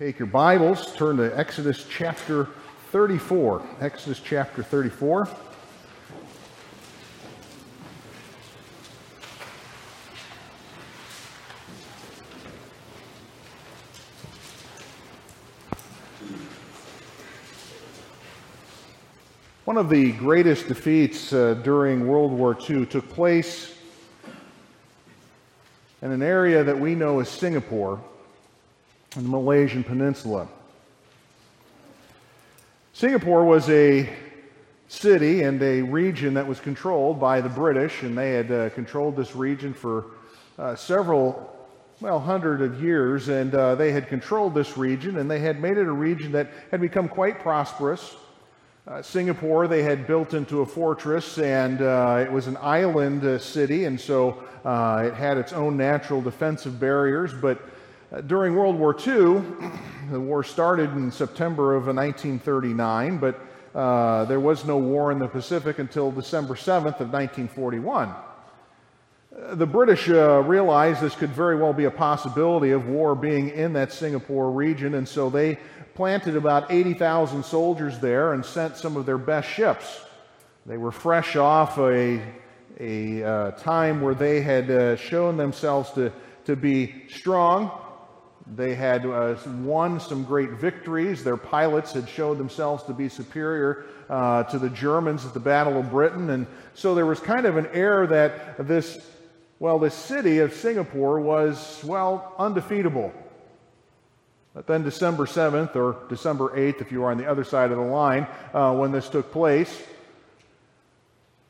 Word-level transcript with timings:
Take 0.00 0.18
your 0.18 0.28
Bibles, 0.28 0.96
turn 0.96 1.18
to 1.18 1.38
Exodus 1.38 1.84
chapter 1.86 2.48
34. 2.90 3.62
Exodus 3.82 4.18
chapter 4.18 4.62
34. 4.62 5.28
One 19.66 19.76
of 19.76 19.90
the 19.90 20.12
greatest 20.12 20.66
defeats 20.66 21.34
uh, 21.34 21.52
during 21.62 22.08
World 22.08 22.32
War 22.32 22.56
II 22.58 22.86
took 22.86 23.06
place 23.10 23.76
in 26.00 26.10
an 26.10 26.22
area 26.22 26.64
that 26.64 26.80
we 26.80 26.94
know 26.94 27.20
as 27.20 27.28
Singapore 27.28 28.02
in 29.16 29.24
the 29.24 29.28
Malaysian 29.28 29.82
Peninsula. 29.82 30.46
Singapore 32.92 33.44
was 33.44 33.68
a 33.68 34.08
city 34.86 35.42
and 35.42 35.60
a 35.62 35.82
region 35.82 36.34
that 36.34 36.46
was 36.46 36.60
controlled 36.60 37.18
by 37.18 37.40
the 37.40 37.48
British, 37.48 38.02
and 38.02 38.16
they 38.16 38.32
had 38.34 38.52
uh, 38.52 38.70
controlled 38.70 39.16
this 39.16 39.34
region 39.34 39.74
for 39.74 40.06
uh, 40.60 40.76
several, 40.76 41.56
well, 42.00 42.20
hundred 42.20 42.62
of 42.62 42.80
years, 42.80 43.28
and 43.28 43.52
uh, 43.52 43.74
they 43.74 43.90
had 43.90 44.06
controlled 44.06 44.54
this 44.54 44.76
region, 44.76 45.18
and 45.18 45.28
they 45.28 45.40
had 45.40 45.60
made 45.60 45.76
it 45.76 45.88
a 45.88 45.92
region 45.92 46.30
that 46.30 46.48
had 46.70 46.80
become 46.80 47.08
quite 47.08 47.40
prosperous. 47.40 48.14
Uh, 48.86 49.02
Singapore, 49.02 49.66
they 49.66 49.82
had 49.82 50.06
built 50.06 50.34
into 50.34 50.60
a 50.60 50.66
fortress, 50.66 51.36
and 51.38 51.82
uh, 51.82 52.22
it 52.24 52.30
was 52.30 52.46
an 52.46 52.56
island 52.60 53.24
uh, 53.24 53.40
city, 53.40 53.86
and 53.86 54.00
so 54.00 54.44
it 54.64 55.14
had 55.14 55.36
its 55.36 55.52
own 55.52 55.76
natural 55.76 56.22
defensive 56.22 56.78
barriers, 56.78 57.34
but 57.34 57.60
during 58.26 58.56
World 58.56 58.76
War 58.76 58.92
II, 58.94 59.42
the 60.10 60.18
war 60.18 60.42
started 60.42 60.90
in 60.92 61.12
September 61.12 61.76
of 61.76 61.86
1939, 61.86 63.18
but 63.18 63.40
uh, 63.72 64.24
there 64.24 64.40
was 64.40 64.64
no 64.64 64.76
war 64.76 65.12
in 65.12 65.20
the 65.20 65.28
Pacific 65.28 65.78
until 65.78 66.10
December 66.10 66.54
7th 66.54 66.98
of 66.98 67.12
1941. 67.12 68.08
Uh, 68.08 69.54
the 69.54 69.66
British 69.66 70.08
uh, 70.08 70.42
realized 70.42 71.00
this 71.00 71.14
could 71.14 71.30
very 71.30 71.54
well 71.54 71.72
be 71.72 71.84
a 71.84 71.90
possibility 71.90 72.72
of 72.72 72.88
war 72.88 73.14
being 73.14 73.50
in 73.50 73.72
that 73.74 73.92
Singapore 73.92 74.50
region, 74.50 74.94
and 74.94 75.08
so 75.08 75.30
they 75.30 75.56
planted 75.94 76.34
about 76.34 76.68
80,000 76.72 77.44
soldiers 77.44 78.00
there 78.00 78.32
and 78.32 78.44
sent 78.44 78.76
some 78.76 78.96
of 78.96 79.06
their 79.06 79.18
best 79.18 79.48
ships. 79.48 80.00
They 80.66 80.78
were 80.78 80.90
fresh 80.90 81.36
off 81.36 81.78
a, 81.78 82.20
a 82.80 83.22
uh, 83.22 83.50
time 83.52 84.00
where 84.00 84.14
they 84.16 84.40
had 84.40 84.68
uh, 84.68 84.96
shown 84.96 85.36
themselves 85.36 85.92
to, 85.92 86.12
to 86.46 86.56
be 86.56 87.04
strong, 87.08 87.70
they 88.54 88.74
had 88.74 89.06
uh, 89.06 89.36
won 89.58 90.00
some 90.00 90.24
great 90.24 90.50
victories. 90.50 91.22
Their 91.22 91.36
pilots 91.36 91.92
had 91.92 92.08
showed 92.08 92.38
themselves 92.38 92.82
to 92.84 92.92
be 92.92 93.08
superior 93.08 93.86
uh, 94.08 94.44
to 94.44 94.58
the 94.58 94.70
Germans 94.70 95.24
at 95.24 95.34
the 95.34 95.40
Battle 95.40 95.78
of 95.78 95.90
Britain. 95.90 96.30
And 96.30 96.46
so 96.74 96.94
there 96.94 97.06
was 97.06 97.20
kind 97.20 97.46
of 97.46 97.56
an 97.56 97.66
air 97.72 98.06
that 98.08 98.66
this, 98.66 99.06
well, 99.58 99.78
this 99.78 99.94
city 99.94 100.38
of 100.38 100.52
Singapore 100.52 101.20
was, 101.20 101.80
well, 101.84 102.34
undefeatable. 102.38 103.12
But 104.52 104.66
then 104.66 104.82
December 104.82 105.26
7th, 105.26 105.76
or 105.76 105.96
December 106.08 106.48
8th, 106.56 106.80
if 106.80 106.90
you 106.90 107.04
are 107.04 107.12
on 107.12 107.18
the 107.18 107.30
other 107.30 107.44
side 107.44 107.70
of 107.70 107.78
the 107.78 107.84
line, 107.84 108.26
uh, 108.52 108.74
when 108.74 108.90
this 108.90 109.08
took 109.08 109.30
place, 109.30 109.80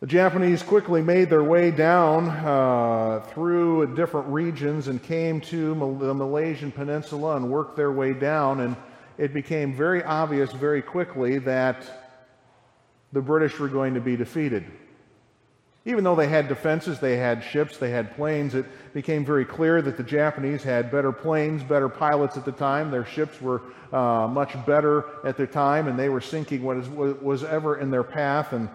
the 0.01 0.07
Japanese 0.07 0.63
quickly 0.63 1.03
made 1.03 1.29
their 1.29 1.45
way 1.45 1.71
down 1.71 2.31
uh, 2.31 3.23
through 3.29 3.95
different 3.95 4.29
regions 4.29 4.89
and 4.89 5.03
came 5.03 5.43
to 5.43 5.75
the 6.01 6.15
Malaysian 6.15 6.73
peninsula 6.73 7.37
and 7.37 7.51
worked 7.51 7.77
their 7.77 7.93
way 7.93 8.15
down. 8.15 8.61
And 8.61 8.77
it 9.19 9.35
became 9.35 9.75
very 9.75 10.03
obvious 10.03 10.51
very 10.53 10.81
quickly 10.81 11.39
that 11.41 11.85
the 13.13 13.21
British 13.21 13.59
were 13.59 13.69
going 13.69 13.93
to 13.93 14.01
be 14.01 14.17
defeated. 14.17 14.65
Even 15.85 16.03
though 16.03 16.15
they 16.15 16.29
had 16.29 16.49
defenses, 16.49 16.99
they 16.99 17.19
had 17.19 17.45
ships, 17.45 17.77
they 17.77 17.91
had 17.91 18.15
planes, 18.17 18.55
it 18.55 18.65
became 18.95 19.23
very 19.25 19.45
clear 19.45 19.83
that 19.83 19.99
the 19.99 20.03
Japanese 20.03 20.63
had 20.63 20.91
better 20.91 21.13
planes, 21.13 21.63
better 21.63 21.91
pilots 21.91 22.39
at 22.39 22.47
the 22.47 22.53
time. 22.53 22.91
Their 22.91 23.05
ships 23.05 23.41
were 23.41 23.61
uh, 23.93 24.29
much 24.29 24.55
better 24.65 25.05
at 25.25 25.37
the 25.37 25.47
time, 25.47 25.89
and 25.89 25.99
they 25.99 26.09
were 26.09 26.21
sinking 26.23 26.63
what 26.63 27.23
was 27.23 27.45
ever 27.45 27.79
in 27.79 27.91
their 27.91 28.05
path. 28.05 28.53
And 28.53 28.69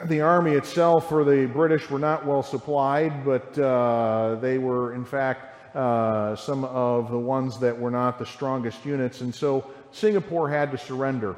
the 0.06 0.20
army 0.20 0.52
itself 0.52 1.08
for 1.08 1.24
the 1.24 1.46
British 1.46 1.90
were 1.90 1.98
not 1.98 2.26
well 2.26 2.42
supplied, 2.42 3.24
but 3.24 3.58
uh, 3.58 4.36
they 4.36 4.58
were, 4.58 4.94
in 4.94 5.04
fact, 5.04 5.76
uh, 5.76 6.36
some 6.36 6.64
of 6.64 7.10
the 7.10 7.18
ones 7.18 7.58
that 7.60 7.78
were 7.78 7.90
not 7.90 8.18
the 8.18 8.26
strongest 8.26 8.84
units. 8.84 9.20
And 9.20 9.34
so 9.34 9.70
Singapore 9.90 10.48
had 10.50 10.70
to 10.72 10.78
surrender. 10.78 11.36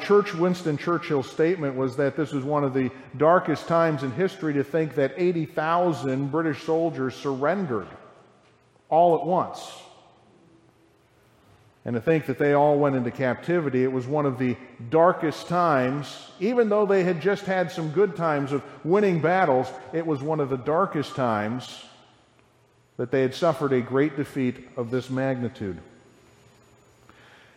Church 0.00 0.34
Winston 0.34 0.78
Churchill's 0.78 1.30
statement 1.30 1.76
was 1.76 1.96
that 1.96 2.16
this 2.16 2.32
was 2.32 2.44
one 2.44 2.64
of 2.64 2.72
the 2.72 2.90
darkest 3.18 3.68
times 3.68 4.02
in 4.02 4.10
history 4.12 4.54
to 4.54 4.64
think 4.64 4.94
that 4.94 5.12
80,000 5.16 6.30
British 6.30 6.62
soldiers 6.62 7.14
surrendered 7.14 7.88
all 8.88 9.18
at 9.18 9.26
once. 9.26 9.70
And 11.84 11.94
to 11.94 12.00
think 12.00 12.26
that 12.26 12.38
they 12.38 12.52
all 12.52 12.78
went 12.78 12.96
into 12.96 13.10
captivity, 13.10 13.82
it 13.84 13.92
was 13.92 14.06
one 14.06 14.26
of 14.26 14.38
the 14.38 14.56
darkest 14.90 15.48
times. 15.48 16.28
Even 16.38 16.68
though 16.68 16.84
they 16.84 17.04
had 17.04 17.22
just 17.22 17.44
had 17.44 17.72
some 17.72 17.90
good 17.90 18.16
times 18.16 18.52
of 18.52 18.62
winning 18.84 19.20
battles, 19.20 19.66
it 19.92 20.06
was 20.06 20.20
one 20.20 20.40
of 20.40 20.50
the 20.50 20.58
darkest 20.58 21.14
times 21.14 21.84
that 22.98 23.10
they 23.10 23.22
had 23.22 23.34
suffered 23.34 23.72
a 23.72 23.80
great 23.80 24.16
defeat 24.16 24.56
of 24.76 24.90
this 24.90 25.08
magnitude. 25.08 25.78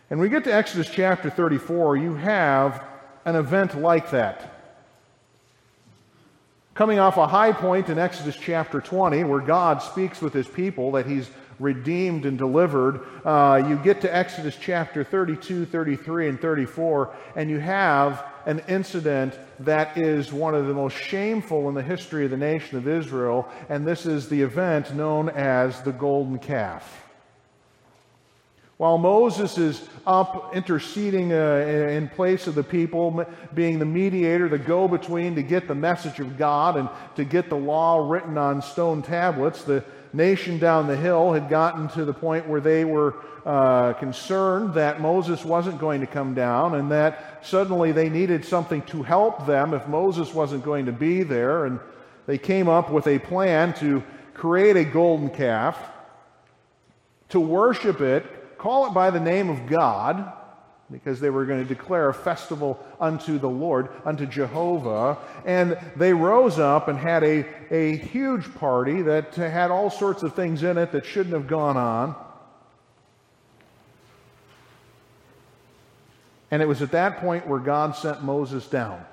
And 0.08 0.18
we 0.18 0.30
get 0.30 0.44
to 0.44 0.54
Exodus 0.54 0.88
chapter 0.88 1.28
34, 1.28 1.98
you 1.98 2.14
have 2.14 2.82
an 3.26 3.36
event 3.36 3.78
like 3.78 4.10
that. 4.10 4.52
Coming 6.74 6.98
off 6.98 7.18
a 7.18 7.26
high 7.26 7.52
point 7.52 7.88
in 7.88 7.98
Exodus 7.98 8.36
chapter 8.36 8.80
20, 8.80 9.22
where 9.24 9.40
God 9.40 9.82
speaks 9.82 10.20
with 10.20 10.32
his 10.32 10.48
people 10.48 10.92
that 10.92 11.06
he's 11.06 11.28
redeemed 11.58 12.26
and 12.26 12.38
delivered, 12.38 13.00
uh, 13.24 13.62
you 13.68 13.76
get 13.76 14.00
to 14.02 14.14
Exodus 14.14 14.56
chapter 14.60 15.04
32, 15.04 15.66
33, 15.66 16.28
and 16.28 16.40
34, 16.40 17.14
and 17.36 17.50
you 17.50 17.58
have 17.58 18.24
an 18.46 18.62
incident 18.68 19.38
that 19.60 19.96
is 19.96 20.32
one 20.32 20.54
of 20.54 20.66
the 20.66 20.74
most 20.74 20.96
shameful 20.96 21.68
in 21.68 21.74
the 21.74 21.82
history 21.82 22.24
of 22.24 22.30
the 22.30 22.36
nation 22.36 22.76
of 22.76 22.88
Israel, 22.88 23.48
and 23.68 23.86
this 23.86 24.06
is 24.06 24.28
the 24.28 24.42
event 24.42 24.94
known 24.94 25.28
as 25.30 25.80
the 25.82 25.92
golden 25.92 26.38
calf. 26.38 27.04
While 28.76 28.98
Moses 28.98 29.56
is 29.56 29.88
up 30.04 30.54
interceding 30.54 31.32
uh, 31.32 31.64
in 31.88 32.08
place 32.08 32.48
of 32.48 32.56
the 32.56 32.64
people, 32.64 33.24
being 33.54 33.78
the 33.78 33.84
mediator, 33.84 34.48
the 34.48 34.58
go 34.58 34.88
between 34.88 35.36
to 35.36 35.42
get 35.42 35.68
the 35.68 35.76
message 35.76 36.18
of 36.18 36.36
God 36.36 36.76
and 36.76 36.88
to 37.14 37.24
get 37.24 37.48
the 37.48 37.56
law 37.56 38.10
written 38.10 38.36
on 38.36 38.60
stone 38.60 39.00
tablets, 39.00 39.62
the 39.62 39.84
nation 40.14 40.58
down 40.58 40.86
the 40.86 40.96
hill 40.96 41.32
had 41.32 41.48
gotten 41.48 41.88
to 41.88 42.04
the 42.04 42.14
point 42.14 42.48
where 42.48 42.60
they 42.60 42.84
were 42.84 43.16
uh, 43.44 43.92
concerned 43.94 44.74
that 44.74 45.00
Moses 45.00 45.44
wasn't 45.44 45.78
going 45.78 46.00
to 46.00 46.06
come 46.06 46.34
down 46.34 46.76
and 46.76 46.90
that 46.90 47.44
suddenly 47.44 47.92
they 47.92 48.08
needed 48.08 48.44
something 48.44 48.82
to 48.82 49.02
help 49.02 49.46
them 49.46 49.74
if 49.74 49.86
Moses 49.88 50.32
wasn't 50.32 50.64
going 50.64 50.86
to 50.86 50.92
be 50.92 51.22
there. 51.22 51.66
And 51.66 51.80
they 52.26 52.38
came 52.38 52.68
up 52.68 52.90
with 52.90 53.06
a 53.06 53.18
plan 53.18 53.74
to 53.74 54.02
create 54.32 54.76
a 54.76 54.84
golden 54.84 55.30
calf, 55.30 55.78
to 57.30 57.40
worship 57.40 58.00
it, 58.00 58.56
call 58.56 58.86
it 58.86 58.94
by 58.94 59.10
the 59.10 59.20
name 59.20 59.50
of 59.50 59.66
God 59.66 60.32
because 60.90 61.20
they 61.20 61.30
were 61.30 61.46
going 61.46 61.60
to 61.60 61.68
declare 61.68 62.08
a 62.08 62.14
festival 62.14 62.78
unto 63.00 63.38
the 63.38 63.48
Lord, 63.48 63.88
unto 64.04 64.26
Jehovah. 64.26 65.18
And 65.44 65.78
they 65.96 66.12
rose 66.12 66.58
up 66.58 66.88
and 66.88 66.98
had 66.98 67.24
a, 67.24 67.46
a 67.70 67.96
huge 67.96 68.54
party 68.54 69.02
that 69.02 69.34
had 69.34 69.70
all 69.70 69.90
sorts 69.90 70.22
of 70.22 70.34
things 70.34 70.62
in 70.62 70.76
it 70.78 70.92
that 70.92 71.06
shouldn't 71.06 71.34
have 71.34 71.46
gone 71.46 71.76
on. 71.76 72.14
And 76.50 76.62
it 76.62 76.66
was 76.66 76.82
at 76.82 76.92
that 76.92 77.18
point 77.18 77.48
where 77.48 77.58
God 77.58 77.96
sent 77.96 78.22
Moses 78.22 78.66
down. 78.68 79.04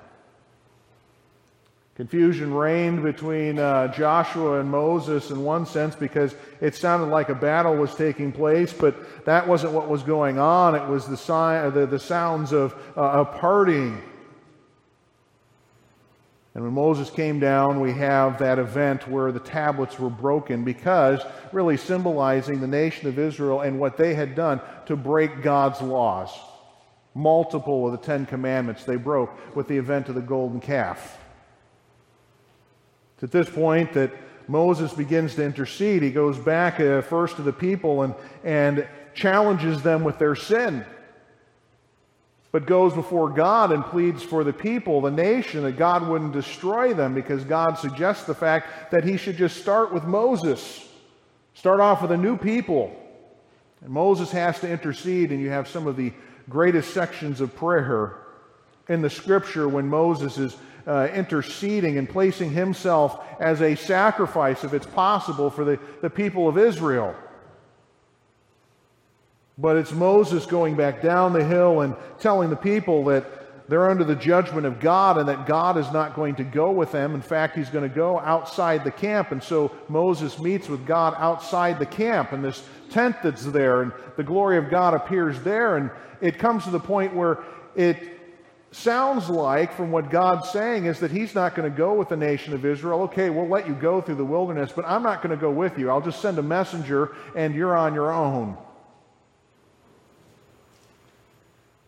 Confusion 2.02 2.52
reigned 2.52 3.00
between 3.04 3.60
uh, 3.60 3.86
Joshua 3.86 4.58
and 4.58 4.68
Moses 4.68 5.30
in 5.30 5.44
one 5.44 5.64
sense 5.64 5.94
because 5.94 6.34
it 6.60 6.74
sounded 6.74 7.06
like 7.06 7.28
a 7.28 7.34
battle 7.36 7.76
was 7.76 7.94
taking 7.94 8.32
place, 8.32 8.72
but 8.72 9.24
that 9.24 9.46
wasn't 9.46 9.72
what 9.72 9.88
was 9.88 10.02
going 10.02 10.36
on. 10.36 10.74
It 10.74 10.84
was 10.88 11.06
the, 11.06 11.16
sign, 11.16 11.72
the, 11.72 11.86
the 11.86 12.00
sounds 12.00 12.50
of 12.50 12.74
uh, 12.96 13.24
a 13.24 13.38
partying. 13.38 14.00
And 16.56 16.64
when 16.64 16.72
Moses 16.72 17.08
came 17.08 17.38
down, 17.38 17.78
we 17.78 17.92
have 17.92 18.36
that 18.40 18.58
event 18.58 19.06
where 19.06 19.30
the 19.30 19.38
tablets 19.38 19.96
were 19.96 20.10
broken 20.10 20.64
because 20.64 21.20
really 21.52 21.76
symbolizing 21.76 22.60
the 22.60 22.66
nation 22.66 23.06
of 23.06 23.16
Israel 23.16 23.60
and 23.60 23.78
what 23.78 23.96
they 23.96 24.12
had 24.12 24.34
done 24.34 24.60
to 24.86 24.96
break 24.96 25.40
God's 25.40 25.80
laws. 25.80 26.30
Multiple 27.14 27.86
of 27.86 27.92
the 27.92 28.04
Ten 28.04 28.26
Commandments 28.26 28.82
they 28.82 28.96
broke 28.96 29.54
with 29.54 29.68
the 29.68 29.78
event 29.78 30.08
of 30.08 30.16
the 30.16 30.20
golden 30.20 30.58
calf. 30.58 31.20
It's 33.22 33.32
at 33.32 33.46
this 33.46 33.54
point 33.54 33.92
that 33.92 34.12
Moses 34.48 34.92
begins 34.92 35.36
to 35.36 35.44
intercede. 35.44 36.02
He 36.02 36.10
goes 36.10 36.38
back 36.38 36.80
uh, 36.80 37.02
first 37.02 37.36
to 37.36 37.42
the 37.42 37.52
people 37.52 38.02
and, 38.02 38.14
and 38.42 38.88
challenges 39.14 39.80
them 39.80 40.02
with 40.02 40.18
their 40.18 40.34
sin, 40.34 40.84
but 42.50 42.66
goes 42.66 42.92
before 42.92 43.30
God 43.30 43.70
and 43.70 43.84
pleads 43.84 44.24
for 44.24 44.42
the 44.42 44.52
people, 44.52 45.00
the 45.00 45.10
nation, 45.12 45.62
that 45.62 45.76
God 45.76 46.08
wouldn't 46.08 46.32
destroy 46.32 46.94
them 46.94 47.14
because 47.14 47.44
God 47.44 47.78
suggests 47.78 48.24
the 48.24 48.34
fact 48.34 48.90
that 48.90 49.04
he 49.04 49.16
should 49.16 49.36
just 49.36 49.58
start 49.58 49.92
with 49.92 50.02
Moses, 50.02 50.88
start 51.54 51.78
off 51.78 52.02
with 52.02 52.10
a 52.10 52.16
new 52.16 52.36
people. 52.36 52.92
And 53.82 53.90
Moses 53.90 54.32
has 54.32 54.58
to 54.60 54.68
intercede, 54.68 55.30
and 55.30 55.40
you 55.40 55.50
have 55.50 55.68
some 55.68 55.86
of 55.86 55.96
the 55.96 56.12
greatest 56.48 56.92
sections 56.92 57.40
of 57.40 57.54
prayer 57.54 57.84
in 58.92 59.02
the 59.02 59.10
scripture 59.10 59.68
when 59.68 59.88
Moses 59.88 60.38
is 60.38 60.56
uh, 60.86 61.08
interceding 61.14 61.96
and 61.96 62.08
placing 62.08 62.50
himself 62.50 63.24
as 63.40 63.62
a 63.62 63.74
sacrifice, 63.74 64.64
if 64.64 64.74
it's 64.74 64.86
possible, 64.86 65.48
for 65.48 65.64
the, 65.64 65.78
the 66.02 66.10
people 66.10 66.48
of 66.48 66.58
Israel. 66.58 67.14
But 69.56 69.76
it's 69.76 69.92
Moses 69.92 70.44
going 70.44 70.76
back 70.76 71.02
down 71.02 71.32
the 71.32 71.44
hill 71.44 71.80
and 71.80 71.94
telling 72.18 72.50
the 72.50 72.56
people 72.56 73.04
that 73.04 73.68
they're 73.68 73.88
under 73.88 74.04
the 74.04 74.16
judgment 74.16 74.66
of 74.66 74.80
God 74.80 75.18
and 75.18 75.28
that 75.28 75.46
God 75.46 75.78
is 75.78 75.90
not 75.92 76.14
going 76.14 76.34
to 76.36 76.44
go 76.44 76.72
with 76.72 76.92
them. 76.92 77.14
In 77.14 77.22
fact, 77.22 77.56
he's 77.56 77.70
going 77.70 77.88
to 77.88 77.94
go 77.94 78.18
outside 78.18 78.84
the 78.84 78.90
camp. 78.90 79.30
And 79.30 79.42
so 79.42 79.72
Moses 79.88 80.38
meets 80.38 80.68
with 80.68 80.84
God 80.84 81.14
outside 81.16 81.78
the 81.78 81.86
camp 81.86 82.32
in 82.32 82.42
this 82.42 82.62
tent 82.90 83.16
that's 83.22 83.46
there, 83.46 83.80
and 83.80 83.92
the 84.16 84.24
glory 84.24 84.58
of 84.58 84.68
God 84.68 84.92
appears 84.92 85.40
there. 85.40 85.76
And 85.76 85.90
it 86.20 86.38
comes 86.38 86.64
to 86.64 86.70
the 86.70 86.80
point 86.80 87.14
where 87.14 87.38
it 87.74 87.96
sounds 88.72 89.28
like, 89.28 89.72
from 89.74 89.90
what 89.90 90.10
God's 90.10 90.50
saying, 90.50 90.86
is 90.86 91.00
that 91.00 91.10
He's 91.10 91.34
not 91.34 91.54
going 91.54 91.70
to 91.70 91.76
go 91.76 91.94
with 91.94 92.08
the 92.08 92.16
nation 92.16 92.54
of 92.54 92.64
Israel. 92.64 93.02
Okay, 93.02 93.30
we'll 93.30 93.48
let 93.48 93.66
you 93.66 93.74
go 93.74 94.00
through 94.00 94.16
the 94.16 94.24
wilderness, 94.24 94.72
but 94.74 94.84
I'm 94.86 95.02
not 95.02 95.22
going 95.22 95.30
to 95.30 95.40
go 95.40 95.50
with 95.50 95.78
you. 95.78 95.90
I'll 95.90 96.00
just 96.00 96.20
send 96.20 96.38
a 96.38 96.42
messenger 96.42 97.14
and 97.36 97.54
you're 97.54 97.76
on 97.76 97.94
your 97.94 98.12
own. 98.12 98.56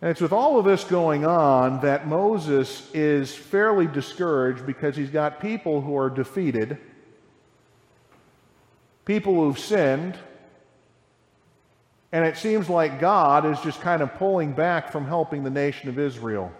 And 0.00 0.10
it's 0.10 0.20
with 0.20 0.32
all 0.32 0.58
of 0.58 0.66
this 0.66 0.84
going 0.84 1.24
on 1.24 1.80
that 1.80 2.06
Moses 2.06 2.90
is 2.92 3.34
fairly 3.34 3.86
discouraged 3.86 4.66
because 4.66 4.94
he's 4.94 5.08
got 5.08 5.40
people 5.40 5.80
who 5.80 5.96
are 5.96 6.10
defeated, 6.10 6.76
people 9.06 9.34
who've 9.34 9.58
sinned, 9.58 10.18
and 12.12 12.24
it 12.26 12.36
seems 12.36 12.68
like 12.68 13.00
God 13.00 13.46
is 13.46 13.58
just 13.60 13.80
kind 13.80 14.02
of 14.02 14.14
pulling 14.16 14.52
back 14.52 14.92
from 14.92 15.06
helping 15.06 15.42
the 15.42 15.50
nation 15.50 15.88
of 15.88 15.98
Israel. 15.98 16.52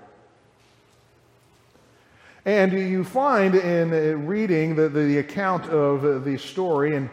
And 2.45 2.73
you 2.73 3.05
find 3.05 3.55
in 3.55 3.93
uh, 3.93 4.19
reading 4.19 4.77
the, 4.77 4.89
the 4.91 5.19
account 5.19 5.65
of 5.67 6.25
the 6.25 6.37
story 6.37 6.95
in 6.95 7.09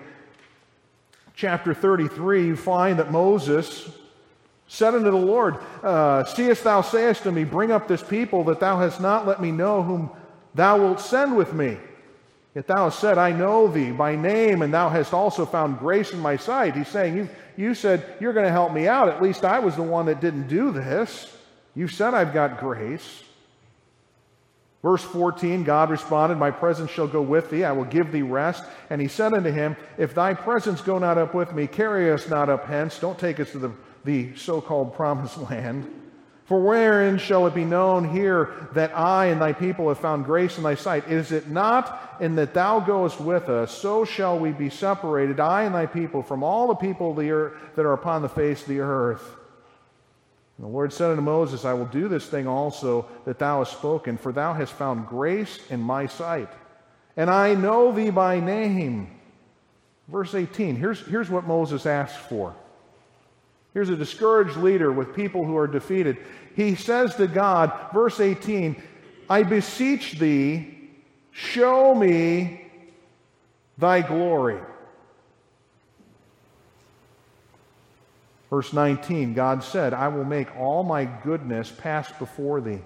chapter 1.35 1.73
33, 1.73 2.45
you 2.45 2.55
find 2.57 2.99
that 2.99 3.11
Moses 3.11 3.89
said 4.67 4.93
unto 4.93 5.09
the 5.09 5.17
Lord, 5.17 5.57
uh, 5.83 6.25
Seest 6.25 6.65
thou 6.65 6.81
sayest 6.81 7.23
to 7.23 7.31
me, 7.31 7.45
Bring 7.45 7.71
up 7.71 7.87
this 7.87 8.03
people, 8.03 8.43
that 8.45 8.59
thou 8.59 8.77
hast 8.77 8.99
not 8.99 9.25
let 9.25 9.41
me 9.41 9.51
know 9.51 9.81
whom 9.81 10.09
thou 10.53 10.77
wilt 10.77 10.99
send 10.99 11.37
with 11.37 11.53
me. 11.53 11.77
Yet 12.53 12.67
thou 12.67 12.85
hast 12.85 12.99
said, 12.99 13.17
I 13.17 13.31
know 13.31 13.69
thee 13.69 13.91
by 13.91 14.17
name, 14.17 14.61
and 14.61 14.73
thou 14.73 14.89
hast 14.89 15.13
also 15.13 15.45
found 15.45 15.79
grace 15.79 16.11
in 16.11 16.19
my 16.19 16.35
sight. 16.35 16.75
He's 16.75 16.89
saying, 16.89 17.15
You, 17.15 17.29
you 17.55 17.73
said 17.73 18.05
you're 18.19 18.33
going 18.33 18.45
to 18.45 18.51
help 18.51 18.73
me 18.73 18.87
out. 18.87 19.07
At 19.07 19.21
least 19.21 19.45
I 19.45 19.59
was 19.59 19.77
the 19.77 19.83
one 19.83 20.07
that 20.07 20.19
didn't 20.19 20.47
do 20.47 20.71
this. 20.71 21.33
You 21.73 21.87
said 21.87 22.13
I've 22.13 22.33
got 22.33 22.59
grace. 22.59 23.23
Verse 24.81 25.03
14, 25.03 25.63
God 25.63 25.91
responded, 25.91 26.37
My 26.37 26.49
presence 26.49 26.89
shall 26.89 27.07
go 27.07 27.21
with 27.21 27.51
thee, 27.51 27.63
I 27.63 27.71
will 27.71 27.85
give 27.85 28.11
thee 28.11 28.23
rest. 28.23 28.63
And 28.89 28.99
he 28.99 29.07
said 29.07 29.33
unto 29.33 29.51
him, 29.51 29.75
If 29.97 30.15
thy 30.15 30.33
presence 30.33 30.81
go 30.81 30.97
not 30.97 31.19
up 31.19 31.35
with 31.35 31.53
me, 31.53 31.67
carry 31.67 32.11
us 32.11 32.27
not 32.27 32.49
up 32.49 32.65
hence. 32.65 32.97
Don't 32.99 33.19
take 33.19 33.39
us 33.39 33.51
to 33.51 33.59
the, 33.59 33.71
the 34.05 34.35
so 34.35 34.59
called 34.59 34.95
promised 34.95 35.37
land. 35.49 35.87
For 36.45 36.59
wherein 36.59 37.17
shall 37.17 37.47
it 37.47 37.53
be 37.53 37.63
known 37.63 38.09
here 38.09 38.67
that 38.73 38.97
I 38.97 39.27
and 39.27 39.39
thy 39.39 39.53
people 39.53 39.87
have 39.87 39.99
found 39.99 40.25
grace 40.25 40.57
in 40.57 40.63
thy 40.63 40.75
sight? 40.75 41.07
Is 41.07 41.31
it 41.31 41.47
not 41.47 42.17
in 42.19 42.35
that 42.35 42.53
thou 42.53 42.79
goest 42.81 43.21
with 43.21 43.47
us? 43.49 43.71
So 43.71 44.03
shall 44.03 44.37
we 44.37 44.51
be 44.51 44.69
separated, 44.69 45.39
I 45.39 45.63
and 45.63 45.73
thy 45.73 45.85
people, 45.85 46.23
from 46.23 46.43
all 46.43 46.67
the 46.67 46.75
people 46.75 47.11
of 47.11 47.17
the 47.17 47.31
earth 47.31 47.53
that 47.75 47.85
are 47.85 47.93
upon 47.93 48.21
the 48.21 48.27
face 48.27 48.63
of 48.63 48.67
the 48.67 48.79
earth. 48.79 49.37
And 50.61 50.69
the 50.69 50.73
Lord 50.73 50.93
said 50.93 51.09
unto 51.09 51.23
Moses, 51.23 51.65
I 51.65 51.73
will 51.73 51.87
do 51.87 52.07
this 52.07 52.27
thing 52.27 52.47
also 52.47 53.07
that 53.25 53.39
thou 53.39 53.63
hast 53.63 53.71
spoken, 53.71 54.15
for 54.15 54.31
thou 54.31 54.53
hast 54.53 54.73
found 54.73 55.07
grace 55.07 55.59
in 55.71 55.79
my 55.79 56.05
sight. 56.05 56.49
And 57.17 57.31
I 57.31 57.55
know 57.55 57.91
thee 57.91 58.11
by 58.11 58.39
name. 58.39 59.09
Verse 60.07 60.35
18, 60.35 60.75
here's, 60.75 60.99
here's 61.07 61.31
what 61.31 61.47
Moses 61.47 61.87
asks 61.87 62.23
for. 62.27 62.55
Here's 63.73 63.89
a 63.89 63.95
discouraged 63.95 64.55
leader 64.57 64.91
with 64.91 65.15
people 65.15 65.43
who 65.43 65.57
are 65.57 65.65
defeated. 65.65 66.17
He 66.55 66.75
says 66.75 67.15
to 67.15 67.25
God, 67.25 67.73
verse 67.91 68.19
18, 68.19 68.79
I 69.31 69.41
beseech 69.41 70.19
thee, 70.19 70.91
show 71.31 71.95
me 71.95 72.69
thy 73.79 74.01
glory. 74.03 74.59
Verse 78.51 78.73
19 78.73 79.33
God 79.33 79.63
said, 79.63 79.93
I 79.93 80.09
will 80.09 80.25
make 80.25 80.55
all 80.57 80.83
my 80.83 81.05
goodness 81.05 81.71
pass 81.71 82.11
before 82.19 82.61
thee. 82.61 82.81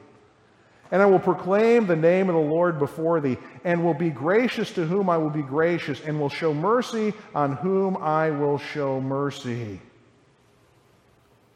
And 0.91 1.01
I 1.01 1.07
will 1.07 1.19
proclaim 1.19 1.87
the 1.87 1.95
name 1.95 2.29
of 2.29 2.35
the 2.35 2.41
Lord 2.41 2.77
before 2.77 3.19
thee, 3.19 3.37
and 3.63 3.83
will 3.83 3.95
be 3.95 4.11
gracious 4.11 4.71
to 4.73 4.85
whom 4.85 5.09
I 5.09 5.17
will 5.17 5.31
be 5.31 5.41
gracious, 5.41 5.99
and 5.99 6.19
will 6.19 6.29
show 6.29 6.53
mercy 6.53 7.13
on 7.33 7.53
whom 7.53 7.97
I 7.97 8.29
will 8.29 8.59
show 8.59 9.01
mercy. 9.01 9.81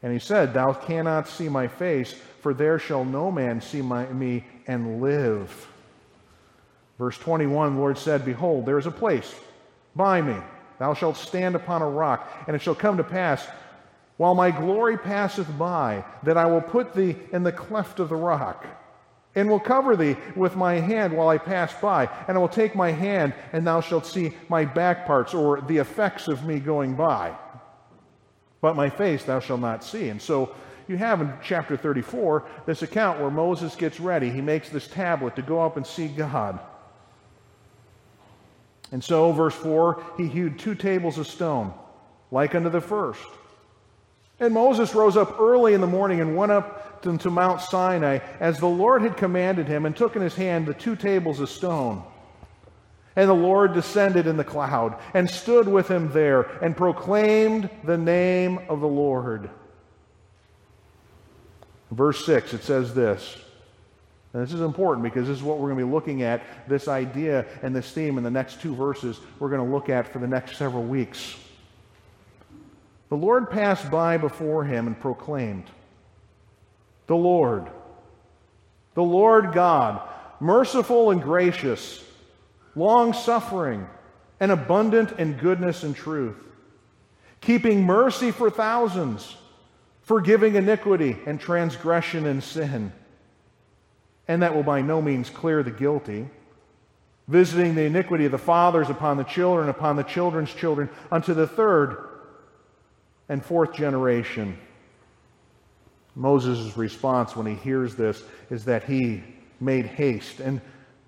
And 0.02 0.12
he 0.12 0.18
said, 0.18 0.52
Thou 0.52 0.72
cannot 0.72 1.28
see 1.28 1.48
my 1.48 1.68
face, 1.68 2.12
for 2.40 2.52
there 2.52 2.80
shall 2.80 3.04
no 3.04 3.30
man 3.30 3.60
see 3.60 3.80
my, 3.80 4.06
me 4.06 4.44
and 4.66 5.00
live. 5.00 5.68
Verse 6.98 7.16
21, 7.18 7.74
the 7.74 7.80
Lord 7.80 7.96
said, 7.96 8.24
Behold, 8.24 8.66
there 8.66 8.78
is 8.78 8.86
a 8.86 8.90
place 8.90 9.32
by 9.94 10.20
me. 10.20 10.36
Thou 10.80 10.94
shalt 10.94 11.16
stand 11.16 11.54
upon 11.54 11.82
a 11.82 11.88
rock, 11.88 12.28
and 12.46 12.56
it 12.56 12.62
shall 12.62 12.74
come 12.74 12.96
to 12.96 13.04
pass 13.04 13.46
while 14.20 14.34
my 14.34 14.50
glory 14.50 14.98
passeth 14.98 15.48
by, 15.56 16.04
that 16.24 16.36
I 16.36 16.44
will 16.44 16.60
put 16.60 16.92
thee 16.92 17.16
in 17.32 17.42
the 17.42 17.52
cleft 17.52 18.00
of 18.00 18.10
the 18.10 18.16
rock, 18.16 18.66
and 19.34 19.48
will 19.48 19.58
cover 19.58 19.96
thee 19.96 20.14
with 20.36 20.56
my 20.56 20.74
hand 20.74 21.16
while 21.16 21.30
I 21.30 21.38
pass 21.38 21.72
by, 21.80 22.06
and 22.28 22.36
I 22.36 22.38
will 22.38 22.46
take 22.46 22.74
my 22.74 22.92
hand, 22.92 23.32
and 23.54 23.66
thou 23.66 23.80
shalt 23.80 24.04
see 24.04 24.36
my 24.50 24.66
back 24.66 25.06
parts, 25.06 25.32
or 25.32 25.62
the 25.62 25.78
effects 25.78 26.28
of 26.28 26.44
me 26.44 26.60
going 26.60 26.96
by. 26.96 27.34
But 28.60 28.76
my 28.76 28.90
face 28.90 29.24
thou 29.24 29.40
shalt 29.40 29.62
not 29.62 29.82
see. 29.82 30.10
And 30.10 30.20
so 30.20 30.54
you 30.86 30.98
have 30.98 31.22
in 31.22 31.32
chapter 31.42 31.74
34 31.74 32.46
this 32.66 32.82
account 32.82 33.20
where 33.20 33.30
Moses 33.30 33.74
gets 33.74 34.00
ready. 34.00 34.28
He 34.28 34.42
makes 34.42 34.68
this 34.68 34.86
tablet 34.86 35.34
to 35.36 35.42
go 35.42 35.62
up 35.62 35.78
and 35.78 35.86
see 35.86 36.08
God. 36.08 36.60
And 38.92 39.02
so, 39.02 39.32
verse 39.32 39.54
4, 39.54 40.04
he 40.18 40.28
hewed 40.28 40.58
two 40.58 40.74
tables 40.74 41.16
of 41.16 41.26
stone, 41.26 41.72
like 42.30 42.54
unto 42.54 42.68
the 42.68 42.82
first 42.82 43.24
and 44.40 44.54
Moses 44.54 44.94
rose 44.94 45.16
up 45.16 45.38
early 45.38 45.74
in 45.74 45.80
the 45.80 45.86
morning 45.86 46.20
and 46.20 46.34
went 46.34 46.50
up 46.50 47.02
to 47.02 47.30
Mount 47.30 47.60
Sinai 47.60 48.18
as 48.40 48.58
the 48.58 48.66
Lord 48.66 49.02
had 49.02 49.16
commanded 49.16 49.68
him, 49.68 49.86
and 49.86 49.96
took 49.96 50.16
in 50.16 50.22
his 50.22 50.34
hand 50.34 50.66
the 50.66 50.74
two 50.74 50.96
tables 50.96 51.40
of 51.40 51.48
stone. 51.48 52.02
And 53.16 53.28
the 53.28 53.34
Lord 53.34 53.74
descended 53.74 54.26
in 54.26 54.36
the 54.36 54.44
cloud 54.44 54.98
and 55.14 55.28
stood 55.28 55.68
with 55.68 55.88
him 55.88 56.12
there 56.12 56.42
and 56.62 56.76
proclaimed 56.76 57.68
the 57.84 57.98
name 57.98 58.60
of 58.68 58.80
the 58.80 58.88
Lord. 58.88 59.50
Verse 61.90 62.24
6, 62.24 62.54
it 62.54 62.62
says 62.62 62.94
this. 62.94 63.36
And 64.32 64.42
this 64.42 64.52
is 64.52 64.60
important 64.60 65.02
because 65.02 65.26
this 65.26 65.38
is 65.38 65.42
what 65.42 65.58
we're 65.58 65.70
going 65.70 65.80
to 65.80 65.86
be 65.86 65.92
looking 65.92 66.22
at 66.22 66.42
this 66.68 66.86
idea 66.86 67.46
and 67.62 67.74
this 67.74 67.90
theme 67.90 68.16
in 68.16 68.22
the 68.22 68.30
next 68.30 68.60
two 68.60 68.74
verses 68.74 69.18
we're 69.40 69.50
going 69.50 69.64
to 69.64 69.74
look 69.74 69.88
at 69.88 70.06
for 70.12 70.20
the 70.20 70.28
next 70.28 70.56
several 70.56 70.84
weeks. 70.84 71.34
The 73.10 73.16
Lord 73.16 73.50
passed 73.50 73.90
by 73.90 74.16
before 74.16 74.64
him 74.64 74.86
and 74.86 74.98
proclaimed, 74.98 75.64
The 77.08 77.16
Lord, 77.16 77.68
the 78.94 79.02
Lord 79.02 79.52
God, 79.52 80.00
merciful 80.38 81.10
and 81.10 81.20
gracious, 81.20 82.02
long 82.74 83.12
suffering, 83.12 83.86
and 84.38 84.50
abundant 84.50 85.18
in 85.18 85.34
goodness 85.34 85.82
and 85.82 85.94
truth, 85.94 86.36
keeping 87.40 87.84
mercy 87.84 88.30
for 88.30 88.48
thousands, 88.48 89.36
forgiving 90.02 90.54
iniquity 90.54 91.18
and 91.26 91.38
transgression 91.38 92.26
and 92.26 92.42
sin, 92.42 92.92
and 94.28 94.42
that 94.42 94.54
will 94.54 94.62
by 94.62 94.80
no 94.80 95.02
means 95.02 95.28
clear 95.28 95.62
the 95.62 95.70
guilty 95.70 96.28
visiting 97.30 97.76
the 97.76 97.82
iniquity 97.82 98.24
of 98.24 98.32
the 98.32 98.38
fathers 98.38 98.90
upon 98.90 99.16
the 99.16 99.22
children, 99.22 99.68
upon 99.68 99.94
the 99.94 100.02
children's 100.02 100.52
children, 100.52 100.90
unto 101.12 101.32
the 101.32 101.46
third 101.46 102.09
and 103.30 103.42
fourth 103.42 103.72
generation. 103.72 104.58
Moses' 106.16 106.76
response 106.76 107.36
when 107.36 107.46
he 107.46 107.54
hears 107.54 107.94
this 107.94 108.24
is 108.50 108.64
that 108.66 108.84
he 108.84 109.22
made 109.60 109.86
haste 109.86 110.40
and 110.40 110.60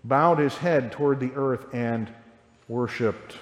bowed 0.04 0.38
his 0.38 0.56
head 0.56 0.92
toward 0.92 1.18
the 1.18 1.32
earth 1.34 1.66
and 1.74 2.08
worshiped. 2.68 3.36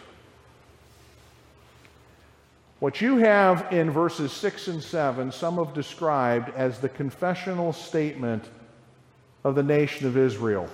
What 2.81 3.03
you 3.03 3.19
have 3.19 3.71
in 3.71 3.91
verses 3.91 4.33
6 4.33 4.69
and 4.69 4.83
7, 4.83 5.31
some 5.31 5.57
have 5.57 5.75
described 5.75 6.49
as 6.57 6.79
the 6.79 6.89
confessional 6.89 7.75
statement 7.75 8.49
of 9.45 9.55
the 9.55 9.63
nation 9.63 10.07
of 10.07 10.17
Israel. 10.17 10.67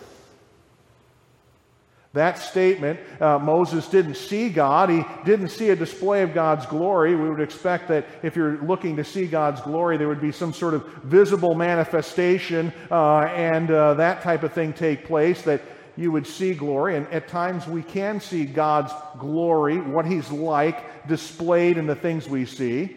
That 2.17 2.39
statement, 2.39 2.99
uh, 3.21 3.39
Moses 3.39 3.87
didn't 3.89 4.15
see 4.15 4.49
God. 4.49 4.89
He 4.89 5.05
didn't 5.27 5.51
see 5.51 5.69
a 5.69 5.77
display 5.77 6.23
of 6.23 6.33
God's 6.33 6.65
glory. 6.65 7.15
We 7.15 7.29
would 7.29 7.43
expect 7.43 7.89
that 7.89 8.07
if 8.23 8.35
you're 8.35 8.57
looking 8.63 8.97
to 8.97 9.05
see 9.05 9.27
God's 9.27 9.61
glory, 9.61 9.99
there 9.99 10.09
would 10.09 10.23
be 10.23 10.33
some 10.33 10.55
sort 10.55 10.73
of 10.73 10.87
visible 11.05 11.55
manifestation 11.55 12.73
uh, 12.91 13.19
and 13.19 13.71
uh, 13.71 13.93
that 13.95 14.23
type 14.23 14.45
of 14.45 14.55
thing 14.55 14.73
take 14.73 15.05
place, 15.05 15.43
that 15.43 15.61
you 15.95 16.11
would 16.11 16.27
see 16.27 16.55
glory. 16.55 16.97
And 16.97 17.07
at 17.09 17.29
times 17.29 17.67
we 17.67 17.83
can 17.83 18.19
see 18.19 18.47
God's 18.47 18.95
glory, 19.19 19.79
what 19.79 20.07
He's 20.07 20.31
like, 20.31 21.07
displayed 21.07 21.77
in 21.77 21.87
the 21.87 21.95
things 21.95 22.27
we 22.27 22.47
see. 22.47 22.97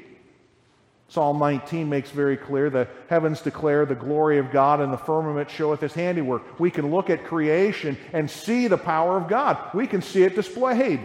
Psalm 1.10 1.40
19 1.40 1.90
makes 1.90 2.12
very 2.12 2.38
clear 2.38 2.70
the 2.70 2.88
heavens 3.10 3.42
declare 3.42 3.86
the 3.86 3.96
glory 3.96 4.38
of 4.38 4.52
God 4.52 4.80
and 4.80 4.94
the 4.94 4.98
firmament 4.98 5.50
showeth 5.50 5.82
his 5.82 5.94
handiwork. 5.94 6.60
We 6.60 6.70
can 6.70 6.92
look 6.92 7.10
at 7.10 7.26
creation 7.26 7.98
and 8.14 8.30
see 8.30 8.68
the 8.68 8.78
power 8.78 9.18
of 9.18 9.28
God. 9.28 9.58
We 9.74 9.88
can 9.88 10.04
see 10.04 10.24
it 10.24 10.36
displayed. 10.36 11.02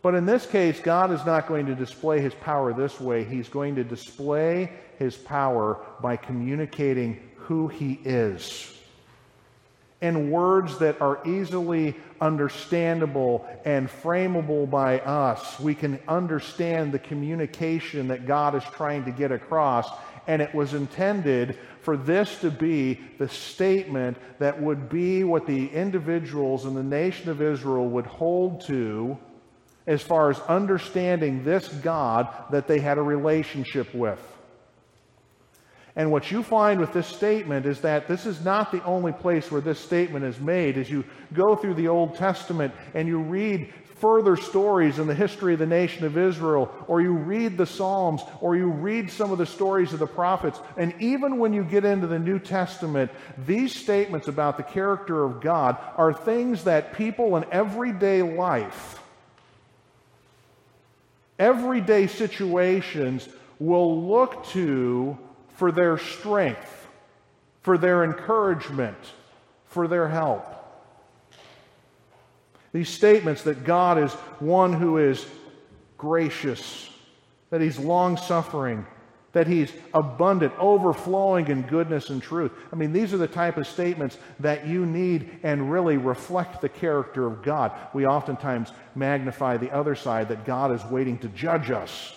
But 0.00 0.14
in 0.14 0.24
this 0.24 0.46
case, 0.46 0.78
God 0.78 1.10
is 1.10 1.26
not 1.26 1.48
going 1.48 1.66
to 1.66 1.74
display 1.74 2.20
his 2.20 2.34
power 2.34 2.72
this 2.72 3.00
way. 3.00 3.24
He's 3.24 3.48
going 3.48 3.74
to 3.74 3.84
display 3.84 4.72
his 5.00 5.16
power 5.16 5.84
by 6.00 6.16
communicating 6.16 7.20
who 7.34 7.66
he 7.66 7.98
is 8.04 8.77
in 10.00 10.30
words 10.30 10.78
that 10.78 11.00
are 11.00 11.18
easily 11.26 11.96
understandable 12.20 13.46
and 13.64 13.88
frameable 13.88 14.68
by 14.68 15.00
us. 15.00 15.58
We 15.58 15.74
can 15.74 15.98
understand 16.06 16.92
the 16.92 16.98
communication 16.98 18.08
that 18.08 18.26
God 18.26 18.54
is 18.54 18.62
trying 18.74 19.04
to 19.06 19.10
get 19.10 19.32
across. 19.32 19.90
And 20.26 20.42
it 20.42 20.54
was 20.54 20.74
intended 20.74 21.58
for 21.80 21.96
this 21.96 22.40
to 22.40 22.50
be 22.50 23.00
the 23.18 23.28
statement 23.28 24.18
that 24.38 24.60
would 24.60 24.88
be 24.88 25.24
what 25.24 25.46
the 25.46 25.68
individuals 25.68 26.64
in 26.66 26.74
the 26.74 26.82
nation 26.82 27.30
of 27.30 27.40
Israel 27.40 27.88
would 27.88 28.06
hold 28.06 28.60
to 28.66 29.18
as 29.86 30.02
far 30.02 30.30
as 30.30 30.38
understanding 30.40 31.44
this 31.44 31.66
God 31.68 32.28
that 32.50 32.68
they 32.68 32.78
had 32.78 32.98
a 32.98 33.02
relationship 33.02 33.92
with. 33.94 34.20
And 35.98 36.12
what 36.12 36.30
you 36.30 36.44
find 36.44 36.78
with 36.78 36.92
this 36.92 37.08
statement 37.08 37.66
is 37.66 37.80
that 37.80 38.06
this 38.06 38.24
is 38.24 38.44
not 38.44 38.70
the 38.70 38.82
only 38.84 39.10
place 39.10 39.50
where 39.50 39.60
this 39.60 39.80
statement 39.80 40.24
is 40.24 40.38
made. 40.38 40.78
As 40.78 40.88
you 40.88 41.04
go 41.34 41.56
through 41.56 41.74
the 41.74 41.88
Old 41.88 42.14
Testament 42.14 42.72
and 42.94 43.08
you 43.08 43.18
read 43.18 43.74
further 43.96 44.36
stories 44.36 45.00
in 45.00 45.08
the 45.08 45.14
history 45.14 45.54
of 45.54 45.58
the 45.58 45.66
nation 45.66 46.04
of 46.04 46.16
Israel, 46.16 46.72
or 46.86 47.00
you 47.00 47.14
read 47.14 47.58
the 47.58 47.66
Psalms, 47.66 48.22
or 48.40 48.54
you 48.54 48.68
read 48.68 49.10
some 49.10 49.32
of 49.32 49.38
the 49.38 49.46
stories 49.46 49.92
of 49.92 49.98
the 49.98 50.06
prophets, 50.06 50.60
and 50.76 50.94
even 51.00 51.36
when 51.36 51.52
you 51.52 51.64
get 51.64 51.84
into 51.84 52.06
the 52.06 52.18
New 52.18 52.38
Testament, 52.38 53.10
these 53.44 53.74
statements 53.74 54.28
about 54.28 54.56
the 54.56 54.62
character 54.62 55.24
of 55.24 55.40
God 55.40 55.76
are 55.96 56.12
things 56.12 56.62
that 56.62 56.92
people 56.92 57.36
in 57.36 57.44
everyday 57.50 58.22
life, 58.22 59.02
everyday 61.40 62.06
situations, 62.06 63.28
will 63.58 64.06
look 64.06 64.46
to 64.46 65.18
for 65.58 65.72
their 65.72 65.98
strength, 65.98 66.86
for 67.62 67.76
their 67.76 68.04
encouragement, 68.04 68.96
for 69.66 69.88
their 69.88 70.08
help. 70.08 70.46
These 72.72 72.88
statements 72.88 73.42
that 73.42 73.64
God 73.64 73.98
is 73.98 74.12
one 74.38 74.72
who 74.72 74.98
is 74.98 75.26
gracious, 75.96 76.88
that 77.50 77.60
He's 77.60 77.76
long 77.76 78.16
suffering, 78.16 78.86
that 79.32 79.48
He's 79.48 79.72
abundant, 79.92 80.52
overflowing 80.60 81.48
in 81.48 81.62
goodness 81.62 82.10
and 82.10 82.22
truth. 82.22 82.52
I 82.72 82.76
mean, 82.76 82.92
these 82.92 83.12
are 83.12 83.18
the 83.18 83.26
type 83.26 83.56
of 83.56 83.66
statements 83.66 84.16
that 84.38 84.64
you 84.64 84.86
need 84.86 85.40
and 85.42 85.72
really 85.72 85.96
reflect 85.96 86.60
the 86.60 86.68
character 86.68 87.26
of 87.26 87.42
God. 87.42 87.72
We 87.92 88.06
oftentimes 88.06 88.70
magnify 88.94 89.56
the 89.56 89.72
other 89.72 89.96
side 89.96 90.28
that 90.28 90.44
God 90.44 90.70
is 90.70 90.84
waiting 90.84 91.18
to 91.18 91.28
judge 91.30 91.72
us. 91.72 92.14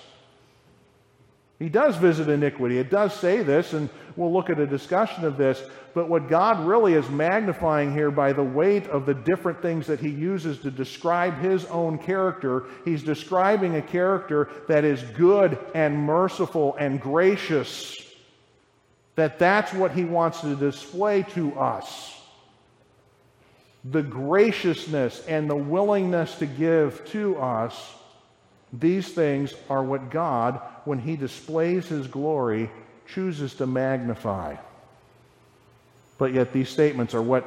He 1.62 1.70
does 1.70 1.96
visit 1.96 2.28
iniquity. 2.28 2.80
It 2.80 2.90
does 2.90 3.14
say 3.14 3.44
this, 3.44 3.74
and 3.74 3.88
we'll 4.16 4.34
look 4.34 4.50
at 4.50 4.60
a 4.60 4.66
discussion 4.66 5.26
of 5.26 5.38
this. 5.38 5.62
But 5.94 6.10
what 6.10 6.28
God 6.28 6.66
really 6.66 6.96
is 6.96 7.08
magnifying 7.08 7.94
here 7.94 8.10
by 8.10 8.34
the 8.34 8.44
weight 8.44 8.88
of 8.88 9.06
the 9.06 9.14
different 9.14 9.62
things 9.62 9.86
that 9.86 10.00
he 10.00 10.10
uses 10.10 10.58
to 10.62 10.72
describe 10.72 11.38
his 11.38 11.66
own 11.66 12.00
character, 12.00 12.64
he's 12.84 13.04
describing 13.04 13.76
a 13.76 13.82
character 13.84 14.50
that 14.68 14.84
is 14.84 15.04
good 15.16 15.60
and 15.76 15.96
merciful 15.96 16.76
and 16.80 17.00
gracious. 17.00 18.10
That 19.14 19.38
that's 19.38 19.72
what 19.72 19.92
he 19.92 20.04
wants 20.04 20.42
to 20.42 20.56
display 20.56 21.22
to 21.36 21.54
us. 21.60 22.20
The 23.86 24.02
graciousness 24.02 25.24
and 25.28 25.48
the 25.48 25.56
willingness 25.56 26.40
to 26.40 26.48
give 26.48 27.06
to 27.12 27.38
us. 27.38 27.94
These 28.74 29.10
things 29.10 29.54
are 29.70 29.84
what 29.84 30.10
God 30.10 30.62
when 30.86 31.00
he 31.00 31.16
displays 31.16 31.88
his 31.88 32.08
glory, 32.08 32.70
chooses 33.08 33.56
to 33.56 33.68
magnify. 33.68 34.56
But 36.18 36.34
yet, 36.34 36.54
these 36.54 36.70
statements 36.70 37.14
are 37.14 37.22
what 37.22 37.46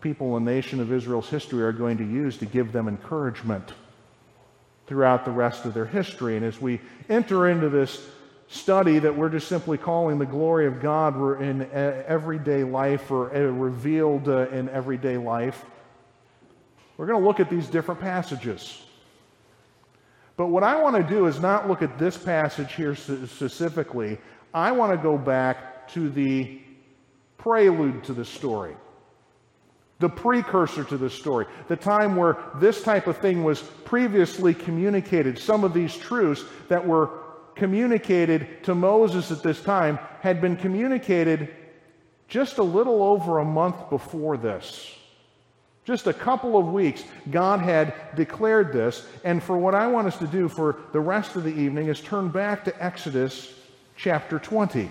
people 0.00 0.36
in 0.36 0.44
the 0.44 0.50
nation 0.50 0.80
of 0.80 0.92
Israel's 0.92 1.28
history 1.28 1.62
are 1.62 1.72
going 1.72 1.98
to 1.98 2.04
use 2.04 2.38
to 2.38 2.46
give 2.46 2.72
them 2.72 2.88
encouragement 2.88 3.72
throughout 4.86 5.24
the 5.24 5.30
rest 5.30 5.64
of 5.64 5.74
their 5.74 5.86
history. 5.86 6.36
And 6.36 6.44
as 6.44 6.60
we 6.60 6.80
enter 7.08 7.48
into 7.48 7.68
this 7.68 8.06
study 8.48 9.00
that 9.00 9.16
we're 9.16 9.28
just 9.28 9.48
simply 9.48 9.76
calling 9.76 10.18
the 10.18 10.26
glory 10.26 10.66
of 10.66 10.80
God 10.80 11.40
in 11.40 11.68
everyday 11.72 12.64
life 12.64 13.10
or 13.10 13.26
revealed 13.28 14.28
uh, 14.28 14.48
in 14.48 14.68
everyday 14.68 15.16
life, 15.16 15.64
we're 16.96 17.06
going 17.06 17.20
to 17.20 17.26
look 17.26 17.40
at 17.40 17.50
these 17.50 17.66
different 17.66 18.00
passages. 18.00 18.82
But 20.36 20.48
what 20.48 20.62
I 20.62 20.80
want 20.80 20.96
to 20.96 21.02
do 21.02 21.26
is 21.26 21.40
not 21.40 21.68
look 21.68 21.82
at 21.82 21.98
this 21.98 22.16
passage 22.18 22.74
here 22.74 22.94
specifically. 22.94 24.18
I 24.52 24.72
want 24.72 24.92
to 24.92 24.98
go 24.98 25.16
back 25.16 25.88
to 25.92 26.10
the 26.10 26.60
prelude 27.38 28.04
to 28.04 28.12
the 28.12 28.24
story, 28.24 28.76
the 29.98 30.08
precursor 30.08 30.84
to 30.84 30.98
the 30.98 31.08
story, 31.08 31.46
the 31.68 31.76
time 31.76 32.16
where 32.16 32.36
this 32.56 32.82
type 32.82 33.06
of 33.06 33.16
thing 33.18 33.44
was 33.44 33.62
previously 33.62 34.52
communicated. 34.52 35.38
Some 35.38 35.64
of 35.64 35.72
these 35.72 35.96
truths 35.96 36.44
that 36.68 36.86
were 36.86 37.10
communicated 37.54 38.62
to 38.64 38.74
Moses 38.74 39.30
at 39.30 39.42
this 39.42 39.62
time 39.62 39.98
had 40.20 40.40
been 40.40 40.56
communicated 40.56 41.54
just 42.28 42.58
a 42.58 42.62
little 42.62 43.02
over 43.02 43.38
a 43.38 43.44
month 43.44 43.88
before 43.88 44.36
this. 44.36 44.94
Just 45.86 46.08
a 46.08 46.12
couple 46.12 46.58
of 46.58 46.72
weeks, 46.72 47.04
God 47.30 47.60
had 47.60 47.94
declared 48.16 48.72
this. 48.72 49.06
And 49.22 49.40
for 49.40 49.56
what 49.56 49.74
I 49.74 49.86
want 49.86 50.08
us 50.08 50.18
to 50.18 50.26
do 50.26 50.48
for 50.48 50.76
the 50.92 50.98
rest 50.98 51.36
of 51.36 51.44
the 51.44 51.54
evening 51.54 51.86
is 51.86 52.00
turn 52.00 52.28
back 52.28 52.64
to 52.64 52.84
Exodus 52.84 53.54
chapter 53.96 54.40
20. 54.40 54.90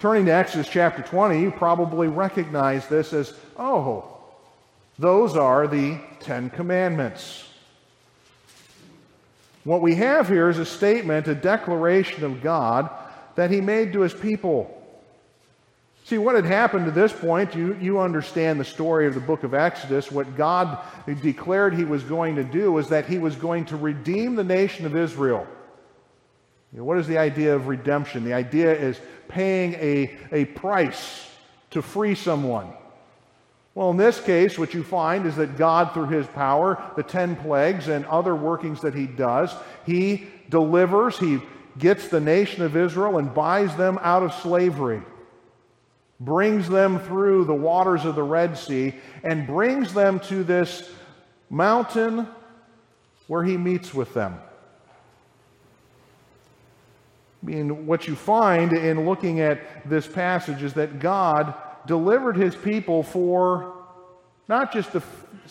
Turning 0.00 0.24
to 0.26 0.32
Exodus 0.32 0.66
chapter 0.66 1.02
20, 1.02 1.40
you 1.40 1.50
probably 1.50 2.08
recognize 2.08 2.88
this 2.88 3.12
as, 3.12 3.34
oh, 3.58 4.10
those 4.98 5.36
are 5.36 5.66
the 5.66 5.98
Ten 6.20 6.48
Commandments. 6.48 7.44
What 9.64 9.82
we 9.82 9.94
have 9.96 10.28
here 10.28 10.48
is 10.48 10.58
a 10.58 10.66
statement, 10.66 11.28
a 11.28 11.34
declaration 11.34 12.24
of 12.24 12.42
God 12.42 12.88
that 13.34 13.50
He 13.50 13.60
made 13.60 13.92
to 13.92 14.00
His 14.00 14.14
people. 14.14 14.80
See, 16.04 16.18
what 16.18 16.34
had 16.34 16.44
happened 16.44 16.84
to 16.84 16.90
this 16.90 17.14
point, 17.14 17.54
you, 17.54 17.78
you 17.80 17.98
understand 17.98 18.60
the 18.60 18.64
story 18.64 19.06
of 19.06 19.14
the 19.14 19.20
book 19.20 19.42
of 19.42 19.54
Exodus. 19.54 20.12
What 20.12 20.36
God 20.36 20.78
declared 21.22 21.74
he 21.74 21.84
was 21.84 22.02
going 22.02 22.36
to 22.36 22.44
do 22.44 22.70
was 22.70 22.90
that 22.90 23.06
he 23.06 23.16
was 23.16 23.34
going 23.36 23.64
to 23.66 23.76
redeem 23.78 24.34
the 24.34 24.44
nation 24.44 24.84
of 24.84 24.94
Israel. 24.94 25.46
You 26.74 26.80
know, 26.80 26.84
what 26.84 26.98
is 26.98 27.06
the 27.06 27.16
idea 27.16 27.56
of 27.56 27.68
redemption? 27.68 28.22
The 28.22 28.34
idea 28.34 28.78
is 28.78 29.00
paying 29.28 29.74
a, 29.74 30.14
a 30.30 30.44
price 30.44 31.26
to 31.70 31.80
free 31.80 32.14
someone. 32.14 32.70
Well, 33.74 33.90
in 33.90 33.96
this 33.96 34.20
case, 34.20 34.58
what 34.58 34.74
you 34.74 34.84
find 34.84 35.24
is 35.24 35.36
that 35.36 35.56
God, 35.56 35.94
through 35.94 36.08
his 36.08 36.26
power, 36.26 36.84
the 36.96 37.02
ten 37.02 37.34
plagues, 37.34 37.88
and 37.88 38.04
other 38.06 38.36
workings 38.36 38.82
that 38.82 38.94
he 38.94 39.06
does, 39.06 39.54
he 39.86 40.26
delivers, 40.50 41.18
he 41.18 41.40
gets 41.78 42.08
the 42.08 42.20
nation 42.20 42.62
of 42.62 42.76
Israel 42.76 43.16
and 43.16 43.32
buys 43.32 43.74
them 43.76 43.98
out 44.02 44.22
of 44.22 44.34
slavery 44.34 45.02
brings 46.20 46.68
them 46.68 46.98
through 47.00 47.44
the 47.44 47.54
waters 47.54 48.04
of 48.04 48.14
the 48.14 48.22
Red 48.22 48.56
Sea, 48.56 48.94
and 49.22 49.46
brings 49.46 49.92
them 49.92 50.20
to 50.20 50.44
this 50.44 50.90
mountain 51.50 52.26
where 53.26 53.42
he 53.44 53.56
meets 53.56 53.92
with 53.92 54.14
them. 54.14 54.38
I 57.42 57.46
mean, 57.46 57.86
what 57.86 58.08
you 58.08 58.14
find 58.14 58.72
in 58.72 59.06
looking 59.06 59.40
at 59.40 59.88
this 59.88 60.06
passage 60.06 60.62
is 60.62 60.74
that 60.74 60.98
God 60.98 61.54
delivered 61.86 62.36
his 62.36 62.56
people 62.56 63.02
for 63.02 63.74
not 64.48 64.72
just 64.72 64.92
the, 64.92 65.02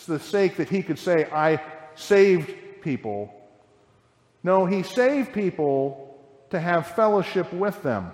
the 0.08 0.20
sake 0.20 0.58
that 0.58 0.70
he 0.70 0.82
could 0.82 0.98
say, 0.98 1.27
I 1.32 1.62
saved 1.96 2.82
people. 2.82 3.34
No, 4.43 4.65
he 4.65 4.84
saved 4.84 5.34
people 5.34 6.17
to 6.50 6.60
have 6.60 6.88
fellowship 6.88 7.51
with 7.53 7.82
them. 7.84 8.12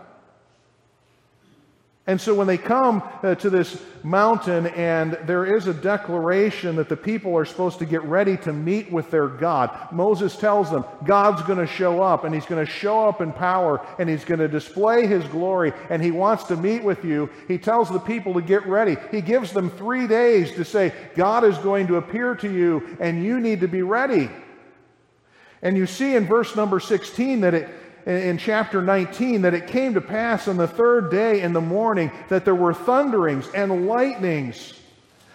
And 2.09 2.19
so 2.19 2.33
when 2.33 2.47
they 2.47 2.57
come 2.57 3.03
uh, 3.21 3.35
to 3.35 3.51
this 3.51 3.79
mountain 4.01 4.65
and 4.65 5.13
there 5.27 5.45
is 5.45 5.67
a 5.67 5.75
declaration 5.75 6.77
that 6.77 6.89
the 6.89 6.97
people 6.97 7.37
are 7.37 7.45
supposed 7.45 7.77
to 7.79 7.85
get 7.85 8.01
ready 8.01 8.35
to 8.37 8.51
meet 8.51 8.91
with 8.91 9.11
their 9.11 9.27
God, 9.27 9.91
Moses 9.91 10.35
tells 10.35 10.71
them 10.71 10.85
God's 11.05 11.43
going 11.43 11.59
to 11.59 11.67
show 11.67 12.01
up 12.01 12.23
and 12.23 12.33
he's 12.33 12.47
going 12.47 12.65
to 12.65 12.71
show 12.71 13.07
up 13.07 13.21
in 13.21 13.31
power 13.31 13.85
and 13.99 14.09
he's 14.09 14.25
going 14.25 14.39
to 14.39 14.47
display 14.47 15.05
his 15.05 15.23
glory 15.25 15.71
and 15.91 16.01
he 16.01 16.09
wants 16.09 16.45
to 16.45 16.57
meet 16.57 16.83
with 16.83 17.05
you. 17.05 17.29
He 17.47 17.59
tells 17.59 17.91
the 17.91 17.99
people 17.99 18.33
to 18.33 18.41
get 18.41 18.65
ready. 18.65 18.97
He 19.11 19.21
gives 19.21 19.51
them 19.51 19.69
three 19.69 20.07
days 20.07 20.51
to 20.53 20.65
say, 20.65 20.91
God 21.13 21.43
is 21.43 21.59
going 21.59 21.85
to 21.89 21.97
appear 21.97 22.33
to 22.37 22.51
you 22.51 22.97
and 22.99 23.23
you 23.23 23.39
need 23.39 23.59
to 23.59 23.67
be 23.67 23.83
ready. 23.83 24.31
And 25.61 25.77
you 25.77 25.85
see 25.85 26.15
in 26.15 26.25
verse 26.25 26.55
number 26.55 26.79
16 26.79 27.41
that 27.41 27.53
it 27.53 27.69
in 28.09 28.37
chapter 28.39 28.81
19 28.81 29.43
that 29.43 29.53
it 29.53 29.67
came 29.67 29.93
to 29.93 30.01
pass 30.01 30.47
on 30.47 30.57
the 30.57 30.67
third 30.67 31.11
day 31.11 31.41
in 31.41 31.53
the 31.53 31.61
morning 31.61 32.11
that 32.29 32.43
there 32.43 32.55
were 32.55 32.73
thunderings 32.73 33.47
and 33.49 33.87
lightnings 33.87 34.73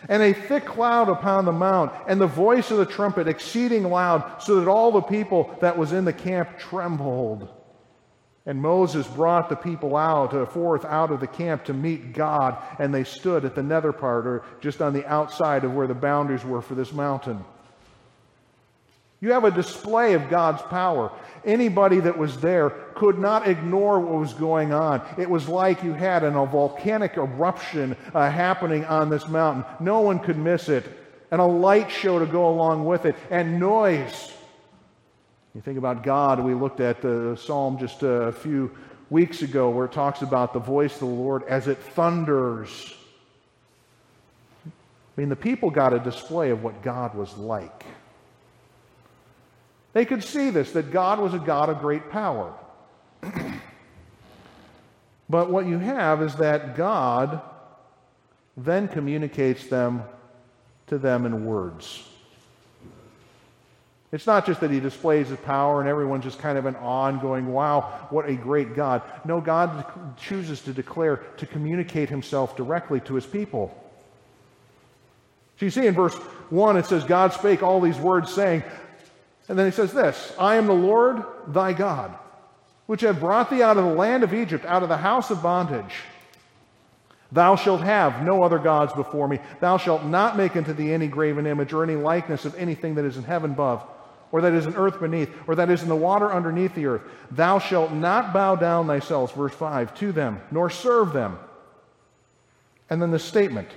and 0.09 0.23
a 0.23 0.33
thick 0.33 0.67
cloud 0.67 1.09
upon 1.09 1.45
the 1.45 1.53
mount 1.53 1.93
and 2.09 2.21
the 2.21 2.27
voice 2.27 2.71
of 2.71 2.79
the 2.79 2.87
trumpet 2.87 3.29
exceeding 3.29 3.85
loud 3.85 4.43
so 4.43 4.57
that 4.57 4.69
all 4.69 4.91
the 4.91 5.01
people 5.01 5.57
that 5.61 5.79
was 5.79 5.93
in 5.93 6.05
the 6.05 6.13
camp 6.13 6.59
trembled. 6.59 7.49
And 8.45 8.61
moses 8.61 9.07
brought 9.07 9.49
the 9.49 9.57
people 9.57 9.97
out 9.97 10.35
uh, 10.35 10.45
forth 10.45 10.85
out 10.85 11.11
of 11.11 11.21
the 11.21 11.27
camp 11.27 11.65
to 11.65 11.73
meet 11.73 12.13
god 12.13 12.59
and 12.79 12.93
they 12.93 13.05
stood 13.05 13.45
at 13.45 13.55
the 13.55 13.63
nether 13.63 13.93
part 13.93 14.27
or 14.27 14.43
just 14.61 14.83
on 14.83 14.93
the 14.93 15.07
outside 15.07 15.65
of 15.65 15.73
where 15.73 15.87
the 15.87 15.95
boundaries 15.95 16.45
were 16.45 16.61
for 16.61 16.75
this 16.75 16.93
mountain 16.93 17.43
you 19.21 19.33
have 19.33 19.45
a 19.45 19.51
display 19.51 20.15
of 20.15 20.29
God's 20.29 20.63
power. 20.63 21.11
Anybody 21.45 22.01
that 22.01 22.19
was 22.19 22.39
there 22.41 22.71
could 22.95 23.19
not 23.19 23.49
ignore 23.49 24.01
what 24.01 24.21
was 24.21 24.35
going 24.35 24.73
on. 24.73 25.03
It 25.19 25.29
was 25.29 25.49
like 25.49 25.83
you 25.83 25.95
had 25.95 26.25
an, 26.25 26.37
a 26.37 26.45
volcanic 26.47 27.17
eruption 27.17 27.97
uh, 28.15 28.31
happening 28.31 28.85
on 28.85 29.09
this 29.09 29.27
mountain. 29.29 29.65
No 29.81 30.01
one 30.01 30.19
could 30.19 30.37
miss 30.37 30.69
it. 30.69 30.85
And 31.31 31.41
a 31.41 31.47
light 31.47 31.91
show 31.91 32.19
to 32.19 32.27
go 32.27 32.49
along 32.49 32.85
with 32.85 33.07
it, 33.07 33.17
and 33.31 33.59
noise. 33.59 34.33
You 35.55 35.61
think 35.61 35.79
about 35.79 36.03
God, 36.03 36.41
we 36.41 36.53
looked 36.53 36.81
at 36.81 37.01
the 37.01 37.37
psalm 37.37 37.79
just 37.79 38.03
a 38.03 38.33
few 38.33 38.71
weeks 39.11 39.43
ago 39.43 39.71
where 39.71 39.87
it 39.87 39.93
talks 39.93 40.23
about 40.23 40.53
the 40.53 40.59
voice 40.59 40.95
of 40.95 41.01
the 41.01 41.07
Lord 41.07 41.45
as 41.45 41.69
it 41.69 41.79
thunders. 41.79 42.95
I 44.67 44.71
mean, 45.21 45.29
the 45.29 45.37
people 45.37 45.71
got 45.71 45.93
a 45.93 45.99
display 46.01 46.51
of 46.51 46.65
what 46.65 46.83
God 46.83 47.15
was 47.15 47.37
like. 47.37 47.85
They 49.95 50.05
could 50.05 50.23
see 50.23 50.51
this, 50.51 50.73
that 50.73 50.91
God 50.91 51.21
was 51.21 51.33
a 51.33 51.39
God 51.39 51.71
of 51.71 51.81
great 51.81 52.11
power. 52.11 52.53
but 55.31 55.51
what 55.51 55.67
you 55.67 55.79
have 55.79 56.21
is 56.21 56.35
that 56.35 56.77
God 56.77 57.41
then 58.57 58.89
communicates 58.89 59.67
them 59.69 60.03
to 60.89 60.99
them 60.99 61.25
in 61.25 61.47
words. 61.47 62.07
It's 64.11 64.27
not 64.27 64.47
just 64.47 64.61
that 64.61 64.71
he 64.71 64.79
displays 64.79 65.29
his 65.29 65.39
power 65.41 65.81
and 65.81 65.89
everyone's 65.89 66.25
just 66.25 66.39
kind 66.39 66.59
of 66.59 66.67
in 66.67 66.77
awe 66.77 67.07
and 67.07 67.21
going, 67.21 67.53
wow, 67.53 68.07
what 68.11 68.29
a 68.29 68.35
great 68.35 68.77
God. 68.77 69.03
No, 69.25 69.41
God 69.41 69.85
chooses 70.17 70.61
to 70.63 70.73
declare, 70.73 71.17
to 71.39 71.47
communicate 71.47 72.09
himself 72.09 72.57
directly 72.57 73.01
to 73.01 73.15
his 73.15 73.27
people. 73.27 73.77
So 75.59 75.67
you 75.67 75.71
see 75.71 75.87
in 75.87 75.95
verse 75.95 76.15
1, 76.15 76.77
it 76.77 76.87
says, 76.87 77.05
God 77.05 77.33
spake 77.33 77.63
all 77.63 77.81
these 77.81 77.99
words, 77.99 78.33
saying, 78.33 78.63
and 79.49 79.59
then 79.59 79.67
he 79.67 79.73
says 79.73 79.93
this 79.93 80.33
I 80.39 80.57
am 80.57 80.67
the 80.67 80.73
Lord 80.73 81.23
thy 81.49 81.73
God, 81.73 82.15
which 82.87 83.03
have 83.03 83.21
brought 83.21 83.51
thee 83.51 83.63
out 83.63 83.77
of 83.77 83.85
the 83.85 83.95
land 83.95 84.23
of 84.23 84.35
Egypt, 84.35 84.65
out 84.65 84.83
of 84.83 84.89
the 84.89 84.97
house 84.97 85.31
of 85.31 85.43
bondage. 85.43 85.95
Thou 87.33 87.57
shalt 87.57 87.81
have 87.81 88.23
no 88.23 88.43
other 88.43 88.59
gods 88.59 88.93
before 88.93 89.27
me. 89.27 89.41
Thou 89.61 89.77
shalt 89.77 90.05
not 90.05 90.37
make 90.37 90.57
unto 90.57 90.73
thee 90.73 90.93
any 90.93 91.09
graven 91.09 91.47
image 91.47 91.73
or 91.73 91.83
any 91.83 91.97
likeness 91.97 92.45
of 92.45 92.55
anything 92.55 92.95
that 92.95 93.05
is 93.05 93.17
in 93.17 93.25
heaven 93.25 93.53
above, 93.53 93.83
or 94.31 94.41
that 94.43 94.53
is 94.53 94.67
in 94.67 94.77
earth 94.77 95.01
beneath, 95.01 95.31
or 95.49 95.57
that 95.57 95.69
is 95.69 95.83
in 95.83 95.89
the 95.89 95.97
water 95.97 96.33
underneath 96.33 96.75
the 96.75 96.87
earth. 96.87 97.03
Thou 97.33 97.59
shalt 97.59 97.93
not 97.93 98.33
bow 98.33 98.55
down 98.55 98.87
thyself, 98.87 99.35
verse 99.35 99.55
5, 99.55 99.95
to 99.97 100.13
them, 100.13 100.41
nor 100.53 100.71
serve 100.71 101.13
them. 101.13 101.39
And 102.89 103.03
then 103.03 103.11
the 103.11 103.19
statement 103.19 103.69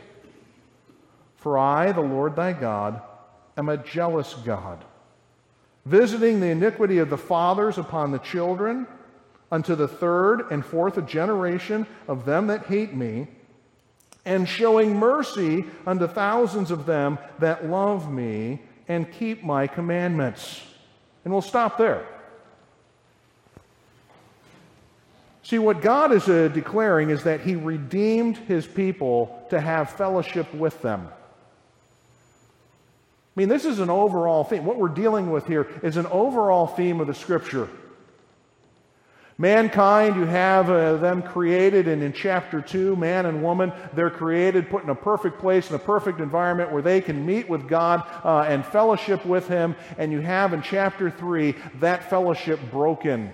For 1.38 1.58
I, 1.58 1.92
the 1.94 2.02
Lord 2.02 2.36
thy 2.36 2.54
God, 2.54 3.02
am 3.58 3.70
a 3.70 3.78
jealous 3.78 4.36
God 4.36 4.84
visiting 5.88 6.42
the 6.42 6.48
iniquity 6.48 6.98
of 6.98 7.10
the 7.10 7.18
fathers 7.18 7.78
upon 7.78 8.12
the 8.12 8.20
children 8.20 8.86
unto 9.52 9.74
the 9.74 9.88
third 9.88 10.52
and 10.52 10.66
fourth 10.66 11.04
generation 11.08 11.88
of 12.10 12.26
them 12.26 12.48
that 12.48 12.66
hate 12.66 12.94
me, 12.94 13.28
and 14.26 14.48
showing 14.50 14.94
mercy 14.94 15.64
unto 15.86 16.06
thousands 16.06 16.70
of 16.70 16.86
them 16.86 17.18
that 17.40 17.66
love 17.66 18.12
me 18.12 18.62
and 18.90 19.10
keep 19.14 19.44
my 19.44 19.66
commandments. 19.66 20.62
And 21.24 21.34
we'll 21.34 21.42
stop 21.42 21.78
there. 21.78 22.06
See, 25.44 25.60
what 25.60 25.82
God 25.82 26.12
is 26.12 26.28
uh, 26.28 26.50
declaring 26.50 27.10
is 27.10 27.24
that 27.24 27.40
He 27.40 27.56
redeemed 27.56 28.36
His 28.36 28.68
people 28.68 29.46
to 29.50 29.62
have 29.62 29.92
fellowship 29.92 30.54
with 30.54 30.82
them. 30.82 31.08
I 33.38 33.40
mean, 33.40 33.50
this 33.50 33.66
is 33.66 33.78
an 33.78 33.92
overall 33.92 34.44
theme. 34.44 34.66
What 34.66 34.78
we're 34.78 34.88
dealing 34.88 35.30
with 35.30 35.46
here 35.46 35.68
is 35.84 35.96
an 35.96 36.08
overall 36.08 36.66
theme 36.66 37.00
of 37.00 37.06
the 37.06 37.14
Scripture. 37.14 37.70
Mankind, 39.38 40.16
you 40.16 40.26
have 40.26 40.72
uh, 40.72 40.98
them 40.98 41.22
created, 41.22 41.88
and 41.88 42.02
in 42.02 42.14
chapter 42.14 42.62
2, 42.62 42.96
man 42.96 43.28
and 43.28 43.44
woman, 43.44 43.72
they're 43.94 44.10
created, 44.10 44.72
put 44.72 44.82
in 44.82 44.90
a 44.90 44.96
perfect 44.96 45.38
place, 45.38 45.70
in 45.70 45.76
a 45.76 45.80
perfect 45.80 46.20
environment 46.20 46.72
where 46.72 46.82
they 46.82 47.00
can 47.00 47.24
meet 47.28 47.48
with 47.48 47.68
God 47.68 48.10
uh, 48.24 48.40
and 48.48 48.66
fellowship 48.66 49.24
with 49.24 49.48
Him. 49.48 49.76
And 50.00 50.12
you 50.12 50.22
have 50.22 50.54
in 50.54 50.64
chapter 50.64 51.12
3 51.12 51.54
that 51.80 52.10
fellowship 52.10 52.60
broken. 52.72 53.32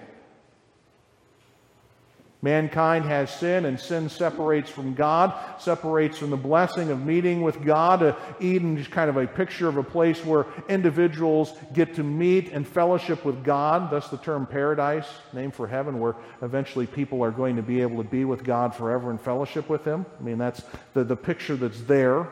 Mankind 2.44 3.06
has 3.06 3.34
sin, 3.34 3.64
and 3.64 3.80
sin 3.80 4.10
separates 4.10 4.70
from 4.70 4.94
God, 4.94 5.34
separates 5.62 6.18
from 6.18 6.30
the 6.30 6.36
blessing 6.36 6.92
of 6.92 7.06
meeting 7.06 7.42
with 7.42 7.64
God. 7.64 8.04
Uh, 8.04 8.16
Eden 8.42 8.78
is 8.78 8.86
kind 8.86 9.10
of 9.10 9.16
a 9.16 9.26
picture 9.26 9.70
of 9.70 9.78
a 9.78 9.84
place 9.84 10.26
where 10.26 10.46
individuals 10.68 11.54
get 11.72 11.96
to 11.96 12.04
meet 12.04 12.52
and 12.52 12.68
fellowship 12.68 13.24
with 13.24 13.46
God. 13.46 13.90
Thus, 13.90 14.10
the 14.10 14.18
term 14.18 14.46
paradise, 14.46 15.08
named 15.32 15.56
for 15.56 15.68
heaven, 15.68 16.02
where 16.02 16.18
eventually 16.42 16.86
people 16.86 17.24
are 17.24 17.32
going 17.32 17.56
to 17.56 17.62
be 17.62 17.82
able 17.82 18.04
to 18.04 18.10
be 18.10 18.26
with 18.26 18.44
God 18.44 18.76
forever 18.76 19.10
and 19.10 19.22
fellowship 19.22 19.70
with 19.70 19.86
Him. 19.86 20.06
I 20.20 20.22
mean, 20.22 20.38
that's 20.38 20.62
the, 20.94 21.06
the 21.06 21.16
picture 21.16 21.56
that's 21.56 21.80
there. 21.84 22.28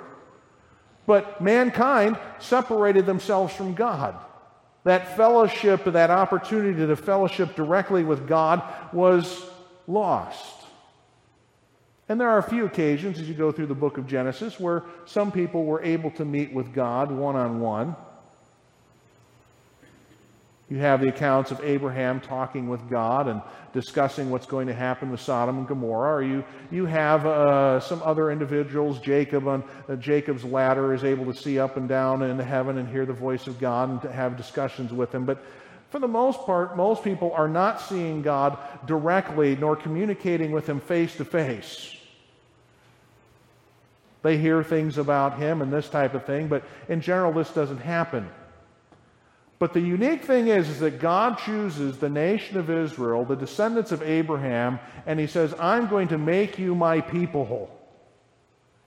But 1.06 1.40
mankind 1.40 2.20
separated 2.40 3.06
themselves 3.06 3.54
from 3.56 3.76
God. 3.76 4.18
That 4.84 5.16
fellowship, 5.16 5.86
that 5.86 6.10
opportunity 6.10 6.86
to 6.86 6.96
fellowship 6.98 7.56
directly 7.56 8.04
with 8.04 8.28
God 8.28 8.62
was 8.92 9.48
lost. 9.92 10.62
And 12.10 12.20
there 12.20 12.30
are 12.30 12.40
a 12.40 12.44
few 12.44 12.66
occasions 12.66 13.20
as 13.20 13.30
you 13.30 13.34
go 13.34 13.52
through 13.52 13.68
the 13.68 13.76
book 13.76 13.98
of 13.98 14.06
Genesis 14.08 14.60
where 14.60 14.84
some 15.06 15.32
people 15.32 15.64
were 15.64 15.82
able 15.82 16.12
to 16.12 16.26
meet 16.26 16.54
with 16.54 16.74
God 16.74 17.12
one 17.12 17.36
on 17.36 17.60
one. 17.60 17.96
You 20.70 20.78
have 20.78 21.02
the 21.02 21.10
accounts 21.10 21.52
of 21.52 21.60
Abraham 21.64 22.22
talking 22.22 22.70
with 22.70 22.90
God 22.90 23.28
and 23.28 23.42
discussing 23.74 24.30
what's 24.30 24.46
going 24.46 24.68
to 24.68 24.74
happen 24.74 25.12
with 25.12 25.20
Sodom 25.20 25.58
and 25.58 25.68
Gomorrah. 25.68 26.16
Or 26.16 26.24
you, 26.24 26.46
you 26.72 26.86
have 26.86 27.26
uh, 27.26 27.82
some 27.82 28.02
other 28.04 28.32
individuals, 28.32 29.00
Jacob 29.00 29.50
on 29.50 29.66
uh, 29.90 29.98
Jacob's 29.98 30.46
ladder 30.46 30.94
is 30.94 31.04
able 31.04 31.26
to 31.26 31.34
see 31.34 31.60
up 31.60 31.76
and 31.76 31.90
down 31.90 32.22
into 32.22 32.44
heaven 32.44 32.78
and 32.78 32.88
hear 32.88 33.06
the 33.06 33.12
voice 33.12 33.48
of 33.48 33.60
God 33.60 33.90
and 33.90 34.02
to 34.02 34.12
have 34.12 34.38
discussions 34.38 34.94
with 34.94 35.14
him. 35.14 35.26
But 35.26 35.44
for 35.92 36.00
the 36.00 36.08
most 36.08 36.46
part, 36.46 36.78
most 36.78 37.04
people 37.04 37.34
are 37.34 37.50
not 37.50 37.82
seeing 37.82 38.22
God 38.22 38.58
directly 38.86 39.58
nor 39.58 39.76
communicating 39.76 40.52
with 40.52 40.68
Him 40.68 40.80
face 40.80 41.18
to 41.18 41.26
face. 41.26 41.94
They 44.24 44.38
hear 44.38 44.64
things 44.64 44.98
about 44.98 45.38
Him 45.38 45.62
and 45.62 45.72
this 45.72 45.90
type 45.90 46.14
of 46.14 46.26
thing, 46.26 46.48
but 46.48 46.64
in 46.88 47.02
general, 47.02 47.34
this 47.34 47.52
doesn't 47.52 47.80
happen. 47.80 48.30
But 49.60 49.74
the 49.74 49.82
unique 49.82 50.24
thing 50.24 50.48
is, 50.48 50.70
is 50.70 50.80
that 50.80 51.02
God 51.02 51.38
chooses 51.40 51.98
the 51.98 52.10
nation 52.10 52.58
of 52.58 52.70
Israel, 52.70 53.26
the 53.26 53.36
descendants 53.36 53.92
of 53.92 54.02
Abraham, 54.02 54.80
and 55.06 55.20
He 55.20 55.28
says, 55.28 55.54
I'm 55.60 55.88
going 55.88 56.08
to 56.08 56.18
make 56.18 56.58
you 56.58 56.74
my 56.74 57.02
people. 57.02 57.70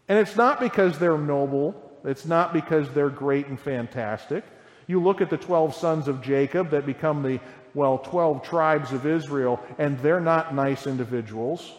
And 0.08 0.18
it's 0.18 0.36
not 0.36 0.58
because 0.58 0.98
they're 0.98 1.18
noble, 1.18 1.74
it's 2.02 2.24
not 2.24 2.54
because 2.54 2.88
they're 2.94 3.10
great 3.10 3.46
and 3.48 3.60
fantastic. 3.60 4.42
You 4.86 5.02
look 5.02 5.20
at 5.20 5.30
the 5.30 5.36
12 5.36 5.74
sons 5.74 6.08
of 6.08 6.22
Jacob 6.22 6.70
that 6.70 6.86
become 6.86 7.22
the 7.22 7.40
well, 7.74 7.98
12 7.98 8.44
tribes 8.44 8.92
of 8.92 9.04
Israel, 9.04 9.60
and 9.78 9.98
they're 9.98 10.20
not 10.20 10.54
nice 10.54 10.86
individuals. 10.86 11.72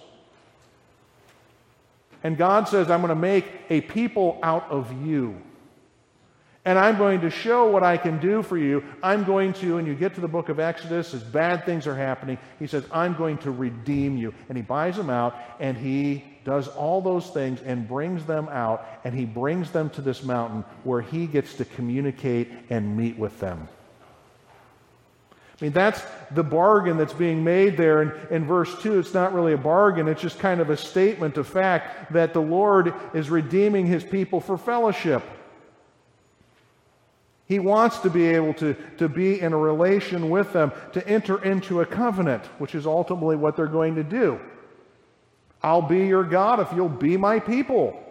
And 2.22 2.38
God 2.38 2.68
says, 2.68 2.92
I'm 2.92 3.02
going 3.02 3.10
to 3.10 3.16
make 3.16 3.46
a 3.70 3.82
people 3.82 4.40
out 4.44 4.70
of 4.70 4.92
you. 5.06 5.42
And 6.66 6.80
I'm 6.80 6.98
going 6.98 7.22
to 7.22 7.30
show 7.30 7.68
what 7.68 7.84
I 7.84 7.96
can 7.96 8.20
do 8.20 8.42
for 8.42 8.58
you. 8.58 8.84
I'm 9.04 9.24
going 9.24 9.54
to, 9.54 9.78
and 9.78 9.88
you 9.88 9.94
get 9.94 10.16
to 10.16 10.22
the 10.22 10.28
book 10.28 10.50
of 10.50 10.60
Exodus, 10.60 11.14
as 11.14 11.24
bad 11.24 11.64
things 11.64 11.86
are 11.86 11.96
happening, 11.96 12.40
he 12.58 12.66
says, 12.66 12.84
I'm 12.92 13.14
going 13.14 13.38
to 13.40 13.52
redeem 13.52 14.18
you. 14.18 14.34
And 14.50 14.58
he 14.58 14.64
buys 14.64 14.96
them 14.96 15.12
out, 15.12 15.36
and 15.60 15.78
he 15.78 16.24
does 16.44 16.68
all 16.68 17.02
those 17.02 17.30
things 17.30 17.62
and 17.62 17.88
brings 17.88 18.26
them 18.26 18.50
out, 18.50 18.86
and 19.04 19.14
he 19.14 19.26
brings 19.26 19.70
them 19.72 19.92
to 19.92 20.02
this 20.02 20.24
mountain 20.24 20.66
where 20.84 21.02
he 21.02 21.28
gets 21.28 21.54
to 21.56 21.66
communicate 21.66 22.50
and 22.72 22.98
meet 22.98 23.18
with 23.18 23.40
them. 23.40 23.68
I 25.32 25.64
mean, 25.64 25.72
that's 25.72 26.02
the 26.32 26.44
bargain 26.44 26.98
that's 26.98 27.14
being 27.14 27.44
made 27.44 27.78
there 27.78 28.02
in, 28.02 28.12
in 28.30 28.46
verse 28.46 28.76
2. 28.82 29.00
It's 29.00 29.14
not 29.14 29.34
really 29.34 29.54
a 29.54 29.58
bargain, 29.58 30.08
it's 30.08 30.22
just 30.22 30.40
kind 30.40 30.60
of 30.60 30.72
a 30.72 30.78
statement 30.78 31.38
of 31.38 31.48
fact 31.48 32.12
that 32.14 32.34
the 32.34 32.42
Lord 32.42 32.94
is 33.14 33.30
redeeming 33.30 33.86
his 33.86 34.04
people 34.04 34.42
for 34.42 34.58
fellowship. 34.58 35.24
He 37.48 37.60
wants 37.60 38.00
to 38.00 38.10
be 38.10 38.26
able 38.30 38.56
to, 38.56 38.76
to 38.98 39.08
be 39.08 39.40
in 39.40 39.54
a 39.54 39.58
relation 39.58 40.30
with 40.30 40.52
them, 40.52 40.72
to 40.94 41.08
enter 41.08 41.44
into 41.44 41.82
a 41.82 41.86
covenant, 41.86 42.44
which 42.58 42.74
is 42.74 42.88
ultimately 42.88 43.36
what 43.36 43.56
they're 43.56 43.68
going 43.68 43.96
to 43.96 44.04
do. 44.04 44.40
I'll 45.62 45.82
be 45.82 46.08
your 46.08 46.24
God 46.24 46.60
if 46.60 46.72
you'll 46.74 46.90
be 46.90 47.18
my 47.18 47.40
people. 47.40 48.02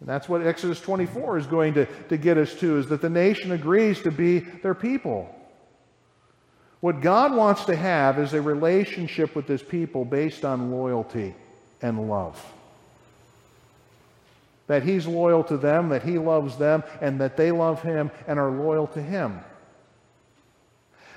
And 0.00 0.08
that's 0.08 0.28
what 0.28 0.44
Exodus 0.44 0.80
24 0.80 1.38
is 1.38 1.46
going 1.46 1.74
to, 1.74 1.86
to 2.08 2.16
get 2.16 2.38
us 2.38 2.54
to, 2.56 2.78
is 2.78 2.88
that 2.88 3.00
the 3.00 3.10
nation 3.10 3.52
agrees 3.52 4.02
to 4.02 4.10
be 4.10 4.40
their 4.40 4.74
people. 4.74 5.32
What 6.80 7.02
God 7.02 7.34
wants 7.34 7.66
to 7.66 7.76
have 7.76 8.18
is 8.18 8.32
a 8.32 8.40
relationship 8.40 9.36
with 9.36 9.46
his 9.46 9.62
people 9.62 10.04
based 10.04 10.44
on 10.44 10.72
loyalty 10.72 11.34
and 11.82 12.08
love 12.08 12.42
that 14.70 14.84
he's 14.84 15.04
loyal 15.04 15.42
to 15.42 15.56
them, 15.56 15.88
that 15.88 16.04
he 16.04 16.16
loves 16.16 16.56
them, 16.56 16.84
and 17.00 17.20
that 17.20 17.36
they 17.36 17.50
love 17.50 17.82
him 17.82 18.08
and 18.28 18.38
are 18.38 18.52
loyal 18.52 18.86
to 18.86 19.02
him. 19.02 19.40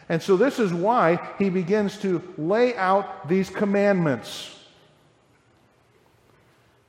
And 0.10 0.24
so, 0.24 0.36
this 0.36 0.58
is 0.58 0.74
why 0.74 1.20
he 1.38 1.52
begins 1.52 2.00
to 2.00 2.20
lay 2.36 2.76
out 2.76 3.30
these 3.30 3.52
commandments. 3.52 4.58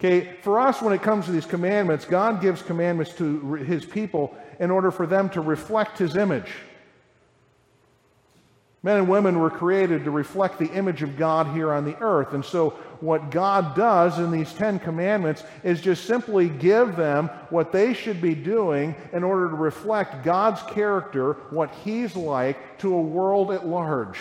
Okay, 0.00 0.38
for 0.40 0.58
us, 0.58 0.80
when 0.80 0.94
it 0.94 1.02
comes 1.02 1.26
to 1.26 1.32
these 1.32 1.44
commandments, 1.44 2.06
God 2.06 2.40
gives 2.40 2.62
commandments 2.62 3.12
to 3.16 3.56
his 3.56 3.84
people 3.84 4.34
in 4.58 4.70
order 4.70 4.90
for 4.90 5.06
them 5.06 5.28
to 5.30 5.42
reflect 5.42 5.98
his 5.98 6.16
image. 6.16 6.50
Men 8.84 8.98
and 8.98 9.08
women 9.08 9.38
were 9.38 9.48
created 9.48 10.04
to 10.04 10.10
reflect 10.10 10.58
the 10.58 10.70
image 10.70 11.02
of 11.02 11.16
God 11.16 11.46
here 11.54 11.72
on 11.72 11.86
the 11.86 11.96
earth. 12.02 12.34
And 12.34 12.44
so, 12.44 12.70
what 13.00 13.30
God 13.30 13.74
does 13.74 14.18
in 14.18 14.30
these 14.30 14.52
Ten 14.52 14.78
Commandments 14.78 15.42
is 15.62 15.80
just 15.80 16.04
simply 16.04 16.50
give 16.50 16.94
them 16.94 17.28
what 17.48 17.72
they 17.72 17.94
should 17.94 18.20
be 18.20 18.34
doing 18.34 18.94
in 19.14 19.24
order 19.24 19.48
to 19.48 19.56
reflect 19.56 20.22
God's 20.22 20.62
character, 20.64 21.32
what 21.48 21.70
He's 21.82 22.14
like, 22.14 22.78
to 22.80 22.94
a 22.94 23.00
world 23.00 23.52
at 23.52 23.66
large. 23.66 24.18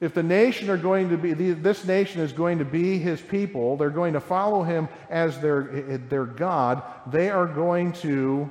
If 0.00 0.12
the 0.12 0.24
nation 0.24 0.68
are 0.68 0.76
going 0.76 1.10
to 1.10 1.16
be, 1.16 1.32
this 1.32 1.84
nation 1.84 2.20
is 2.20 2.32
going 2.32 2.58
to 2.58 2.64
be 2.64 2.98
his 2.98 3.20
people, 3.20 3.76
they're 3.76 3.90
going 3.90 4.14
to 4.14 4.20
follow 4.20 4.64
him 4.64 4.88
as 5.08 5.40
their, 5.40 5.98
their 6.08 6.24
God, 6.24 6.82
they 7.06 7.30
are 7.30 7.46
going 7.46 7.92
to 7.94 8.50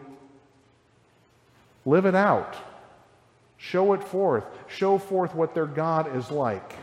live 1.86 2.06
it 2.06 2.16
out. 2.16 2.56
Show 3.58 3.94
it 3.94 4.04
forth. 4.04 4.46
Show 4.68 4.98
forth 4.98 5.34
what 5.34 5.54
their 5.54 5.66
God 5.66 6.16
is 6.16 6.32
like. 6.32 6.76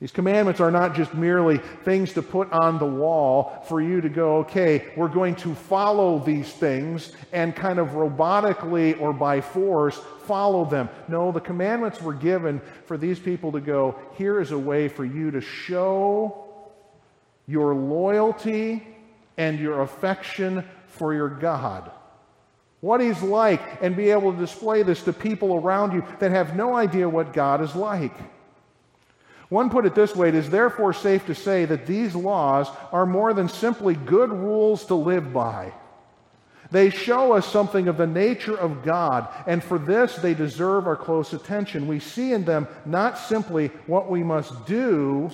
These 0.00 0.10
commandments 0.10 0.60
are 0.60 0.72
not 0.72 0.96
just 0.96 1.14
merely 1.14 1.58
things 1.58 2.14
to 2.14 2.22
put 2.22 2.50
on 2.50 2.80
the 2.80 2.86
wall 2.86 3.64
for 3.68 3.80
you 3.80 4.00
to 4.00 4.08
go, 4.08 4.38
okay, 4.38 4.92
we're 4.96 5.06
going 5.06 5.36
to 5.36 5.54
follow 5.54 6.18
these 6.18 6.52
things 6.52 7.12
and 7.32 7.54
kind 7.54 7.78
of 7.78 7.90
robotically 7.90 9.00
or 9.00 9.12
by 9.12 9.40
force 9.40 10.00
follow 10.26 10.64
them. 10.64 10.88
No, 11.06 11.30
the 11.30 11.40
commandments 11.40 12.02
were 12.02 12.14
given 12.14 12.60
for 12.86 12.98
these 12.98 13.20
people 13.20 13.52
to 13.52 13.60
go, 13.60 13.96
here 14.14 14.40
is 14.40 14.50
a 14.50 14.58
way 14.58 14.88
for 14.88 15.04
you 15.04 15.30
to 15.30 15.40
show 15.40 16.48
your 17.46 17.72
loyalty 17.72 18.84
and 19.36 19.60
your 19.60 19.82
affection 19.82 20.64
for 20.88 21.14
your 21.14 21.28
God 21.28 21.92
what 22.82 23.00
he's 23.00 23.22
like, 23.22 23.62
and 23.80 23.96
be 23.96 24.10
able 24.10 24.32
to 24.32 24.38
display 24.38 24.82
this 24.82 25.04
to 25.04 25.12
people 25.12 25.54
around 25.54 25.92
you 25.92 26.04
that 26.18 26.32
have 26.32 26.56
no 26.56 26.74
idea 26.74 27.08
what 27.08 27.32
God 27.32 27.62
is 27.62 27.76
like. 27.76 28.12
One 29.48 29.70
put 29.70 29.86
it 29.86 29.94
this 29.94 30.16
way 30.16 30.30
it 30.30 30.34
is 30.34 30.50
therefore 30.50 30.92
safe 30.92 31.24
to 31.26 31.34
say 31.34 31.64
that 31.64 31.86
these 31.86 32.14
laws 32.16 32.68
are 32.90 33.06
more 33.06 33.32
than 33.34 33.48
simply 33.48 33.94
good 33.94 34.30
rules 34.30 34.84
to 34.86 34.96
live 34.96 35.32
by. 35.32 35.72
They 36.72 36.90
show 36.90 37.32
us 37.32 37.46
something 37.46 37.86
of 37.86 37.98
the 37.98 38.06
nature 38.06 38.58
of 38.58 38.82
God, 38.82 39.28
and 39.46 39.62
for 39.62 39.78
this 39.78 40.16
they 40.16 40.34
deserve 40.34 40.88
our 40.88 40.96
close 40.96 41.32
attention. 41.34 41.86
We 41.86 42.00
see 42.00 42.32
in 42.32 42.44
them 42.44 42.66
not 42.84 43.16
simply 43.16 43.68
what 43.86 44.10
we 44.10 44.24
must 44.24 44.66
do, 44.66 45.30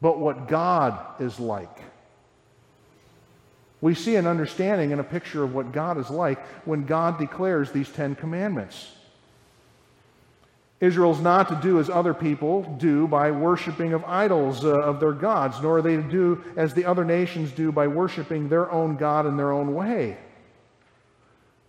but 0.00 0.18
what 0.18 0.48
God 0.48 1.20
is 1.20 1.38
like. 1.38 1.82
We 3.80 3.94
see 3.94 4.16
an 4.16 4.26
understanding 4.26 4.92
and 4.92 5.00
a 5.00 5.04
picture 5.04 5.44
of 5.44 5.54
what 5.54 5.72
God 5.72 5.98
is 5.98 6.10
like 6.10 6.44
when 6.66 6.84
God 6.84 7.18
declares 7.18 7.70
these 7.70 7.88
Ten 7.88 8.14
Commandments. 8.14 8.90
Israel's 10.80 11.20
not 11.20 11.48
to 11.48 11.56
do 11.56 11.80
as 11.80 11.90
other 11.90 12.14
people 12.14 12.62
do 12.78 13.08
by 13.08 13.32
worshiping 13.32 13.92
of 13.92 14.04
idols 14.04 14.64
uh, 14.64 14.78
of 14.78 15.00
their 15.00 15.12
gods, 15.12 15.60
nor 15.60 15.78
are 15.78 15.82
they 15.82 15.96
to 15.96 16.02
do 16.02 16.42
as 16.56 16.72
the 16.72 16.84
other 16.84 17.04
nations 17.04 17.50
do 17.50 17.72
by 17.72 17.88
worshiping 17.88 18.48
their 18.48 18.70
own 18.70 18.96
God 18.96 19.26
in 19.26 19.36
their 19.36 19.50
own 19.50 19.74
way. 19.74 20.16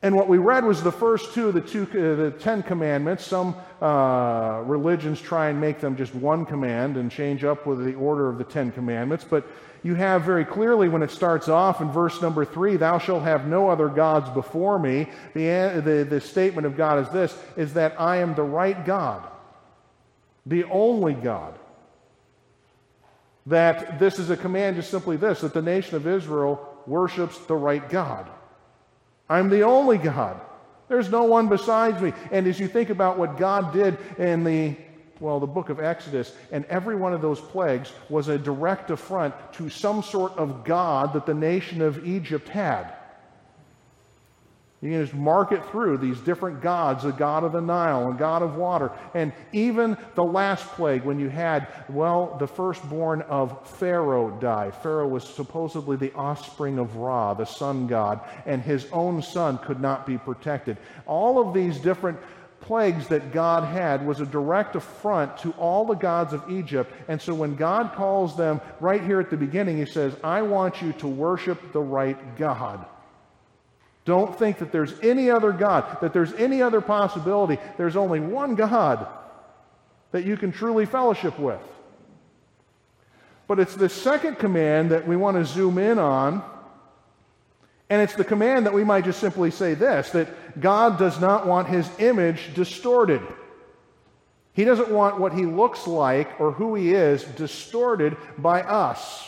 And 0.01 0.15
what 0.15 0.29
we 0.29 0.37
read 0.37 0.63
was 0.63 0.81
the 0.81 0.93
first 0.93 1.33
two, 1.33 1.51
the 1.51 1.59
two, 1.59 1.83
uh, 1.83 2.15
the 2.15 2.31
Ten 2.31 2.63
Commandments. 2.63 3.25
Some 3.25 3.55
uh, 3.81 4.61
religions 4.65 5.19
try 5.19 5.49
and 5.49 5.59
make 5.59 5.81
them 5.81 5.97
just 5.97 6.15
one 6.15 6.45
command 6.45 6.95
and 6.95 7.11
change 7.11 7.43
up 7.43 7.65
with 7.65 7.83
the 7.83 7.95
order 7.95 8.29
of 8.29 8.37
the 8.37 8.45
Ten 8.45 8.71
Commandments. 8.71 9.25
But 9.29 9.45
you 9.83 9.95
have 9.95 10.21
very 10.23 10.45
clearly 10.45 10.87
when 10.87 11.03
it 11.03 11.11
starts 11.11 11.49
off 11.49 11.81
in 11.81 11.91
verse 11.91 12.21
number 12.21 12.45
three, 12.45 12.77
"Thou 12.77 12.97
shalt 12.97 13.23
have 13.23 13.45
no 13.45 13.69
other 13.69 13.89
gods 13.89 14.29
before 14.29 14.79
me." 14.79 15.07
The, 15.33 15.81
the, 15.83 16.07
the 16.09 16.21
statement 16.21 16.65
of 16.65 16.77
God 16.77 17.05
is 17.05 17.09
this: 17.09 17.37
is 17.57 17.73
that 17.73 17.99
I 17.99 18.17
am 18.17 18.35
the 18.35 18.43
right 18.43 18.85
God, 18.85 19.27
the 20.45 20.63
only 20.65 21.13
God. 21.13 21.59
That 23.47 23.99
this 23.99 24.17
is 24.17 24.29
a 24.29 24.37
command, 24.37 24.77
just 24.77 24.91
simply 24.91 25.17
this: 25.17 25.41
that 25.41 25.53
the 25.53 25.61
nation 25.61 25.97
of 25.97 26.07
Israel 26.07 26.81
worships 26.87 27.37
the 27.39 27.55
right 27.55 27.89
God. 27.89 28.29
I'm 29.29 29.49
the 29.49 29.61
only 29.61 29.97
God. 29.97 30.39
There's 30.87 31.09
no 31.09 31.23
one 31.23 31.47
besides 31.47 32.01
me. 32.01 32.13
And 32.31 32.47
as 32.47 32.59
you 32.59 32.67
think 32.67 32.89
about 32.89 33.19
what 33.19 33.37
God 33.37 33.71
did 33.71 33.97
in 34.17 34.43
the 34.43 34.75
well, 35.19 35.39
the 35.39 35.47
book 35.47 35.69
of 35.69 35.81
Exodus, 35.81 36.33
and 36.51 36.63
every 36.65 36.95
one 36.95 37.13
of 37.13 37.21
those 37.21 37.41
plagues 37.41 37.91
was 38.09 38.29
a 38.29 38.37
direct 38.37 38.89
affront 38.89 39.33
to 39.53 39.69
some 39.69 40.01
sort 40.01 40.31
of 40.37 40.63
God 40.63 41.13
that 41.13 41.25
the 41.25 41.33
nation 41.33 41.81
of 41.81 42.07
Egypt 42.07 42.47
had. 42.47 42.93
You 44.81 44.91
can 44.91 45.01
just 45.01 45.13
mark 45.13 45.51
it 45.51 45.65
through 45.71 45.97
these 45.97 46.21
different 46.21 46.61
gods, 46.61 47.03
the 47.03 47.11
god 47.11 47.43
of 47.43 47.51
the 47.51 47.59
Nile, 47.59 48.11
a 48.11 48.13
god 48.13 48.41
of 48.41 48.55
water. 48.55 48.91
And 49.13 49.33
even 49.51 49.97
the 50.15 50.23
last 50.23 50.65
plague, 50.67 51.03
when 51.03 51.19
you 51.19 51.27
had, 51.27 51.67
well, 51.89 52.37
the 52.39 52.47
firstborn 52.47 53.21
of 53.23 53.67
Pharaoh 53.77 54.31
die. 54.39 54.71
Pharaoh 54.71 55.09
was 55.09 55.27
supposedly 55.27 55.97
the 55.97 56.13
offspring 56.13 56.79
of 56.79 56.95
Ra, 56.95 57.33
the 57.33 57.45
sun 57.45 57.87
god, 57.87 58.21
and 58.45 58.61
his 58.61 58.87
own 58.93 59.21
son 59.21 59.57
could 59.57 59.81
not 59.81 60.07
be 60.07 60.17
protected. 60.17 60.77
All 61.05 61.45
of 61.45 61.53
these 61.53 61.77
different 61.77 62.17
plagues 62.61 63.07
that 63.09 63.33
God 63.33 63.65
had 63.65 64.05
was 64.05 64.21
a 64.21 64.25
direct 64.25 64.77
affront 64.77 65.37
to 65.39 65.51
all 65.51 65.85
the 65.85 65.93
gods 65.93 66.31
of 66.31 66.49
Egypt. 66.49 66.93
And 67.09 67.21
so 67.21 67.33
when 67.33 67.55
God 67.55 67.93
calls 67.95 68.37
them 68.37 68.61
right 68.79 69.03
here 69.03 69.19
at 69.19 69.29
the 69.29 69.37
beginning, 69.37 69.77
he 69.77 69.85
says, 69.85 70.15
I 70.23 70.41
want 70.41 70.81
you 70.81 70.93
to 70.93 71.07
worship 71.07 71.73
the 71.73 71.81
right 71.81 72.37
God. 72.37 72.85
Don't 74.09 74.35
think 74.35 74.57
that 74.57 74.71
there's 74.71 74.99
any 75.01 75.29
other 75.29 75.51
God, 75.51 76.01
that 76.01 76.13
there's 76.13 76.33
any 76.33 76.63
other 76.63 76.81
possibility. 76.81 77.59
There's 77.77 77.95
only 77.95 78.19
one 78.19 78.55
God 78.55 79.07
that 80.13 80.25
you 80.25 80.35
can 80.35 80.51
truly 80.51 80.87
fellowship 80.87 81.37
with. 81.37 81.61
But 83.45 83.59
it's 83.59 83.75
the 83.75 83.87
second 83.87 84.39
command 84.39 84.89
that 84.89 85.07
we 85.07 85.15
want 85.15 85.37
to 85.37 85.45
zoom 85.45 85.77
in 85.77 85.99
on. 85.99 86.43
And 87.91 88.01
it's 88.01 88.15
the 88.15 88.23
command 88.23 88.65
that 88.65 88.73
we 88.73 88.83
might 88.83 89.05
just 89.05 89.19
simply 89.19 89.51
say 89.51 89.75
this 89.75 90.09
that 90.09 90.59
God 90.59 90.97
does 90.97 91.19
not 91.19 91.45
want 91.45 91.67
his 91.67 91.87
image 91.99 92.55
distorted. 92.55 93.21
He 94.53 94.63
doesn't 94.63 94.89
want 94.89 95.19
what 95.19 95.33
he 95.33 95.45
looks 95.45 95.85
like 95.85 96.41
or 96.41 96.51
who 96.51 96.73
he 96.73 96.95
is 96.95 97.23
distorted 97.25 98.17
by 98.39 98.63
us. 98.63 99.23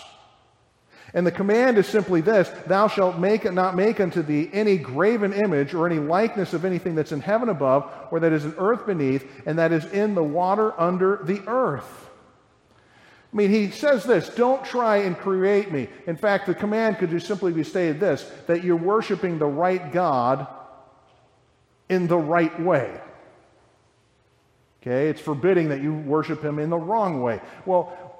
And 1.13 1.27
the 1.27 1.31
command 1.31 1.77
is 1.77 1.87
simply 1.87 2.21
this 2.21 2.49
Thou 2.67 2.87
shalt 2.87 3.17
make, 3.17 3.51
not 3.51 3.75
make 3.75 3.99
unto 3.99 4.21
thee 4.21 4.49
any 4.53 4.77
graven 4.77 5.33
image 5.33 5.73
or 5.73 5.85
any 5.85 5.99
likeness 5.99 6.53
of 6.53 6.63
anything 6.63 6.95
that's 6.95 7.11
in 7.11 7.21
heaven 7.21 7.49
above, 7.49 7.91
or 8.11 8.19
that 8.21 8.31
is 8.31 8.45
in 8.45 8.53
earth 8.57 8.85
beneath, 8.85 9.29
and 9.45 9.59
that 9.59 9.71
is 9.71 9.85
in 9.85 10.15
the 10.15 10.23
water 10.23 10.79
under 10.79 11.19
the 11.23 11.41
earth. 11.47 12.09
I 13.33 13.37
mean, 13.37 13.49
he 13.49 13.71
says 13.71 14.03
this 14.03 14.29
don't 14.29 14.63
try 14.63 14.97
and 14.97 15.17
create 15.17 15.71
me. 15.71 15.87
In 16.07 16.15
fact, 16.15 16.47
the 16.47 16.55
command 16.55 16.97
could 16.97 17.09
just 17.09 17.27
simply 17.27 17.53
be 17.53 17.63
stated 17.63 17.99
this 17.99 18.29
that 18.47 18.63
you're 18.63 18.75
worshiping 18.75 19.37
the 19.37 19.45
right 19.45 19.91
God 19.91 20.47
in 21.89 22.07
the 22.07 22.17
right 22.17 22.57
way. 22.61 22.99
Okay, 24.81 25.09
it's 25.09 25.21
forbidding 25.21 25.69
that 25.69 25.81
you 25.81 25.93
worship 25.93 26.43
him 26.43 26.57
in 26.57 26.69
the 26.69 26.77
wrong 26.77 27.21
way. 27.21 27.39
Well, 27.65 28.10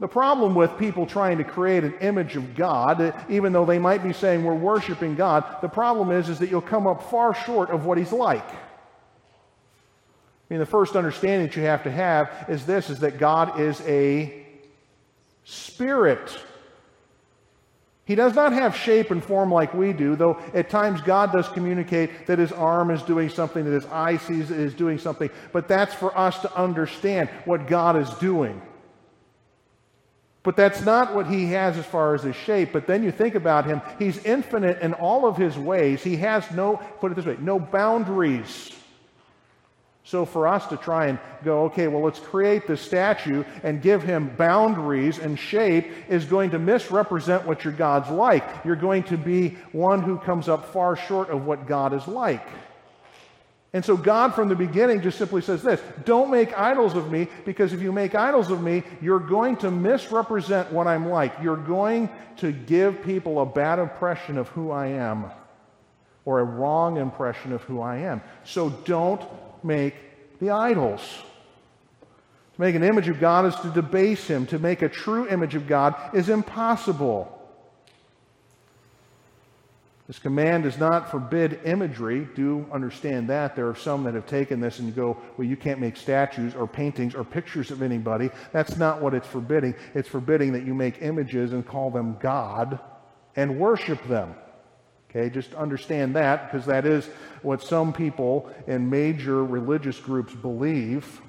the 0.00 0.08
problem 0.08 0.54
with 0.54 0.78
people 0.78 1.06
trying 1.06 1.38
to 1.38 1.44
create 1.44 1.82
an 1.82 1.94
image 2.00 2.36
of 2.36 2.54
God, 2.54 3.14
even 3.28 3.52
though 3.52 3.64
they 3.64 3.78
might 3.78 4.04
be 4.04 4.12
saying 4.12 4.44
we're 4.44 4.54
worshiping 4.54 5.16
God, 5.16 5.60
the 5.60 5.68
problem 5.68 6.12
is, 6.12 6.28
is 6.28 6.38
that 6.38 6.50
you'll 6.50 6.60
come 6.60 6.86
up 6.86 7.10
far 7.10 7.34
short 7.34 7.70
of 7.70 7.84
what 7.84 7.98
he's 7.98 8.12
like. 8.12 8.48
I 8.48 10.54
mean, 10.54 10.60
the 10.60 10.66
first 10.66 10.94
understanding 10.94 11.48
that 11.48 11.56
you 11.56 11.64
have 11.64 11.82
to 11.82 11.90
have 11.90 12.46
is 12.48 12.64
this, 12.64 12.90
is 12.90 13.00
that 13.00 13.18
God 13.18 13.60
is 13.60 13.80
a 13.82 14.46
spirit. 15.44 16.38
He 18.04 18.14
does 18.14 18.34
not 18.34 18.52
have 18.52 18.74
shape 18.74 19.10
and 19.10 19.22
form 19.22 19.52
like 19.52 19.74
we 19.74 19.92
do, 19.92 20.16
though 20.16 20.40
at 20.54 20.70
times 20.70 21.02
God 21.02 21.32
does 21.32 21.48
communicate 21.48 22.26
that 22.26 22.38
his 22.38 22.52
arm 22.52 22.90
is 22.90 23.02
doing 23.02 23.28
something, 23.28 23.64
that 23.64 23.72
his 23.72 23.84
eye 23.86 24.16
sees 24.16 24.50
is 24.50 24.74
doing 24.74 24.96
something, 24.96 25.28
but 25.52 25.68
that's 25.68 25.92
for 25.92 26.16
us 26.16 26.38
to 26.40 26.56
understand 26.56 27.28
what 27.44 27.66
God 27.66 28.00
is 28.00 28.08
doing. 28.14 28.62
But 30.48 30.56
that's 30.56 30.80
not 30.80 31.14
what 31.14 31.26
he 31.26 31.44
has 31.52 31.76
as 31.76 31.84
far 31.84 32.14
as 32.14 32.22
his 32.22 32.34
shape. 32.34 32.72
But 32.72 32.86
then 32.86 33.02
you 33.02 33.12
think 33.12 33.34
about 33.34 33.66
him, 33.66 33.82
he's 33.98 34.16
infinite 34.24 34.80
in 34.80 34.94
all 34.94 35.26
of 35.26 35.36
his 35.36 35.58
ways. 35.58 36.02
He 36.02 36.16
has 36.16 36.50
no, 36.52 36.78
put 37.00 37.12
it 37.12 37.16
this 37.16 37.26
way, 37.26 37.36
no 37.38 37.60
boundaries. 37.60 38.70
So 40.04 40.24
for 40.24 40.48
us 40.48 40.66
to 40.68 40.78
try 40.78 41.08
and 41.08 41.18
go, 41.44 41.64
okay, 41.64 41.86
well, 41.86 42.02
let's 42.02 42.18
create 42.18 42.66
this 42.66 42.80
statue 42.80 43.44
and 43.62 43.82
give 43.82 44.02
him 44.02 44.34
boundaries 44.38 45.18
and 45.18 45.38
shape 45.38 45.92
is 46.08 46.24
going 46.24 46.52
to 46.52 46.58
misrepresent 46.58 47.46
what 47.46 47.62
your 47.62 47.74
God's 47.74 48.08
like. 48.08 48.64
You're 48.64 48.74
going 48.74 49.02
to 49.02 49.18
be 49.18 49.50
one 49.72 50.00
who 50.00 50.16
comes 50.16 50.48
up 50.48 50.72
far 50.72 50.96
short 50.96 51.28
of 51.28 51.44
what 51.44 51.66
God 51.66 51.92
is 51.92 52.08
like. 52.08 52.48
And 53.74 53.84
so 53.84 53.98
God 53.98 54.34
from 54.34 54.48
the 54.48 54.54
beginning 54.54 55.02
just 55.02 55.18
simply 55.18 55.42
says 55.42 55.62
this 55.62 55.80
don't 56.04 56.30
make 56.30 56.58
idols 56.58 56.94
of 56.94 57.10
me, 57.10 57.28
because 57.44 57.72
if 57.72 57.82
you 57.82 57.92
make 57.92 58.14
idols 58.14 58.50
of 58.50 58.62
me, 58.62 58.82
you're 59.00 59.20
going 59.20 59.56
to 59.58 59.70
misrepresent 59.70 60.72
what 60.72 60.86
I'm 60.86 61.08
like. 61.08 61.34
You're 61.42 61.56
going 61.56 62.08
to 62.38 62.52
give 62.52 63.02
people 63.02 63.40
a 63.40 63.46
bad 63.46 63.78
impression 63.78 64.38
of 64.38 64.48
who 64.48 64.70
I 64.70 64.86
am 64.88 65.30
or 66.24 66.40
a 66.40 66.44
wrong 66.44 66.98
impression 66.98 67.52
of 67.52 67.62
who 67.62 67.80
I 67.80 67.98
am. 67.98 68.22
So 68.44 68.70
don't 68.70 69.22
make 69.64 69.94
the 70.40 70.50
idols. 70.50 71.00
To 72.54 72.60
make 72.60 72.74
an 72.74 72.84
image 72.84 73.08
of 73.08 73.20
God 73.20 73.46
is 73.46 73.54
to 73.56 73.70
debase 73.70 74.26
him. 74.26 74.46
To 74.46 74.58
make 74.58 74.82
a 74.82 74.88
true 74.88 75.28
image 75.28 75.54
of 75.54 75.66
God 75.66 75.94
is 76.14 76.28
impossible. 76.28 77.37
This 80.08 80.18
command 80.18 80.64
does 80.64 80.78
not 80.78 81.10
forbid 81.10 81.60
imagery. 81.66 82.26
Do 82.34 82.66
understand 82.72 83.28
that. 83.28 83.54
There 83.54 83.68
are 83.68 83.76
some 83.76 84.04
that 84.04 84.14
have 84.14 84.26
taken 84.26 84.58
this 84.58 84.78
and 84.78 84.96
go, 84.96 85.18
well, 85.36 85.46
you 85.46 85.56
can't 85.56 85.80
make 85.80 85.98
statues 85.98 86.54
or 86.54 86.66
paintings 86.66 87.14
or 87.14 87.24
pictures 87.24 87.70
of 87.70 87.82
anybody. 87.82 88.30
That's 88.50 88.78
not 88.78 89.02
what 89.02 89.12
it's 89.12 89.26
forbidding. 89.26 89.74
It's 89.94 90.08
forbidding 90.08 90.54
that 90.54 90.64
you 90.64 90.74
make 90.74 91.02
images 91.02 91.52
and 91.52 91.64
call 91.64 91.90
them 91.90 92.16
God 92.20 92.80
and 93.36 93.60
worship 93.60 94.02
them. 94.08 94.34
Okay, 95.10 95.28
just 95.28 95.52
understand 95.54 96.16
that 96.16 96.50
because 96.50 96.66
that 96.66 96.86
is 96.86 97.06
what 97.42 97.62
some 97.62 97.92
people 97.92 98.50
in 98.66 98.88
major 98.88 99.44
religious 99.44 99.98
groups 100.00 100.34
believe. 100.34 101.20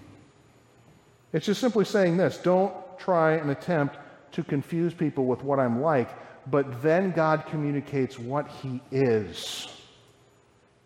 It's 1.33 1.45
just 1.45 1.59
simply 1.61 1.85
saying 1.85 2.15
this 2.15 2.37
don't 2.37 2.73
try 2.97 3.33
and 3.33 3.51
attempt 3.51 3.97
to 4.33 4.43
confuse 4.43 4.93
people 4.93 5.25
with 5.25 5.43
what 5.43 5.59
I'm 5.59 5.81
like, 5.81 6.09
but 6.47 6.81
then 6.81 7.11
God 7.11 7.45
communicates 7.47 8.17
what 8.17 8.47
He 8.47 8.81
is 8.91 9.67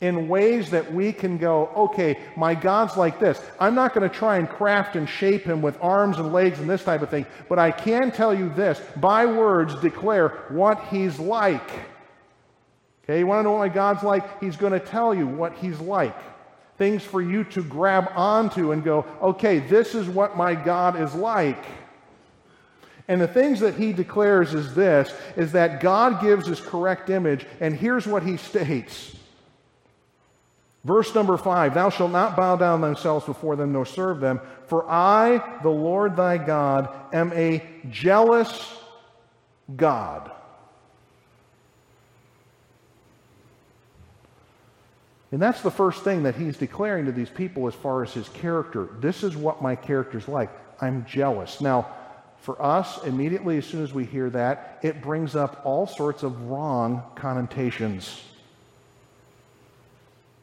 in 0.01 0.27
ways 0.27 0.71
that 0.71 0.93
we 0.93 1.13
can 1.13 1.37
go, 1.37 1.67
okay, 1.75 2.19
my 2.35 2.53
God's 2.53 2.97
like 2.97 3.19
this. 3.19 3.41
I'm 3.57 3.73
not 3.73 3.93
going 3.93 4.09
to 4.09 4.13
try 4.13 4.37
and 4.37 4.49
craft 4.49 4.97
and 4.97 5.07
shape 5.07 5.45
him 5.45 5.61
with 5.61 5.77
arms 5.81 6.17
and 6.17 6.33
legs 6.33 6.59
and 6.59 6.69
this 6.69 6.83
type 6.83 7.01
of 7.01 7.09
thing, 7.09 7.25
but 7.47 7.57
I 7.57 7.71
can 7.71 8.11
tell 8.11 8.33
you 8.33 8.49
this 8.49 8.81
by 8.97 9.25
words 9.25 9.73
declare 9.75 10.29
what 10.49 10.83
he's 10.89 11.19
like. 11.19 11.71
Okay, 13.03 13.19
you 13.19 13.27
want 13.27 13.39
to 13.39 13.43
know 13.43 13.51
what 13.51 13.67
my 13.67 13.73
God's 13.73 14.03
like? 14.03 14.41
He's 14.41 14.55
going 14.55 14.71
to 14.71 14.79
tell 14.79 15.13
you 15.13 15.27
what 15.27 15.53
He's 15.55 15.79
like. 15.79 16.15
Things 16.77 17.03
for 17.03 17.21
you 17.21 17.43
to 17.45 17.61
grab 17.61 18.09
onto 18.15 18.71
and 18.71 18.83
go, 18.83 19.05
okay, 19.21 19.59
this 19.59 19.93
is 19.93 20.07
what 20.07 20.37
my 20.37 20.55
God 20.55 20.99
is 20.99 21.13
like. 21.13 21.63
And 23.07 23.19
the 23.19 23.27
things 23.27 23.59
that 23.59 23.75
he 23.75 23.91
declares 23.91 24.53
is 24.53 24.73
this 24.75 25.13
is 25.35 25.51
that 25.51 25.81
God 25.81 26.21
gives 26.21 26.47
his 26.47 26.61
correct 26.61 27.09
image, 27.09 27.45
and 27.59 27.75
here's 27.75 28.07
what 28.07 28.23
he 28.23 28.37
states. 28.37 29.15
Verse 30.83 31.13
number 31.15 31.37
five 31.37 31.73
Thou 31.73 31.89
shalt 31.89 32.11
not 32.11 32.35
bow 32.35 32.55
down 32.55 32.81
thyself 32.81 33.25
before 33.25 33.55
them 33.55 33.71
nor 33.73 33.85
serve 33.85 34.19
them, 34.19 34.39
for 34.67 34.89
I, 34.89 35.59
the 35.63 35.69
Lord 35.69 36.15
thy 36.15 36.37
God, 36.37 36.89
am 37.13 37.31
a 37.33 37.63
jealous 37.89 38.73
God. 39.75 40.31
And 45.31 45.41
that's 45.41 45.61
the 45.61 45.71
first 45.71 46.03
thing 46.03 46.23
that 46.23 46.35
he's 46.35 46.57
declaring 46.57 47.05
to 47.07 47.11
these 47.11 47.29
people 47.29 47.67
as 47.67 47.73
far 47.73 48.03
as 48.03 48.13
his 48.13 48.29
character. 48.29 48.89
This 48.99 49.23
is 49.23 49.35
what 49.35 49.63
my 49.63 49.75
character's 49.75 50.27
like. 50.27 50.51
I'm 50.79 51.05
jealous. 51.05 51.59
Now, 51.59 51.87
for 52.43 52.61
us, 52.61 53.03
immediately 53.05 53.57
as 53.57 53.65
soon 53.65 53.83
as 53.83 53.93
we 53.93 54.03
hear 54.03 54.29
that, 54.29 54.79
it 54.81 55.01
brings 55.01 55.35
up 55.35 55.61
all 55.63 55.87
sorts 55.87 56.23
of 56.23 56.49
wrong 56.49 57.01
connotations. 57.15 58.21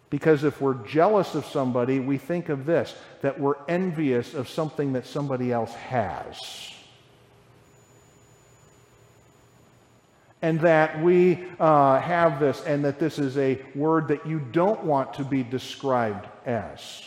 Because 0.09 0.43
if 0.43 0.61
we're 0.61 0.87
jealous 0.87 1.35
of 1.35 1.45
somebody, 1.45 2.01
we 2.01 2.19
think 2.19 2.49
of 2.49 2.67
this 2.67 2.95
that 3.21 3.39
we're 3.39 3.63
envious 3.69 4.35
of 4.35 4.49
something 4.49 4.95
that 4.95 5.07
somebody 5.07 5.53
else 5.53 5.75
has. 5.75 6.39
and 10.43 10.61
that 10.61 11.03
we 11.03 11.45
uh, 11.59 12.01
have 12.01 12.41
this, 12.41 12.63
and 12.65 12.85
that 12.85 12.99
this 12.99 13.19
is 13.19 13.37
a 13.37 13.61
word 13.75 14.09
that 14.09 14.27
you 14.27 14.39
don't 14.39 14.83
want 14.85 15.13
to 15.15 15.25
be 15.25 15.43
described 15.43 16.27
as. 16.47 17.03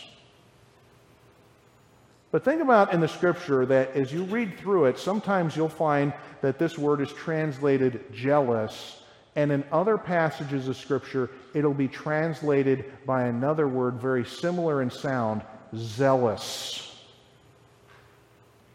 But 2.34 2.42
think 2.42 2.60
about 2.60 2.92
in 2.92 3.00
the 3.00 3.06
scripture 3.06 3.64
that 3.66 3.92
as 3.94 4.12
you 4.12 4.24
read 4.24 4.58
through 4.58 4.86
it, 4.86 4.98
sometimes 4.98 5.56
you'll 5.56 5.68
find 5.68 6.12
that 6.40 6.58
this 6.58 6.76
word 6.76 7.00
is 7.00 7.12
translated 7.12 8.12
jealous, 8.12 9.00
and 9.36 9.52
in 9.52 9.62
other 9.70 9.96
passages 9.96 10.66
of 10.66 10.76
scripture, 10.76 11.30
it'll 11.54 11.72
be 11.72 11.86
translated 11.86 12.86
by 13.06 13.26
another 13.26 13.68
word 13.68 14.00
very 14.00 14.24
similar 14.24 14.82
in 14.82 14.90
sound 14.90 15.42
zealous. 15.76 16.96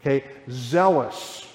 Okay, 0.00 0.24
zealous. 0.50 1.46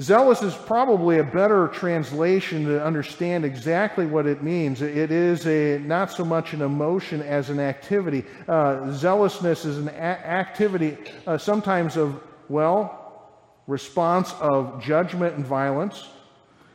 Zealous 0.00 0.42
is 0.42 0.54
probably 0.54 1.18
a 1.18 1.24
better 1.24 1.66
translation 1.68 2.64
to 2.66 2.84
understand 2.84 3.44
exactly 3.44 4.06
what 4.06 4.26
it 4.26 4.44
means. 4.44 4.80
It 4.80 5.10
is 5.10 5.44
a, 5.46 5.78
not 5.80 6.12
so 6.12 6.24
much 6.24 6.52
an 6.52 6.62
emotion 6.62 7.20
as 7.20 7.50
an 7.50 7.58
activity. 7.58 8.24
Uh, 8.46 8.92
zealousness 8.92 9.64
is 9.64 9.78
an 9.78 9.88
a- 9.88 9.92
activity 9.92 10.96
uh, 11.26 11.36
sometimes 11.36 11.96
of, 11.96 12.22
well, 12.48 13.32
response 13.66 14.32
of 14.34 14.80
judgment 14.80 15.34
and 15.34 15.44
violence. 15.44 16.06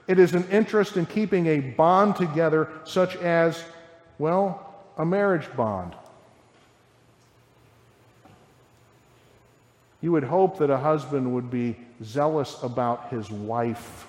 It 0.08 0.20
is 0.20 0.34
an 0.34 0.46
interest 0.50 0.98
in 0.98 1.06
keeping 1.06 1.48
a 1.48 1.60
bond 1.62 2.18
together, 2.18 2.70
such 2.84 3.16
as, 3.16 3.64
well, 4.20 4.84
a 4.98 5.06
marriage 5.06 5.48
bond. 5.56 5.96
You 10.02 10.12
would 10.12 10.26
hope 10.26 10.58
that 10.58 10.70
a 10.70 10.78
husband 10.78 11.34
would 11.34 11.50
be 11.50 11.78
zealous 12.04 12.62
about 12.62 13.10
his 13.10 13.30
wife, 13.30 14.08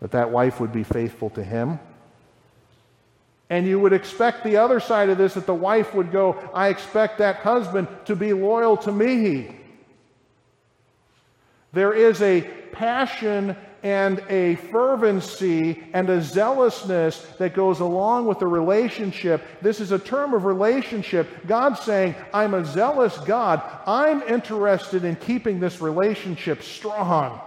that 0.00 0.12
that 0.12 0.30
wife 0.30 0.60
would 0.60 0.72
be 0.72 0.84
faithful 0.84 1.30
to 1.30 1.42
him. 1.42 1.78
And 3.48 3.66
you 3.66 3.78
would 3.78 3.92
expect 3.92 4.42
the 4.42 4.56
other 4.56 4.80
side 4.80 5.08
of 5.08 5.18
this 5.18 5.34
that 5.34 5.46
the 5.46 5.54
wife 5.54 5.94
would 5.94 6.10
go, 6.10 6.36
I 6.52 6.68
expect 6.68 7.18
that 7.18 7.36
husband 7.36 7.88
to 8.06 8.16
be 8.16 8.32
loyal 8.32 8.76
to 8.78 8.92
me. 8.92 9.56
There 11.72 11.92
is 11.92 12.22
a 12.22 12.42
passion 12.72 13.56
and 13.82 14.22
a 14.28 14.56
fervency 14.56 15.82
and 15.92 16.08
a 16.10 16.20
zealousness 16.20 17.18
that 17.38 17.54
goes 17.54 17.80
along 17.80 18.26
with 18.26 18.38
the 18.38 18.46
relationship. 18.46 19.42
This 19.62 19.80
is 19.80 19.92
a 19.92 19.98
term 19.98 20.34
of 20.34 20.44
relationship. 20.44 21.28
God's 21.46 21.80
saying, 21.80 22.14
I'm 22.32 22.54
a 22.54 22.64
zealous 22.64 23.16
God. 23.18 23.62
I'm 23.86 24.22
interested 24.22 25.04
in 25.04 25.16
keeping 25.16 25.60
this 25.60 25.80
relationship 25.80 26.62
strong. 26.62 27.40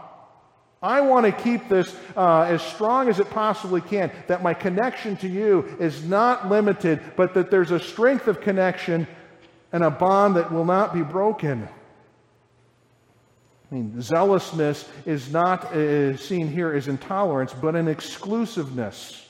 I 0.82 1.02
want 1.02 1.26
to 1.26 1.32
keep 1.32 1.68
this 1.68 1.94
uh, 2.16 2.44
as 2.44 2.62
strong 2.62 3.10
as 3.10 3.20
it 3.20 3.30
possibly 3.30 3.82
can, 3.82 4.12
that 4.28 4.42
my 4.42 4.54
connection 4.54 5.18
to 5.18 5.28
you 5.28 5.76
is 5.80 6.06
not 6.06 6.48
limited, 6.48 7.02
but 7.18 7.34
that 7.34 7.52
there's 7.52 7.72
a 7.72 7.80
strength 7.80 8.28
of 8.28 8.40
connection 8.40 9.06
and 9.74 9.84
a 9.84 9.92
bond 9.92 10.38
that 10.38 10.52
will 10.52 10.66
not 10.66 10.94
be 10.94 11.02
broken. 11.02 11.68
I 13.72 13.76
mean, 13.76 14.02
zealousness 14.02 14.88
is 15.06 15.32
not 15.32 15.66
uh, 15.66 16.18
seen 16.18 16.48
here 16.48 16.74
as 16.74 16.88
intolerance, 16.88 17.54
but 17.54 17.76
an 17.76 17.88
exclusiveness. 17.88 19.26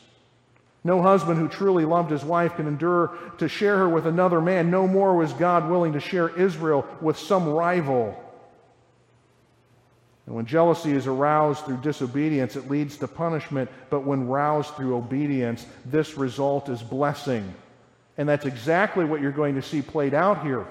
No 0.83 1.01
husband 1.01 1.39
who 1.39 1.49
truly 1.49 1.83
loved 1.83 2.09
his 2.09 2.23
wife 2.23 2.55
can 2.55 2.67
endure 2.67 3.17
to 3.39 3.49
share 3.49 3.77
her 3.77 3.89
with 3.89 4.07
another 4.07 4.39
man. 4.39 4.71
No 4.71 4.87
more 4.87 5.15
was 5.15 5.33
God 5.33 5.69
willing 5.69 5.93
to 5.93 5.99
share 5.99 6.29
Israel 6.29 6.87
with 7.01 7.17
some 7.17 7.49
rival. 7.49 8.17
And 10.25 10.35
when 10.35 10.45
jealousy 10.45 10.91
is 10.93 11.05
aroused 11.05 11.65
through 11.65 11.77
disobedience, 11.81 12.55
it 12.55 12.69
leads 12.69 12.97
to 12.97 13.07
punishment. 13.09 13.69
But 13.89 14.05
when 14.05 14.27
roused 14.27 14.73
through 14.75 14.95
obedience, 14.95 15.65
this 15.85 16.17
result 16.17 16.69
is 16.69 16.81
blessing. 16.81 17.53
And 18.17 18.29
that's 18.29 18.45
exactly 18.45 19.03
what 19.03 19.21
you're 19.21 19.31
going 19.31 19.55
to 19.55 19.61
see 19.61 19.81
played 19.81 20.13
out 20.13 20.45
here. 20.45 20.65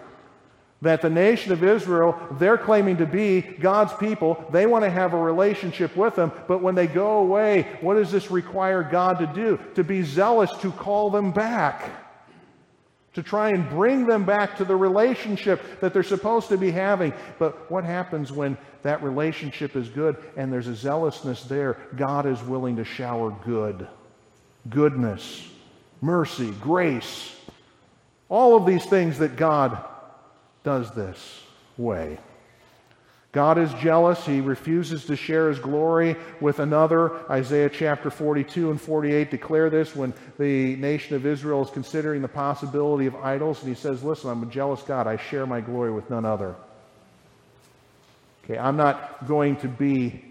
That 0.80 1.02
the 1.02 1.10
nation 1.10 1.50
of 1.50 1.64
Israel, 1.64 2.16
they're 2.38 2.56
claiming 2.56 2.98
to 2.98 3.06
be 3.06 3.40
God's 3.40 3.92
people. 3.94 4.44
They 4.52 4.66
want 4.66 4.84
to 4.84 4.90
have 4.90 5.12
a 5.12 5.18
relationship 5.18 5.96
with 5.96 6.14
them. 6.14 6.30
But 6.46 6.62
when 6.62 6.76
they 6.76 6.86
go 6.86 7.18
away, 7.18 7.78
what 7.80 7.94
does 7.94 8.12
this 8.12 8.30
require 8.30 8.84
God 8.84 9.18
to 9.18 9.26
do? 9.26 9.58
To 9.74 9.82
be 9.82 10.02
zealous 10.04 10.52
to 10.60 10.70
call 10.70 11.10
them 11.10 11.32
back. 11.32 11.90
To 13.14 13.24
try 13.24 13.50
and 13.50 13.68
bring 13.68 14.06
them 14.06 14.24
back 14.24 14.58
to 14.58 14.64
the 14.64 14.76
relationship 14.76 15.80
that 15.80 15.92
they're 15.92 16.04
supposed 16.04 16.50
to 16.50 16.56
be 16.56 16.70
having. 16.70 17.12
But 17.40 17.68
what 17.68 17.82
happens 17.82 18.30
when 18.30 18.56
that 18.82 19.02
relationship 19.02 19.74
is 19.74 19.88
good 19.88 20.16
and 20.36 20.52
there's 20.52 20.68
a 20.68 20.76
zealousness 20.76 21.42
there? 21.42 21.76
God 21.96 22.24
is 22.24 22.40
willing 22.44 22.76
to 22.76 22.84
shower 22.84 23.32
good, 23.44 23.88
goodness, 24.68 25.44
mercy, 26.00 26.52
grace. 26.60 27.34
All 28.28 28.56
of 28.56 28.64
these 28.64 28.84
things 28.84 29.18
that 29.18 29.34
God 29.34 29.84
does 30.64 30.90
this 30.92 31.42
way. 31.76 32.18
God 33.32 33.58
is 33.58 33.72
jealous. 33.74 34.24
He 34.24 34.40
refuses 34.40 35.04
to 35.04 35.14
share 35.14 35.48
his 35.48 35.58
glory 35.58 36.16
with 36.40 36.60
another. 36.60 37.30
Isaiah 37.30 37.68
chapter 37.68 38.10
42 38.10 38.70
and 38.70 38.80
48 38.80 39.30
declare 39.30 39.68
this 39.68 39.94
when 39.94 40.14
the 40.38 40.76
nation 40.76 41.14
of 41.14 41.26
Israel 41.26 41.62
is 41.62 41.70
considering 41.70 42.22
the 42.22 42.28
possibility 42.28 43.06
of 43.06 43.14
idols. 43.16 43.60
And 43.60 43.68
he 43.68 43.74
says, 43.74 44.02
Listen, 44.02 44.30
I'm 44.30 44.42
a 44.42 44.46
jealous 44.46 44.82
God. 44.82 45.06
I 45.06 45.18
share 45.18 45.46
my 45.46 45.60
glory 45.60 45.92
with 45.92 46.08
none 46.08 46.24
other. 46.24 46.54
Okay, 48.44 48.58
I'm 48.58 48.78
not 48.78 49.28
going 49.28 49.56
to 49.56 49.68
be 49.68 50.24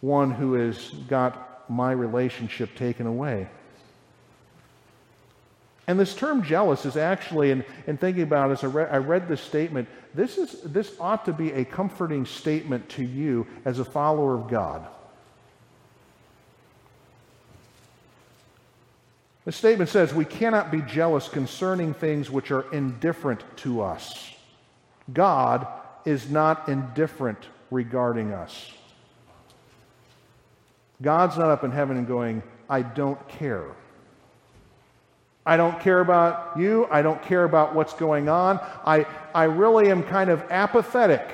one 0.00 0.30
who 0.30 0.54
has 0.54 0.90
got 1.08 1.68
my 1.68 1.90
relationship 1.90 2.76
taken 2.76 3.08
away. 3.08 3.48
And 5.92 6.00
this 6.00 6.14
term 6.14 6.42
jealous 6.42 6.86
is 6.86 6.96
actually, 6.96 7.50
in, 7.50 7.62
in 7.86 7.98
thinking 7.98 8.22
about 8.22 8.48
it, 8.48 8.54
as 8.54 8.64
I, 8.64 8.68
re- 8.68 8.88
I 8.90 8.96
read 8.96 9.28
this 9.28 9.42
statement, 9.42 9.90
this, 10.14 10.38
is, 10.38 10.62
this 10.62 10.96
ought 10.98 11.26
to 11.26 11.34
be 11.34 11.52
a 11.52 11.66
comforting 11.66 12.24
statement 12.24 12.88
to 12.88 13.04
you 13.04 13.46
as 13.66 13.78
a 13.78 13.84
follower 13.84 14.34
of 14.34 14.48
God. 14.48 14.86
The 19.44 19.52
statement 19.52 19.90
says, 19.90 20.14
We 20.14 20.24
cannot 20.24 20.70
be 20.70 20.80
jealous 20.80 21.28
concerning 21.28 21.92
things 21.92 22.30
which 22.30 22.50
are 22.50 22.72
indifferent 22.72 23.42
to 23.58 23.82
us. 23.82 24.30
God 25.12 25.66
is 26.06 26.30
not 26.30 26.70
indifferent 26.70 27.50
regarding 27.70 28.32
us. 28.32 28.72
God's 31.02 31.36
not 31.36 31.50
up 31.50 31.64
in 31.64 31.70
heaven 31.70 31.98
and 31.98 32.06
going, 32.06 32.42
I 32.70 32.80
don't 32.80 33.28
care. 33.28 33.66
I 35.44 35.56
don't 35.56 35.80
care 35.80 36.00
about 36.00 36.56
you. 36.56 36.86
I 36.90 37.02
don't 37.02 37.20
care 37.22 37.44
about 37.44 37.74
what's 37.74 37.94
going 37.94 38.28
on. 38.28 38.60
I, 38.84 39.06
I 39.34 39.44
really 39.44 39.90
am 39.90 40.02
kind 40.02 40.30
of 40.30 40.40
apathetic 40.50 41.28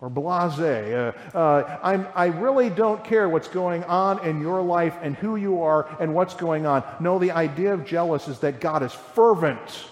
or 0.00 0.10
blase. 0.10 0.58
Uh, 0.58 1.12
uh, 1.32 1.78
I'm, 1.82 2.08
I 2.16 2.26
really 2.26 2.68
don't 2.68 3.04
care 3.04 3.28
what's 3.28 3.46
going 3.46 3.84
on 3.84 4.24
in 4.26 4.40
your 4.40 4.60
life 4.60 4.96
and 5.00 5.14
who 5.14 5.36
you 5.36 5.62
are 5.62 5.88
and 6.00 6.12
what's 6.12 6.34
going 6.34 6.66
on. 6.66 6.82
No, 6.98 7.20
the 7.20 7.30
idea 7.30 7.72
of 7.72 7.84
jealous 7.84 8.26
is 8.26 8.40
that 8.40 8.60
God 8.60 8.82
is 8.82 8.92
fervent 8.92 9.86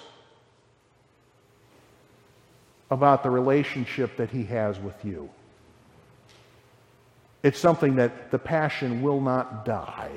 about 2.91 3.23
the 3.23 3.31
relationship 3.31 4.17
that 4.17 4.31
he 4.31 4.43
has 4.45 4.81
with 4.81 5.05
you. 5.05 5.31
It's 7.45 7.61
something 7.61 7.95
that 7.97 8.33
the 8.33 8.39
passion 8.39 9.03
will 9.03 9.21
not 9.21 9.65
die. 9.65 10.11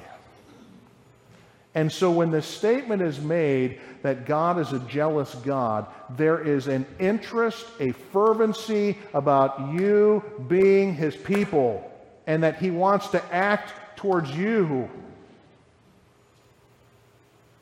And 1.75 1.91
so 1.91 2.11
when 2.11 2.29
the 2.29 2.41
statement 2.41 3.01
is 3.01 3.19
made 3.19 3.79
that 4.03 4.25
God 4.25 4.59
is 4.59 4.73
a 4.73 4.79
jealous 4.79 5.33
God, 5.35 5.87
there 6.11 6.39
is 6.39 6.67
an 6.67 6.85
interest, 6.99 7.65
a 7.79 7.91
fervency 7.91 8.97
about 9.13 9.73
you 9.73 10.23
being 10.47 10.93
his 10.93 11.15
people, 11.15 11.89
and 12.27 12.43
that 12.43 12.57
he 12.57 12.69
wants 12.69 13.07
to 13.09 13.33
act 13.33 13.97
towards 13.97 14.29
you 14.31 14.87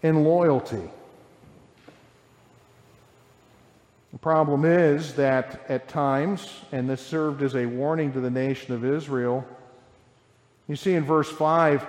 in 0.04 0.24
loyalty. 0.24 0.90
The 4.12 4.20
problem 4.20 4.66
is 4.66 5.14
that 5.14 5.64
at 5.70 5.88
times, 5.88 6.52
and 6.74 6.90
this 6.90 7.00
served 7.00 7.42
as 7.44 7.56
a 7.56 7.66
warning 7.66 8.12
to 8.12 8.20
the 8.20 8.30
nation 8.30 8.74
of 8.74 8.84
Israel, 8.84 9.46
you 10.68 10.76
see 10.76 10.96
in 10.96 11.06
verse 11.06 11.30
5 11.30 11.88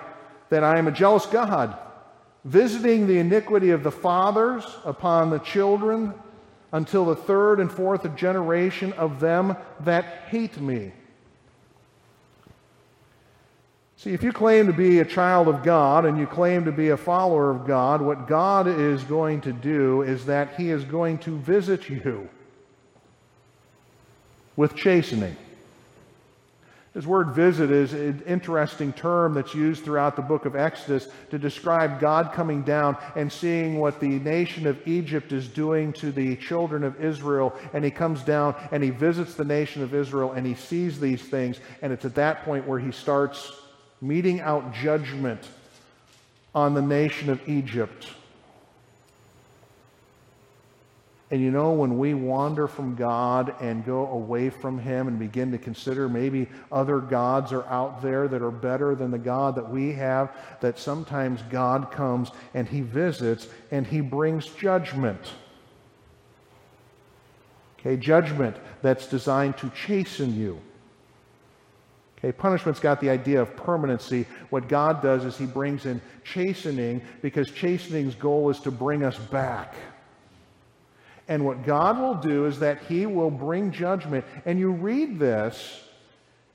that 0.50 0.62
I 0.62 0.78
am 0.78 0.86
a 0.86 0.92
jealous 0.92 1.26
God 1.26 1.76
visiting 2.44 3.06
the 3.06 3.18
iniquity 3.18 3.70
of 3.70 3.82
the 3.82 3.90
fathers 3.90 4.64
upon 4.84 5.30
the 5.30 5.38
children 5.38 6.14
until 6.72 7.04
the 7.04 7.16
third 7.16 7.60
and 7.60 7.70
fourth 7.70 8.14
generation 8.16 8.92
of 8.94 9.20
them 9.20 9.56
that 9.80 10.04
hate 10.28 10.60
me. 10.60 10.92
See, 13.96 14.12
if 14.12 14.24
you 14.24 14.32
claim 14.32 14.66
to 14.66 14.72
be 14.72 14.98
a 14.98 15.04
child 15.04 15.46
of 15.46 15.62
God 15.62 16.04
and 16.06 16.18
you 16.18 16.26
claim 16.26 16.64
to 16.64 16.72
be 16.72 16.88
a 16.88 16.96
follower 16.96 17.50
of 17.52 17.64
God, 17.64 18.02
what 18.02 18.26
God 18.26 18.66
is 18.66 19.04
going 19.04 19.42
to 19.42 19.52
do 19.52 20.02
is 20.02 20.26
that 20.26 20.56
He 20.56 20.70
is 20.70 20.82
going 20.82 21.18
to 21.18 21.38
visit 21.38 21.88
you 21.88 22.28
with 24.56 24.74
chastening. 24.74 25.36
This 26.94 27.06
word 27.06 27.30
visit 27.30 27.70
is 27.70 27.94
an 27.94 28.22
interesting 28.26 28.92
term 28.92 29.32
that's 29.32 29.54
used 29.54 29.82
throughout 29.82 30.14
the 30.14 30.20
book 30.20 30.44
of 30.44 30.54
Exodus 30.54 31.08
to 31.30 31.38
describe 31.38 31.98
God 31.98 32.32
coming 32.34 32.62
down 32.62 32.98
and 33.16 33.32
seeing 33.32 33.78
what 33.78 33.98
the 33.98 34.18
nation 34.18 34.66
of 34.66 34.86
Egypt 34.86 35.32
is 35.32 35.48
doing 35.48 35.94
to 35.94 36.12
the 36.12 36.36
children 36.36 36.84
of 36.84 37.02
Israel. 37.02 37.54
And 37.72 37.82
he 37.82 37.90
comes 37.90 38.22
down 38.22 38.54
and 38.72 38.84
he 38.84 38.90
visits 38.90 39.34
the 39.34 39.44
nation 39.44 39.82
of 39.82 39.94
Israel 39.94 40.32
and 40.32 40.46
he 40.46 40.54
sees 40.54 41.00
these 41.00 41.22
things. 41.22 41.60
And 41.80 41.94
it's 41.94 42.04
at 42.04 42.14
that 42.16 42.44
point 42.44 42.68
where 42.68 42.78
he 42.78 42.92
starts 42.92 43.50
meting 44.02 44.42
out 44.42 44.74
judgment 44.74 45.48
on 46.54 46.74
the 46.74 46.82
nation 46.82 47.30
of 47.30 47.40
Egypt. 47.48 48.06
And 51.32 51.40
you 51.40 51.50
know, 51.50 51.72
when 51.72 51.96
we 51.96 52.12
wander 52.12 52.68
from 52.68 52.94
God 52.94 53.54
and 53.58 53.86
go 53.86 54.06
away 54.06 54.50
from 54.50 54.78
Him 54.78 55.08
and 55.08 55.18
begin 55.18 55.50
to 55.52 55.58
consider 55.58 56.06
maybe 56.06 56.46
other 56.70 56.98
gods 56.98 57.52
are 57.52 57.64
out 57.68 58.02
there 58.02 58.28
that 58.28 58.42
are 58.42 58.50
better 58.50 58.94
than 58.94 59.10
the 59.10 59.18
God 59.18 59.54
that 59.54 59.70
we 59.70 59.94
have, 59.94 60.36
that 60.60 60.78
sometimes 60.78 61.40
God 61.48 61.90
comes 61.90 62.30
and 62.52 62.68
He 62.68 62.82
visits 62.82 63.48
and 63.70 63.86
He 63.86 64.02
brings 64.02 64.46
judgment. 64.46 65.32
Okay, 67.80 67.96
judgment 67.96 68.58
that's 68.82 69.06
designed 69.06 69.56
to 69.56 69.70
chasten 69.70 70.38
you. 70.38 70.60
Okay, 72.18 72.30
punishment's 72.30 72.78
got 72.78 73.00
the 73.00 73.08
idea 73.08 73.40
of 73.40 73.56
permanency. 73.56 74.26
What 74.50 74.68
God 74.68 75.02
does 75.02 75.24
is 75.24 75.38
He 75.38 75.46
brings 75.46 75.86
in 75.86 76.02
chastening 76.24 77.00
because 77.22 77.50
chastening's 77.50 78.14
goal 78.14 78.50
is 78.50 78.60
to 78.60 78.70
bring 78.70 79.02
us 79.02 79.16
back. 79.16 79.74
And 81.32 81.46
what 81.46 81.64
God 81.64 81.98
will 81.98 82.16
do 82.16 82.44
is 82.44 82.58
that 82.58 82.82
He 82.90 83.06
will 83.06 83.30
bring 83.30 83.72
judgment. 83.72 84.26
And 84.44 84.58
you 84.58 84.70
read 84.70 85.18
this, 85.18 85.82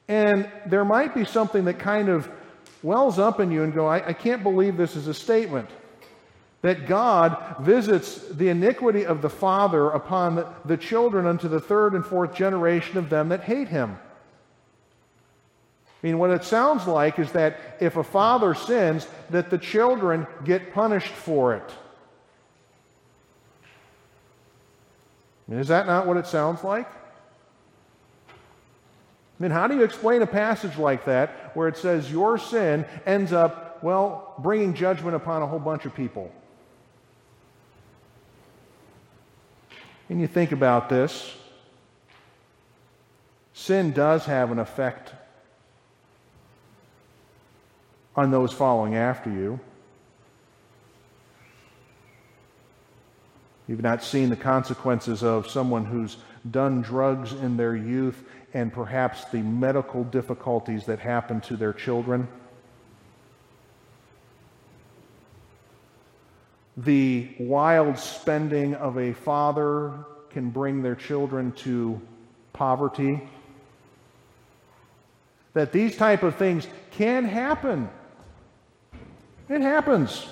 and 0.08 0.48
there 0.68 0.86
might 0.86 1.16
be 1.16 1.26
something 1.26 1.66
that 1.66 1.80
kind 1.80 2.10
of 2.10 2.30
wells 2.84 3.18
up 3.18 3.40
in 3.40 3.50
you 3.50 3.64
and 3.64 3.74
go, 3.74 3.88
I, 3.88 4.10
I 4.10 4.14
can't 4.14 4.44
believe 4.44 4.78
this 4.78 4.96
is 4.96 5.08
a 5.08 5.16
statement. 5.16 5.68
That 6.62 6.86
God 6.86 7.56
visits 7.60 8.20
the 8.30 8.50
iniquity 8.50 9.04
of 9.04 9.24
the 9.24 9.32
father 9.32 9.90
upon 9.90 10.36
the, 10.36 10.48
the 10.64 10.78
children 10.78 11.26
unto 11.26 11.48
the 11.48 11.60
third 11.60 11.94
and 11.94 12.06
fourth 12.06 12.36
generation 12.36 13.00
of 13.00 13.10
them 13.10 13.30
that 13.30 13.42
hate 13.42 13.70
him. 13.70 13.98
I 15.88 16.06
mean, 16.06 16.20
what 16.20 16.30
it 16.30 16.44
sounds 16.44 16.86
like 16.86 17.18
is 17.18 17.32
that 17.32 17.58
if 17.82 17.98
a 17.98 18.04
father 18.04 18.54
sins, 18.54 19.08
that 19.32 19.50
the 19.50 19.58
children 19.58 20.28
get 20.46 20.72
punished 20.72 21.14
for 21.14 21.56
it. 21.56 21.74
I 25.48 25.52
mean, 25.52 25.60
is 25.60 25.68
that 25.70 25.88
not 25.88 26.06
what 26.06 26.18
it 26.18 26.28
sounds 26.28 26.64
like? 26.64 26.88
I 28.28 29.44
mean, 29.44 29.52
how 29.52 29.68
do 29.68 29.76
you 29.76 29.84
explain 29.84 30.22
a 30.22 30.28
passage 30.28 30.78
like 30.78 31.06
that 31.06 31.56
where 31.56 31.68
it 31.68 31.78
says 31.78 32.12
your 32.12 32.38
sin 32.38 32.86
ends 33.06 33.32
up, 33.32 33.84
well, 33.84 34.34
bringing 34.40 34.74
judgment 34.74 35.16
upon 35.16 35.44
a 35.44 35.48
whole 35.48 35.60
bunch 35.60 35.86
of 35.86 35.94
people? 35.94 36.32
And 40.10 40.20
you 40.20 40.28
think 40.28 40.52
about 40.52 40.90
this 40.90 41.34
sin 43.54 43.92
does 43.92 44.26
have 44.26 44.52
an 44.52 44.60
effect 44.60 45.12
on 48.16 48.32
those 48.32 48.54
following 48.54 48.96
after 48.96 49.30
you. 49.30 49.60
You've 53.68 53.84
not 53.84 54.02
seen 54.02 54.30
the 54.30 54.38
consequences 54.38 55.24
of 55.24 55.50
someone 55.50 55.84
who's 55.84 56.18
done 56.50 56.82
drugs 56.82 57.34
in 57.34 57.58
their 57.58 57.76
youth 57.76 58.24
and 58.54 58.72
perhaps 58.72 59.26
the 59.26 59.42
medical 59.42 60.06
difficulties 60.06 60.86
that 60.86 61.00
happen 61.00 61.42
to 61.42 61.58
their 61.58 61.74
children. 61.74 62.28
The 66.78 67.30
wild 67.40 68.00
spending 68.00 68.76
of 68.76 68.98
a 68.98 69.14
father 69.14 69.94
can 70.30 70.50
bring 70.50 70.82
their 70.82 70.96
children 70.96 71.52
to 71.54 72.00
poverty. 72.54 73.28
That 75.54 75.74
these 75.74 75.98
type 75.98 76.24
of 76.24 76.36
things 76.36 76.68
can 76.92 77.26
happen. 77.26 77.90
It 79.50 79.62
happens. 79.62 80.28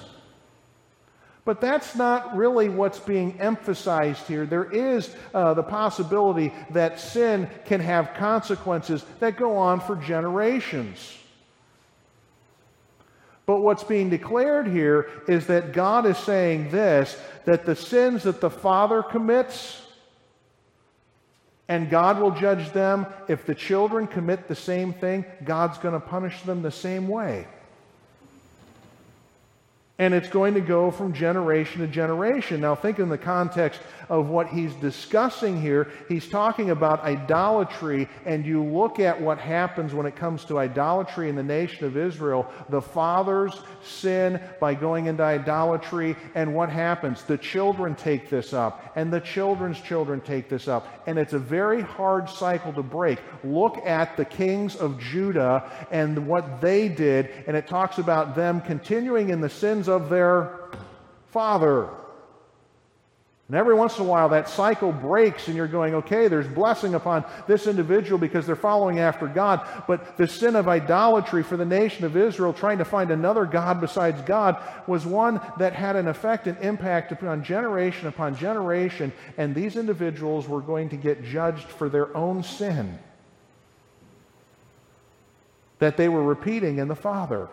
But 1.45 1.61
that's 1.61 1.95
not 1.95 2.35
really 2.35 2.69
what's 2.69 2.99
being 2.99 3.39
emphasized 3.39 4.25
here. 4.25 4.47
There 4.47 4.69
is 4.69 5.15
uh, 5.31 5.53
the 5.53 5.63
possibility 5.63 6.51
that 6.71 6.99
sin 6.99 7.47
can 7.65 7.79
have 7.81 8.15
consequences 8.15 9.05
that 9.19 9.37
go 9.37 9.55
on 9.55 9.79
for 9.79 9.95
generations. 9.95 11.15
But 13.45 13.61
what's 13.61 13.83
being 13.83 14.09
declared 14.09 14.67
here 14.67 15.07
is 15.27 15.45
that 15.45 15.71
God 15.71 16.07
is 16.07 16.17
saying 16.17 16.71
this 16.71 17.15
that 17.45 17.63
the 17.67 17.75
sins 17.75 18.23
that 18.23 18.41
the 18.41 18.49
Father 18.49 19.03
commits, 19.03 19.83
and 21.67 21.91
God 21.91 22.19
will 22.19 22.31
judge 22.31 22.71
them, 22.71 23.05
if 23.27 23.45
the 23.45 23.53
children 23.53 24.07
commit 24.07 24.47
the 24.47 24.55
same 24.55 24.93
thing, 24.93 25.25
God's 25.43 25.77
going 25.77 25.93
to 25.93 25.99
punish 25.99 26.41
them 26.41 26.63
the 26.63 26.71
same 26.71 27.07
way. 27.07 27.47
And 29.97 30.13
it's 30.13 30.29
going 30.29 30.55
to 30.55 30.61
go 30.61 30.91
from 30.91 31.13
generation 31.13 31.79
to 31.81 31.87
generation. 31.87 32.59
Now, 32.61 32.75
think 32.75 32.99
in 32.99 33.07
the 33.07 33.17
context 33.17 33.79
of 34.09 34.29
what 34.29 34.47
he's 34.47 34.73
discussing 34.75 35.59
here. 35.59 35.89
He's 36.07 36.27
talking 36.27 36.69
about 36.69 37.01
idolatry, 37.01 38.07
and 38.25 38.45
you 38.45 38.63
look 38.63 38.99
at 38.99 39.19
what 39.19 39.37
happens 39.37 39.93
when 39.93 40.05
it 40.05 40.15
comes 40.15 40.45
to 40.45 40.59
idolatry 40.59 41.29
in 41.29 41.35
the 41.35 41.43
nation 41.43 41.85
of 41.85 41.97
Israel. 41.97 42.51
The 42.69 42.81
fathers 42.81 43.53
sin 43.83 44.39
by 44.59 44.75
going 44.75 45.07
into 45.07 45.23
idolatry, 45.23 46.15
and 46.35 46.53
what 46.53 46.69
happens? 46.69 47.23
The 47.23 47.37
children 47.37 47.95
take 47.95 48.29
this 48.29 48.53
up, 48.53 48.91
and 48.95 49.11
the 49.11 49.21
children's 49.21 49.79
children 49.81 50.21
take 50.21 50.49
this 50.49 50.67
up. 50.67 51.03
And 51.07 51.17
it's 51.17 51.33
a 51.33 51.39
very 51.39 51.81
hard 51.81 52.29
cycle 52.29 52.73
to 52.73 52.83
break. 52.83 53.19
Look 53.43 53.77
at 53.85 54.17
the 54.17 54.25
kings 54.25 54.75
of 54.75 54.99
Judah 54.99 55.71
and 55.91 56.27
what 56.27 56.61
they 56.61 56.89
did, 56.89 57.29
and 57.47 57.55
it 57.55 57.67
talks 57.67 57.97
about 57.97 58.35
them 58.35 58.61
continuing 58.61 59.29
in 59.29 59.41
the 59.41 59.49
sins 59.49 59.84
of 59.87 60.09
their 60.09 60.59
father. 61.31 61.89
And 63.47 63.55
every 63.55 63.75
once 63.75 63.99
in 63.99 64.05
a 64.05 64.07
while, 64.07 64.29
that 64.29 64.49
cycle 64.49 64.91
breaks, 64.91 65.47
and 65.47 65.55
you're 65.55 65.67
going, 65.67 65.93
okay, 65.93 66.27
there's 66.27 66.47
blessing 66.47 66.95
upon 66.95 67.23
this 67.45 67.67
individual 67.67 68.17
because 68.17 68.47
they're 68.47 68.55
following 68.55 68.97
after 68.97 69.27
God. 69.27 69.67
But 69.87 70.17
the 70.17 70.27
sin 70.27 70.55
of 70.55 70.67
idolatry 70.67 71.43
for 71.43 71.55
the 71.55 71.65
nation 71.65 72.05
of 72.05 72.17
Israel, 72.17 72.53
trying 72.53 72.79
to 72.79 72.85
find 72.85 73.11
another 73.11 73.45
God 73.45 73.81
besides 73.81 74.19
God, 74.23 74.57
was 74.87 75.05
one 75.05 75.39
that 75.59 75.73
had 75.73 75.95
an 75.95 76.07
effect 76.07 76.47
and 76.47 76.57
impact 76.57 77.11
upon 77.11 77.43
generation 77.43 78.07
upon 78.07 78.35
generation. 78.35 79.13
And 79.37 79.53
these 79.53 79.75
individuals 79.75 80.47
were 80.47 80.61
going 80.61 80.89
to 80.89 80.97
get 80.97 81.23
judged 81.23 81.67
for 81.67 81.87
their 81.87 82.17
own 82.17 82.41
sin 82.41 82.97
that 85.77 85.97
they 85.97 86.09
were 86.09 86.23
repeating 86.23 86.79
in 86.79 86.87
the 86.87 86.95
Father. 86.95 87.47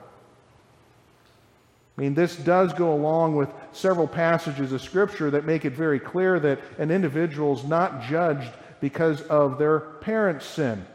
I 1.97 2.01
mean, 2.01 2.15
this 2.15 2.37
does 2.37 2.73
go 2.73 2.95
along 2.95 3.37
with 3.37 3.51
several 3.73 4.09
passages 4.09 4.73
of 4.73 4.81
Scripture 4.81 5.31
that 5.31 5.45
make 5.45 5.65
it 5.65 5.75
very 5.75 6.01
clear 6.01 6.41
that 6.41 6.61
an 6.79 6.91
individual 6.91 7.55
is 7.55 7.65
not 7.65 8.03
judged 8.03 8.51
because 8.81 9.21
of 9.23 9.59
their 9.59 9.81
parents' 9.81 10.47
sin. 10.47 10.87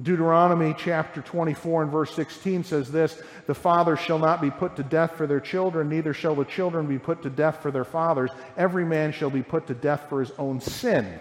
Deuteronomy 0.00 0.76
chapter 0.78 1.20
24 1.22 1.82
and 1.82 1.90
verse 1.90 2.14
16 2.14 2.62
says 2.62 2.92
this 2.92 3.20
The 3.46 3.54
father 3.54 3.96
shall 3.96 4.18
not 4.18 4.40
be 4.40 4.50
put 4.50 4.76
to 4.76 4.84
death 4.84 5.16
for 5.16 5.26
their 5.26 5.40
children, 5.40 5.88
neither 5.88 6.14
shall 6.14 6.36
the 6.36 6.44
children 6.44 6.86
be 6.86 6.98
put 6.98 7.22
to 7.22 7.30
death 7.30 7.62
for 7.62 7.72
their 7.72 7.84
fathers. 7.84 8.30
Every 8.56 8.84
man 8.84 9.12
shall 9.12 9.30
be 9.30 9.42
put 9.42 9.66
to 9.66 9.74
death 9.74 10.06
for 10.08 10.20
his 10.20 10.30
own 10.38 10.60
sin. 10.60 11.18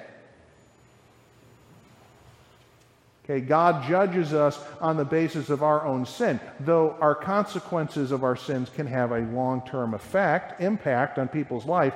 Okay, 3.29 3.41
God 3.41 3.85
judges 3.85 4.33
us 4.33 4.57
on 4.79 4.95
the 4.95 5.03
basis 5.03 5.49
of 5.49 5.61
our 5.61 5.85
own 5.85 6.05
sin, 6.05 6.39
though 6.61 6.95
our 7.01 7.13
consequences 7.13 8.13
of 8.13 8.23
our 8.23 8.37
sins 8.37 8.69
can 8.73 8.87
have 8.87 9.11
a 9.11 9.19
long 9.19 9.61
term 9.67 9.93
effect, 9.93 10.61
impact 10.61 11.19
on 11.19 11.27
people's 11.27 11.65
life. 11.65 11.93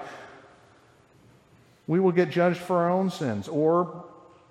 We 1.87 2.01
will 2.01 2.11
get 2.11 2.31
judged 2.31 2.59
for 2.59 2.75
our 2.77 2.89
own 2.89 3.09
sins. 3.09 3.47
Or 3.47 4.03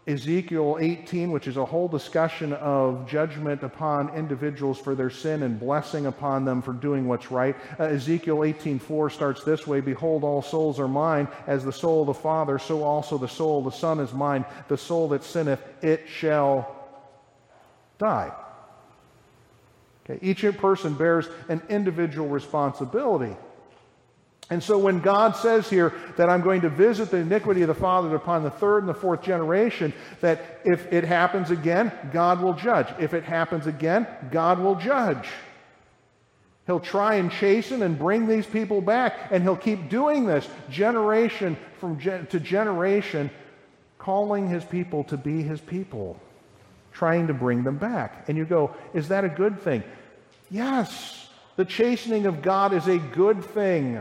Ezekiel 0.06 0.78
18, 0.80 1.30
which 1.30 1.46
is 1.46 1.58
a 1.58 1.64
whole 1.64 1.86
discussion 1.86 2.54
of 2.54 3.06
judgment 3.06 3.62
upon 3.62 4.08
individuals 4.14 4.78
for 4.78 4.94
their 4.94 5.10
sin 5.10 5.42
and 5.42 5.60
blessing 5.60 6.06
upon 6.06 6.46
them 6.46 6.62
for 6.62 6.72
doing 6.72 7.06
what's 7.06 7.30
right. 7.30 7.54
Uh, 7.78 7.84
Ezekiel 7.84 8.38
18:4 8.38 9.10
starts 9.10 9.44
this 9.44 9.66
way: 9.66 9.80
"Behold, 9.80 10.24
all 10.24 10.40
souls 10.40 10.80
are 10.80 10.88
mine, 10.88 11.28
as 11.46 11.64
the 11.64 11.72
soul 11.72 12.00
of 12.00 12.06
the 12.06 12.14
Father, 12.14 12.58
so 12.58 12.82
also 12.82 13.18
the 13.18 13.28
soul 13.28 13.58
of 13.58 13.64
the 13.66 13.78
Son 13.78 14.00
is 14.00 14.12
mine. 14.14 14.46
The 14.68 14.78
soul 14.78 15.08
that 15.08 15.22
sinneth, 15.22 15.62
it 15.82 16.08
shall 16.08 16.74
die." 17.98 18.32
Okay, 20.04 20.18
each 20.26 20.44
person 20.56 20.94
bears 20.94 21.28
an 21.48 21.60
individual 21.68 22.28
responsibility. 22.28 23.36
And 24.50 24.60
so 24.60 24.76
when 24.76 24.98
God 24.98 25.36
says 25.36 25.70
here 25.70 25.94
that 26.16 26.28
I'm 26.28 26.42
going 26.42 26.62
to 26.62 26.68
visit 26.68 27.12
the 27.12 27.18
iniquity 27.18 27.62
of 27.62 27.68
the 27.68 27.74
father 27.74 28.14
upon 28.16 28.42
the 28.42 28.50
third 28.50 28.80
and 28.80 28.88
the 28.88 28.94
fourth 28.94 29.22
generation, 29.22 29.92
that 30.20 30.60
if 30.64 30.92
it 30.92 31.04
happens 31.04 31.52
again, 31.52 31.92
God 32.12 32.42
will 32.42 32.54
judge. 32.54 32.88
If 32.98 33.14
it 33.14 33.22
happens 33.22 33.68
again, 33.68 34.08
God 34.32 34.58
will 34.58 34.74
judge. 34.74 35.28
He'll 36.66 36.80
try 36.80 37.14
and 37.14 37.30
chasten 37.30 37.82
and 37.82 37.96
bring 37.98 38.26
these 38.26 38.46
people 38.46 38.80
back, 38.80 39.30
and 39.30 39.42
he'll 39.42 39.56
keep 39.56 39.88
doing 39.88 40.26
this 40.26 40.48
generation 40.68 41.56
from 41.78 41.98
gen- 41.98 42.26
to 42.26 42.40
generation, 42.40 43.30
calling 43.98 44.48
his 44.48 44.64
people 44.64 45.04
to 45.04 45.16
be 45.16 45.42
his 45.42 45.60
people, 45.60 46.20
trying 46.92 47.28
to 47.28 47.34
bring 47.34 47.62
them 47.62 47.78
back. 47.78 48.28
And 48.28 48.36
you 48.36 48.44
go, 48.44 48.74
is 48.94 49.08
that 49.08 49.24
a 49.24 49.28
good 49.28 49.60
thing? 49.60 49.84
Yes. 50.50 51.28
The 51.56 51.64
chastening 51.64 52.26
of 52.26 52.42
God 52.42 52.72
is 52.72 52.88
a 52.88 52.98
good 52.98 53.44
thing. 53.44 54.00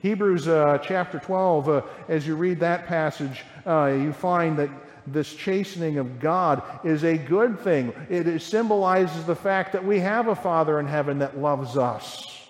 Hebrews 0.00 0.46
uh, 0.46 0.78
chapter 0.78 1.18
12, 1.18 1.68
uh, 1.68 1.82
as 2.08 2.24
you 2.24 2.36
read 2.36 2.60
that 2.60 2.86
passage, 2.86 3.42
uh, 3.66 3.86
you 3.86 4.12
find 4.12 4.56
that 4.58 4.70
this 5.08 5.34
chastening 5.34 5.98
of 5.98 6.20
God 6.20 6.62
is 6.84 7.02
a 7.02 7.18
good 7.18 7.58
thing. 7.58 7.92
It 8.08 8.40
symbolizes 8.40 9.24
the 9.24 9.34
fact 9.34 9.72
that 9.72 9.84
we 9.84 9.98
have 9.98 10.28
a 10.28 10.36
Father 10.36 10.78
in 10.78 10.86
heaven 10.86 11.18
that 11.18 11.38
loves 11.38 11.76
us. 11.76 12.46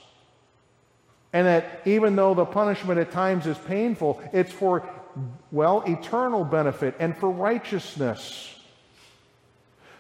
And 1.33 1.47
that 1.47 1.83
even 1.87 2.17
though 2.17 2.35
the 2.35 2.45
punishment 2.45 3.01
at 3.01 3.13
times 3.13 3.47
is 3.47 3.57
painful, 3.57 4.21
it's 4.33 4.53
for, 4.53 4.87
well, 5.51 5.83
eternal 5.87 6.45
benefit 6.45 6.97
and 6.99 7.17
for 7.17 7.31
righteousness. 7.31 8.58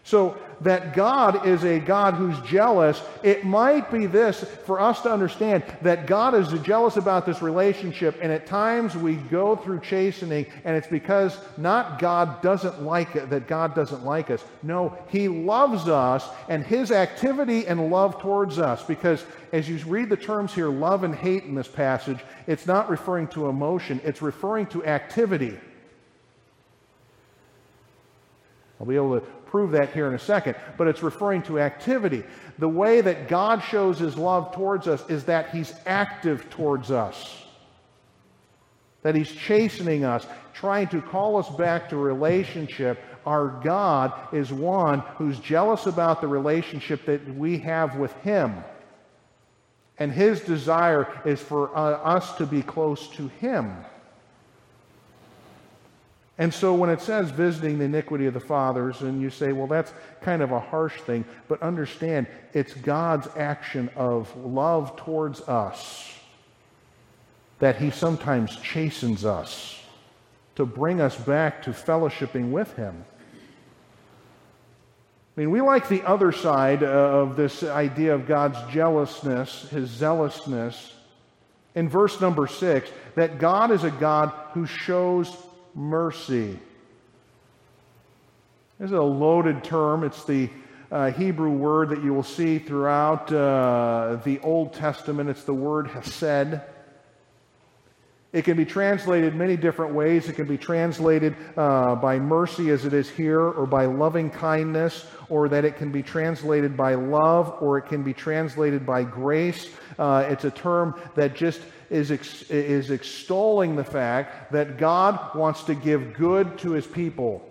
So 0.09 0.39
that 0.63 0.95
God 0.95 1.47
is 1.47 1.65
a 1.65 1.79
God 1.79 2.15
who's 2.15 2.41
jealous, 2.41 3.03
it 3.23 3.45
might 3.45 3.93
be 3.93 4.07
this 4.07 4.43
for 4.65 4.81
us 4.81 5.03
to 5.03 5.13
understand 5.13 5.63
that 5.83 6.07
God 6.07 6.35
is 6.35 6.49
jealous 6.63 6.97
about 6.97 7.27
this 7.27 7.43
relationship, 7.43 8.19
and 8.23 8.33
at 8.33 8.47
times 8.47 8.97
we 8.97 9.17
go 9.17 9.55
through 9.55 9.81
chastening, 9.81 10.47
and 10.65 10.75
it's 10.75 10.87
because 10.87 11.39
not 11.59 11.99
God 11.99 12.41
doesn't 12.41 12.83
like 12.83 13.17
it, 13.17 13.29
that 13.29 13.47
God 13.47 13.75
doesn't 13.75 14.03
like 14.03 14.31
us. 14.31 14.43
No, 14.63 14.97
He 15.09 15.29
loves 15.29 15.89
us, 15.89 16.27
and 16.49 16.65
His 16.65 16.91
activity 16.91 17.67
and 17.67 17.91
love 17.91 18.19
towards 18.19 18.59
us, 18.59 18.83
because 18.83 19.27
as 19.53 19.69
you 19.69 19.77
read 19.85 20.09
the 20.09 20.17
terms 20.17 20.55
here, 20.55 20.71
love 20.71 21.05
and 21.05 21.15
hate 21.15 21.45
in 21.45 21.55
this 21.55 21.69
passage, 21.69 22.21
it's 22.47 22.67
not 22.67 22.89
referring 22.89 23.29
to 23.29 23.51
emotion, 23.51 24.01
it's 24.05 24.23
referring 24.23 24.69
to 24.69 24.87
activity. 24.87 25.59
I'll 28.81 28.87
be 28.87 28.97
able 28.97 29.21
to 29.21 29.27
prove 29.49 29.73
that 29.73 29.93
here 29.93 30.07
in 30.07 30.15
a 30.15 30.19
second, 30.19 30.55
but 30.77 30.87
it's 30.87 31.03
referring 31.03 31.43
to 31.43 31.59
activity. 31.59 32.23
The 32.59 32.69
way 32.69 33.01
that 33.01 33.29
God 33.29 33.61
shows 33.63 33.99
his 33.99 34.17
love 34.17 34.55
towards 34.55 34.87
us 34.87 35.09
is 35.09 35.25
that 35.25 35.51
he's 35.51 35.75
active 35.87 36.49
towards 36.51 36.91
us, 36.91 37.45
that 39.03 39.15
he's 39.15 39.31
chastening 39.33 40.05
us, 40.05 40.27
trying 40.55 40.89
to 40.89 41.01
call 41.01 41.37
us 41.37 41.49
back 41.51 41.89
to 41.91 41.97
relationship. 41.97 43.03
Our 43.25 43.49
God 43.63 44.13
is 44.33 44.53
one 44.53 45.01
who's 45.17 45.39
jealous 45.39 45.87
about 45.87 46.21
the 46.21 46.29
relationship 46.29 47.05
that 47.07 47.35
we 47.35 47.59
have 47.59 47.97
with 47.97 48.13
him. 48.23 48.63
And 49.99 50.13
his 50.13 50.41
desire 50.41 51.21
is 51.25 51.41
for 51.41 51.77
uh, 51.77 51.81
us 51.81 52.37
to 52.37 52.47
be 52.47 52.63
close 52.63 53.09
to 53.09 53.29
him. 53.29 53.85
And 56.39 56.55
so 56.55 56.73
when 56.73 56.89
it 56.89 57.01
says 57.01 57.31
visiting 57.31 57.79
the 57.79 57.87
iniquity 57.87 58.27
of 58.27 58.35
the 58.35 58.41
fathers, 58.41 59.01
and 59.01 59.21
you 59.21 59.29
say, 59.29 59.53
well, 59.53 59.67
that's 59.67 59.93
kind 60.23 60.41
of 60.41 60.53
a 60.53 60.61
harsh 60.61 60.95
thing, 61.01 61.25
but 61.49 61.61
understand 61.63 62.29
it's 62.55 62.75
God's 62.75 63.27
action 63.37 63.91
of 63.97 64.35
love 64.37 64.97
towards 64.97 65.41
us 65.43 66.15
that 67.59 67.77
he 67.77 67.91
sometimes 67.91 68.55
chastens 68.57 69.25
us 69.25 69.81
to 70.55 70.65
bring 70.65 71.01
us 71.01 71.17
back 71.17 71.63
to 71.65 71.71
fellowshipping 71.71 72.53
with 72.53 72.73
him. 72.77 73.05
I 75.37 75.41
mean, 75.41 75.51
we 75.51 75.61
like 75.61 75.89
the 75.89 76.03
other 76.03 76.31
side 76.31 76.85
uh, 76.85 76.87
of 76.87 77.37
this 77.37 77.65
idea 77.65 78.15
of 78.15 78.27
God's 78.27 78.59
jealousness, 78.73 79.69
his 79.71 79.89
zealousness, 79.89 80.95
in 81.75 81.89
verse 81.89 82.21
number 82.21 82.47
six, 82.47 82.91
that 83.15 83.39
God 83.39 83.71
is 83.71 83.85
a 83.85 83.91
God 83.91 84.33
who 84.53 84.67
shows 84.67 85.37
mercy. 85.79 86.59
This 88.81 88.87
is 88.87 88.93
a 88.93 89.01
loaded 89.01 89.63
term. 89.63 90.03
It's 90.03 90.25
the 90.25 90.51
uh, 90.91 91.13
Hebrew 91.13 91.51
word 91.51 91.91
that 91.91 92.03
you 92.03 92.13
will 92.13 92.25
see 92.25 92.59
throughout 92.59 93.33
uh, 93.33 94.19
the 94.25 94.41
Old 94.41 94.75
Testament. 94.75 95.31
It's 95.31 95.45
the 95.45 95.55
word 95.55 95.87
hesed. 95.87 96.61
It 98.31 98.45
can 98.45 98.59
be 98.59 98.67
translated 98.67 99.35
many 99.35 99.57
different 99.57 99.95
ways. 99.95 100.29
It 100.29 100.35
can 100.35 100.47
be 100.47 100.59
translated 100.59 101.35
uh, 101.57 101.95
by 101.95 102.19
mercy, 102.19 102.69
as 102.71 102.85
it 102.85 102.93
is 102.93 103.09
here, 103.09 103.41
or 103.41 103.67
by 103.67 103.87
loving 103.87 104.29
kindness, 104.29 105.07
or 105.31 105.49
that 105.49 105.65
it 105.65 105.79
can 105.79 105.91
be 105.91 106.03
translated 106.03 106.77
by 106.77 106.95
love, 106.95 107.57
or 107.63 107.79
it 107.79 107.87
can 107.87 108.03
be 108.03 108.13
translated 108.13 108.85
by 108.85 109.03
grace. 109.03 109.71
Uh, 109.99 110.27
it's 110.29 110.45
a 110.45 110.51
term 110.51 111.01
that 111.15 111.35
just 111.35 111.63
is, 111.89 112.11
ex- 112.11 112.43
is 112.51 112.91
extolling 112.91 113.77
the 113.77 113.85
fact 113.85 114.53
that 114.53 114.77
God 114.77 115.35
wants 115.35 115.63
to 115.65 115.75
give 115.75 116.13
good 116.13 116.59
to 116.59 116.73
his 116.73 116.87
people. 116.87 117.43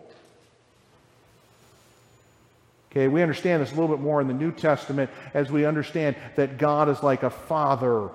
Okay, 2.91 3.07
we 3.07 3.23
understand 3.23 3.63
this 3.63 3.71
a 3.71 3.75
little 3.75 3.95
bit 3.95 4.01
more 4.01 4.21
in 4.21 4.27
the 4.27 4.33
New 4.33 4.51
Testament 4.51 5.09
as 5.33 5.51
we 5.51 5.65
understand 5.65 6.15
that 6.35 6.59
God 6.59 6.87
is 6.87 7.01
like 7.01 7.23
a 7.23 7.31
father 7.31 8.09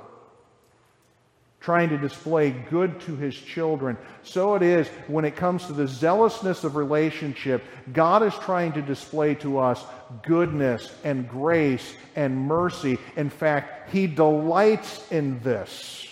trying 1.62 1.88
to 1.88 1.96
display 1.96 2.50
good 2.50 3.00
to 3.00 3.14
his 3.14 3.34
children. 3.34 3.96
So 4.24 4.56
it 4.56 4.62
is 4.62 4.88
when 5.06 5.24
it 5.24 5.36
comes 5.36 5.66
to 5.66 5.72
the 5.72 5.86
zealousness 5.86 6.64
of 6.64 6.74
relationship. 6.74 7.62
God 7.92 8.22
is 8.24 8.34
trying 8.34 8.72
to 8.72 8.82
display 8.82 9.36
to 9.36 9.58
us 9.60 9.84
goodness 10.22 10.92
and 11.04 11.28
grace 11.28 11.94
and 12.16 12.36
mercy. 12.36 12.98
In 13.16 13.30
fact, 13.30 13.90
he 13.92 14.08
delights 14.08 15.10
in 15.12 15.40
this. 15.40 16.08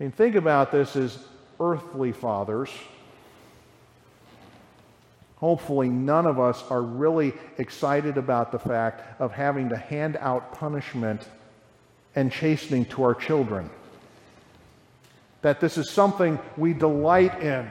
I 0.00 0.04
mean, 0.04 0.12
think 0.12 0.34
about 0.34 0.72
this 0.72 0.96
as 0.96 1.18
earthly 1.60 2.12
fathers. 2.12 2.70
Hopefully, 5.44 5.90
none 5.90 6.24
of 6.24 6.40
us 6.40 6.64
are 6.70 6.80
really 6.80 7.34
excited 7.58 8.16
about 8.16 8.50
the 8.50 8.58
fact 8.58 9.20
of 9.20 9.30
having 9.30 9.68
to 9.68 9.76
hand 9.76 10.16
out 10.18 10.54
punishment 10.54 11.20
and 12.16 12.32
chastening 12.32 12.86
to 12.86 13.02
our 13.02 13.14
children. 13.14 13.68
That 15.42 15.60
this 15.60 15.76
is 15.76 15.90
something 15.90 16.38
we 16.56 16.72
delight 16.72 17.42
in. 17.42 17.68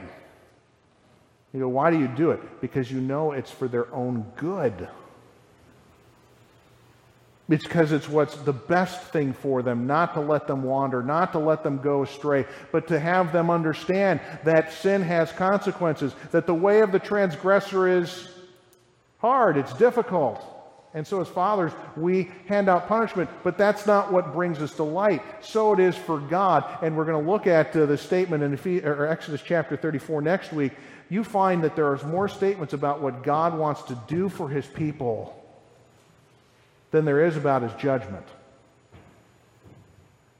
You 1.52 1.58
go, 1.58 1.68
why 1.68 1.90
do 1.90 1.98
you 1.98 2.06
do 2.06 2.30
it? 2.30 2.60
Because 2.60 2.92
you 2.92 3.00
know 3.00 3.32
it's 3.32 3.50
for 3.50 3.66
their 3.66 3.92
own 3.92 4.24
good. 4.36 4.88
Because 7.48 7.92
it's 7.92 8.08
what's 8.08 8.36
the 8.36 8.54
best 8.54 9.02
thing 9.12 9.34
for 9.34 9.62
them, 9.62 9.86
not 9.86 10.14
to 10.14 10.20
let 10.20 10.46
them 10.46 10.62
wander, 10.62 11.02
not 11.02 11.32
to 11.32 11.38
let 11.38 11.62
them 11.62 11.78
go 11.78 12.02
astray, 12.02 12.46
but 12.72 12.88
to 12.88 12.98
have 12.98 13.32
them 13.32 13.50
understand 13.50 14.20
that 14.44 14.72
sin 14.72 15.02
has 15.02 15.30
consequences, 15.30 16.14
that 16.30 16.46
the 16.46 16.54
way 16.54 16.80
of 16.80 16.90
the 16.90 16.98
transgressor 16.98 17.86
is 17.86 18.30
hard, 19.18 19.58
it's 19.58 19.74
difficult. 19.74 20.42
And 20.94 21.04
so, 21.04 21.20
as 21.20 21.28
fathers, 21.28 21.72
we 21.96 22.30
hand 22.46 22.68
out 22.68 22.86
punishment, 22.86 23.28
but 23.42 23.58
that's 23.58 23.84
not 23.84 24.12
what 24.12 24.32
brings 24.32 24.62
us 24.62 24.74
delight. 24.76 25.22
So 25.44 25.72
it 25.74 25.80
is 25.80 25.96
for 25.96 26.20
God. 26.20 26.64
And 26.82 26.96
we're 26.96 27.04
going 27.04 27.22
to 27.22 27.30
look 27.30 27.48
at 27.48 27.74
uh, 27.76 27.84
the 27.86 27.98
statement 27.98 28.44
in 28.44 28.54
Exodus 28.84 29.42
chapter 29.44 29.76
34 29.76 30.22
next 30.22 30.52
week. 30.52 30.72
You 31.10 31.24
find 31.24 31.64
that 31.64 31.74
there 31.74 31.88
are 31.88 32.06
more 32.06 32.28
statements 32.28 32.74
about 32.74 33.02
what 33.02 33.24
God 33.24 33.58
wants 33.58 33.82
to 33.82 34.00
do 34.06 34.28
for 34.28 34.48
his 34.48 34.66
people 34.66 35.43
than 36.94 37.04
there 37.04 37.26
is 37.26 37.36
about 37.36 37.62
his 37.62 37.72
judgment. 37.72 38.24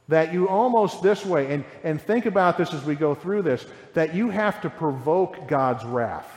That 0.07 0.33
you 0.33 0.49
almost 0.49 1.03
this 1.03 1.27
way, 1.27 1.53
and, 1.53 1.65
and 1.83 2.01
think 2.01 2.27
about 2.27 2.57
this 2.57 2.73
as 2.73 2.85
we 2.85 2.95
go 2.95 3.13
through 3.17 3.43
this, 3.43 3.67
that 3.95 4.15
you 4.15 4.31
have 4.31 4.61
to 4.61 4.71
provoke 4.71 5.49
God's 5.49 5.85
wrath. 5.85 6.31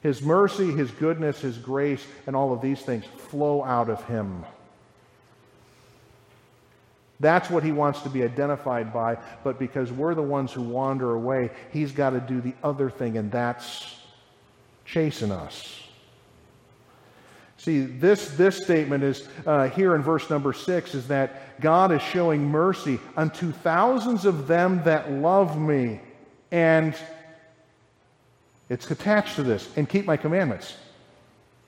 His 0.00 0.22
mercy, 0.22 0.70
His 0.70 0.90
goodness, 0.92 1.42
His 1.42 1.58
grace, 1.58 2.02
and 2.26 2.34
all 2.34 2.54
of 2.54 2.62
these 2.62 2.80
things 2.80 3.04
flow 3.28 3.62
out 3.62 3.90
of 3.90 4.02
Him. 4.06 4.46
That's 7.20 7.50
what 7.50 7.64
He 7.64 7.72
wants 7.72 8.00
to 8.00 8.08
be 8.08 8.22
identified 8.22 8.94
by, 8.94 9.18
but 9.44 9.58
because 9.58 9.92
we're 9.92 10.14
the 10.14 10.22
ones 10.22 10.54
who 10.54 10.62
wander 10.62 11.14
away, 11.14 11.50
He's 11.70 11.92
got 11.92 12.10
to 12.10 12.20
do 12.20 12.40
the 12.40 12.54
other 12.64 12.88
thing, 12.88 13.18
and 13.18 13.30
that's 13.30 13.98
chasing 14.86 15.32
us. 15.32 15.85
See, 17.66 17.80
this, 17.80 18.28
this 18.28 18.56
statement 18.62 19.02
is 19.02 19.26
uh, 19.44 19.68
here 19.70 19.96
in 19.96 20.02
verse 20.02 20.30
number 20.30 20.52
six 20.52 20.94
is 20.94 21.08
that 21.08 21.60
God 21.60 21.90
is 21.90 22.00
showing 22.00 22.44
mercy 22.48 23.00
unto 23.16 23.50
thousands 23.50 24.24
of 24.24 24.46
them 24.46 24.84
that 24.84 25.10
love 25.10 25.60
me. 25.60 26.00
And 26.52 26.94
it's 28.68 28.88
attached 28.88 29.34
to 29.34 29.42
this, 29.42 29.68
and 29.74 29.88
keep 29.88 30.06
my 30.06 30.16
commandments. 30.16 30.76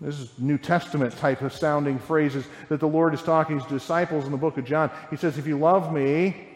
This 0.00 0.20
is 0.20 0.30
New 0.38 0.56
Testament 0.56 1.16
type 1.16 1.42
of 1.42 1.52
sounding 1.52 1.98
phrases 1.98 2.46
that 2.68 2.78
the 2.78 2.86
Lord 2.86 3.12
is 3.12 3.20
talking 3.20 3.58
to 3.58 3.64
his 3.64 3.82
disciples 3.82 4.24
in 4.24 4.30
the 4.30 4.38
book 4.38 4.56
of 4.56 4.64
John. 4.64 4.92
He 5.10 5.16
says, 5.16 5.36
If 5.36 5.48
you 5.48 5.58
love 5.58 5.92
me, 5.92 6.46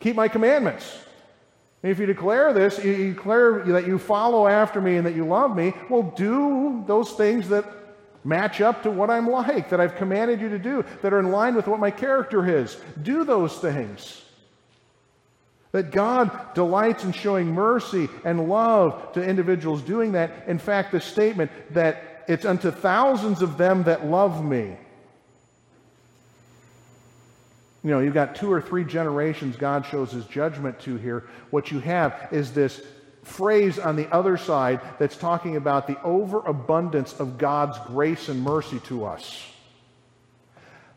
keep 0.00 0.16
my 0.16 0.28
commandments. 0.28 0.98
And 1.82 1.92
if 1.92 1.98
you 1.98 2.06
declare 2.06 2.54
this, 2.54 2.82
you 2.82 3.12
declare 3.12 3.62
that 3.64 3.86
you 3.86 3.98
follow 3.98 4.46
after 4.46 4.80
me 4.80 4.96
and 4.96 5.04
that 5.04 5.14
you 5.14 5.26
love 5.26 5.54
me, 5.54 5.74
well, 5.90 6.14
do 6.16 6.82
those 6.86 7.12
things 7.12 7.50
that 7.50 7.66
match 8.28 8.60
up 8.60 8.82
to 8.82 8.90
what 8.90 9.08
I'm 9.10 9.28
like, 9.28 9.70
that 9.70 9.80
I've 9.80 9.96
commanded 9.96 10.40
you 10.40 10.50
to 10.50 10.58
do, 10.58 10.84
that 11.02 11.12
are 11.12 11.18
in 11.18 11.30
line 11.30 11.54
with 11.54 11.66
what 11.66 11.80
my 11.80 11.90
character 11.90 12.60
is. 12.60 12.76
Do 13.02 13.24
those 13.24 13.56
things. 13.56 14.22
That 15.72 15.90
God 15.90 16.54
delights 16.54 17.04
in 17.04 17.12
showing 17.12 17.48
mercy 17.48 18.08
and 18.24 18.48
love 18.48 19.12
to 19.14 19.22
individuals 19.22 19.82
doing 19.82 20.12
that. 20.12 20.46
In 20.46 20.58
fact, 20.58 20.92
the 20.92 21.00
statement 21.00 21.50
that 21.70 22.24
it's 22.28 22.44
unto 22.44 22.70
thousands 22.70 23.40
of 23.40 23.56
them 23.56 23.84
that 23.84 24.06
love 24.06 24.44
me. 24.44 24.76
You 27.84 27.90
know, 27.90 28.00
you've 28.00 28.14
got 28.14 28.34
two 28.34 28.52
or 28.52 28.60
three 28.60 28.84
generations 28.84 29.56
God 29.56 29.86
shows 29.86 30.12
his 30.12 30.26
judgment 30.26 30.78
to 30.80 30.96
here. 30.96 31.24
What 31.50 31.70
you 31.70 31.80
have 31.80 32.28
is 32.32 32.52
this 32.52 32.82
phrase 33.28 33.78
on 33.78 33.96
the 33.96 34.12
other 34.12 34.36
side 34.36 34.80
that's 34.98 35.16
talking 35.16 35.56
about 35.56 35.86
the 35.86 36.00
overabundance 36.02 37.18
of 37.20 37.38
God's 37.38 37.78
grace 37.86 38.28
and 38.28 38.42
mercy 38.42 38.80
to 38.80 39.04
us. 39.04 39.44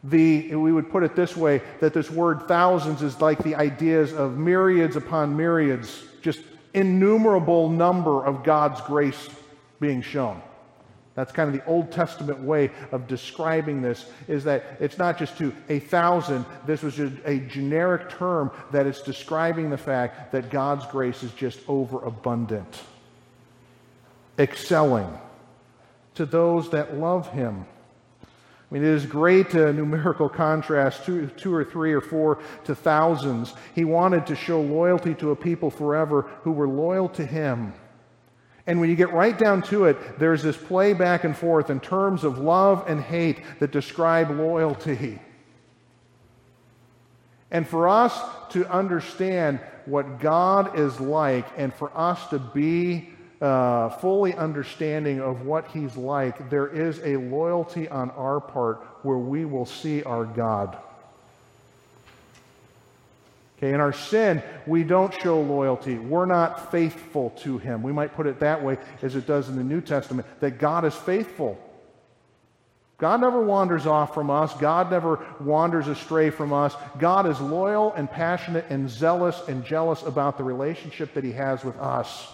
The, 0.04 0.56
we 0.56 0.72
would 0.72 0.90
put 0.90 1.04
it 1.04 1.16
this 1.16 1.38
way 1.38 1.62
that 1.80 1.94
this 1.94 2.10
word 2.10 2.48
thousands 2.48 3.04
is 3.04 3.22
like 3.22 3.44
the 3.44 3.56
ideas 3.56 4.14
of 4.14 4.38
myriads 4.38 4.96
upon 4.96 5.38
myriads, 5.38 6.04
just 6.22 6.40
innumerable 6.74 7.70
number 7.70 8.26
of 8.26 8.44
God's 8.44 8.82
grace 8.82 9.30
being 9.80 10.02
shown. 10.02 10.42
That's 11.14 11.32
kind 11.32 11.54
of 11.54 11.54
the 11.54 11.70
Old 11.70 11.92
Testament 11.92 12.40
way 12.40 12.72
of 12.92 13.08
describing 13.08 13.82
this, 13.82 14.06
is 14.30 14.46
that 14.46 14.64
it's 14.80 14.98
not 14.98 15.18
just 15.20 15.38
to 15.40 15.54
a 15.68 15.80
thousand. 15.80 16.46
This 16.66 16.82
was 16.82 16.96
just 16.96 17.14
a 17.26 17.40
generic 17.40 18.10
term 18.10 18.50
that 18.72 18.86
is 18.86 19.02
describing 19.02 19.70
the 19.70 19.78
fact 19.78 20.32
that 20.32 20.50
God's 20.50 20.86
grace 20.86 21.22
is 21.22 21.34
just 21.34 21.60
overabundant, 21.68 22.82
excelling 24.40 25.10
to 26.16 26.26
those 26.26 26.70
that 26.70 26.98
love 26.98 27.30
Him. 27.32 27.66
I 28.22 28.74
mean, 28.74 28.84
it 28.84 28.90
is 28.90 29.06
great 29.06 29.54
uh, 29.54 29.72
numerical 29.74 30.30
contrast, 30.30 31.04
two, 31.04 31.28
two 31.36 31.54
or 31.54 31.66
three 31.66 31.92
or 31.92 32.00
four 32.00 32.40
to 32.64 32.74
thousands. 32.74 33.54
He 33.76 33.84
wanted 33.84 34.26
to 34.28 34.36
show 34.36 34.62
loyalty 34.62 35.14
to 35.16 35.32
a 35.32 35.36
people 35.36 35.70
forever 35.70 36.22
who 36.44 36.54
were 36.54 36.70
loyal 36.70 37.10
to 37.10 37.26
him. 37.26 37.74
And 38.68 38.80
when 38.80 38.90
you 38.90 38.96
get 38.96 39.12
right 39.12 39.38
down 39.38 39.64
to 39.64 39.86
it, 39.86 40.20
there's 40.20 40.44
this 40.44 40.58
play 40.58 40.94
back 40.94 41.24
and 41.24 41.36
forth 41.36 41.70
in 41.70 41.80
terms 41.80 42.24
of 42.24 42.38
love 42.38 42.86
and 42.88 43.02
hate 43.02 43.42
that 43.60 43.72
describe 43.72 44.30
loyalty. 44.30 45.20
And 47.50 47.68
for 47.68 47.90
us 47.90 48.18
to 48.52 48.66
understand 48.72 49.60
what 49.86 50.20
God 50.20 50.80
is 50.80 51.00
like 51.00 51.48
and 51.58 51.74
for 51.74 51.92
us 51.98 52.28
to 52.30 52.40
be 52.40 53.10
uh, 53.42 53.90
fully 53.90 54.36
understanding 54.36 55.20
of 55.20 55.42
what 55.42 55.68
He's 55.68 55.98
like, 55.98 56.50
there 56.50 56.68
is 56.68 57.00
a 57.00 57.18
loyalty 57.18 57.90
on 57.90 58.12
our 58.12 58.40
part 58.40 58.86
where 59.02 59.18
we 59.18 59.46
will 59.46 59.66
see 59.66 60.04
our 60.04 60.24
God. 60.26 60.78
Okay, 63.62 63.74
in 63.76 63.80
our 63.80 63.94
sin, 63.94 64.42
we 64.66 64.84
don't 64.84 65.14
show 65.22 65.40
loyalty. 65.40 65.96
We're 65.96 66.26
not 66.26 66.72
faithful 66.72 67.30
to 67.42 67.60
Him. 67.60 67.84
We 67.84 67.92
might 67.92 68.16
put 68.16 68.26
it 68.26 68.40
that 68.40 68.64
way 68.64 68.80
as 69.04 69.16
it 69.16 69.28
does 69.28 69.50
in 69.50 69.56
the 69.56 69.64
New 69.64 69.82
Testament 69.82 70.28
that 70.40 70.58
God 70.58 70.84
is 70.84 70.96
faithful. 70.96 71.60
God 72.98 73.22
never 73.22 73.40
wanders 73.40 73.86
off 73.86 74.16
from 74.16 74.32
us. 74.32 74.54
God 74.56 74.90
never 74.90 75.24
wanders 75.40 75.88
astray 75.88 76.32
from 76.32 76.54
us. 76.54 76.76
God 76.98 77.28
is 77.28 77.40
loyal 77.40 77.94
and 77.94 78.10
passionate 78.10 78.66
and 78.70 78.90
zealous 78.90 79.40
and 79.48 79.64
jealous 79.64 80.02
about 80.02 80.40
the 80.40 80.44
relationship 80.44 81.14
that 81.14 81.24
He 81.24 81.32
has 81.34 81.64
with 81.64 81.78
us. 81.78 82.28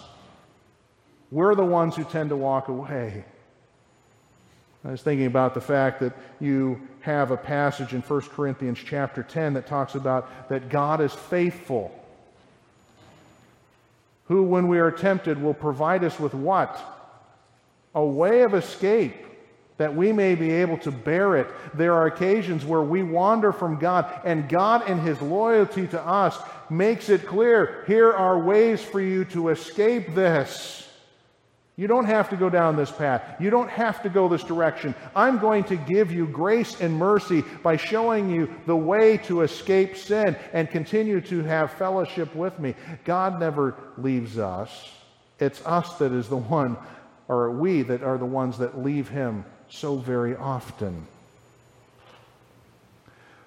We're 1.30 1.56
the 1.56 1.66
ones 1.66 1.98
who 1.98 2.06
tend 2.06 2.30
to 2.30 2.38
walk 2.38 2.70
away. 2.70 3.26
I 4.86 4.92
was 4.92 5.02
thinking 5.02 5.26
about 5.26 5.54
the 5.54 5.62
fact 5.62 6.00
that 6.00 6.14
you 6.40 6.88
have 7.08 7.32
a 7.32 7.38
passage 7.38 7.94
in 7.94 8.02
1 8.02 8.22
Corinthians 8.22 8.80
chapter 8.86 9.24
10 9.24 9.54
that 9.54 9.66
talks 9.66 9.96
about 9.96 10.50
that 10.50 10.68
God 10.68 11.00
is 11.00 11.14
faithful, 11.14 11.98
who, 14.26 14.44
when 14.44 14.68
we 14.68 14.78
are 14.80 14.92
tempted, 14.92 15.42
will 15.42 15.54
provide 15.54 16.04
us 16.04 16.20
with 16.20 16.34
what? 16.34 16.84
A 17.96 18.06
way 18.06 18.42
of 18.42 18.54
escape 18.54 19.26
that 19.78 19.96
we 19.96 20.12
may 20.12 20.36
be 20.36 20.52
able 20.52 20.78
to 20.80 20.92
bear 20.92 21.38
it. 21.38 21.48
There 21.74 21.94
are 21.94 22.08
occasions 22.08 22.66
where 22.66 22.82
we 22.82 23.04
wander 23.04 23.54
from 23.54 23.80
God, 23.80 24.22
and 24.26 24.50
God, 24.50 24.90
in 24.90 25.00
His 25.00 25.22
loyalty 25.22 25.88
to 25.88 26.02
us, 26.06 26.38
makes 26.70 27.08
it 27.08 27.26
clear 27.26 27.86
here 27.88 28.12
are 28.12 28.38
ways 28.38 28.84
for 28.84 29.00
you 29.00 29.24
to 29.26 29.48
escape 29.50 30.14
this. 30.14 30.87
You 31.80 31.86
don't 31.86 32.06
have 32.06 32.32
to 32.32 32.36
go 32.36 32.50
down 32.50 32.76
this 32.76 32.90
path. 32.90 33.40
You 33.40 33.52
don't 33.52 33.70
have 33.70 34.02
to 34.02 34.10
go 34.10 34.28
this 34.28 34.44
direction. 34.44 34.96
I'm 35.16 35.38
going 35.38 35.64
to 35.66 35.76
give 35.76 36.12
you 36.12 36.26
grace 36.26 36.82
and 36.82 36.96
mercy 36.96 37.44
by 37.62 37.78
showing 37.78 38.32
you 38.32 38.52
the 38.66 38.76
way 38.76 39.18
to 39.26 39.42
escape 39.42 39.96
sin 39.96 40.36
and 40.54 40.72
continue 40.72 41.22
to 41.22 41.44
have 41.44 41.72
fellowship 41.74 42.34
with 42.36 42.58
me. 42.60 42.74
God 43.06 43.40
never 43.40 43.76
leaves 43.96 44.40
us. 44.40 44.92
It's 45.40 45.64
us 45.68 46.00
that 46.00 46.12
is 46.12 46.28
the 46.28 46.38
one, 46.38 46.78
or 47.28 47.52
we 47.52 47.84
that 47.84 48.02
are 48.02 48.18
the 48.18 48.26
ones 48.26 48.58
that 48.58 48.84
leave 48.84 49.08
Him 49.08 49.46
so 49.70 49.98
very 49.98 50.36
often. 50.36 51.06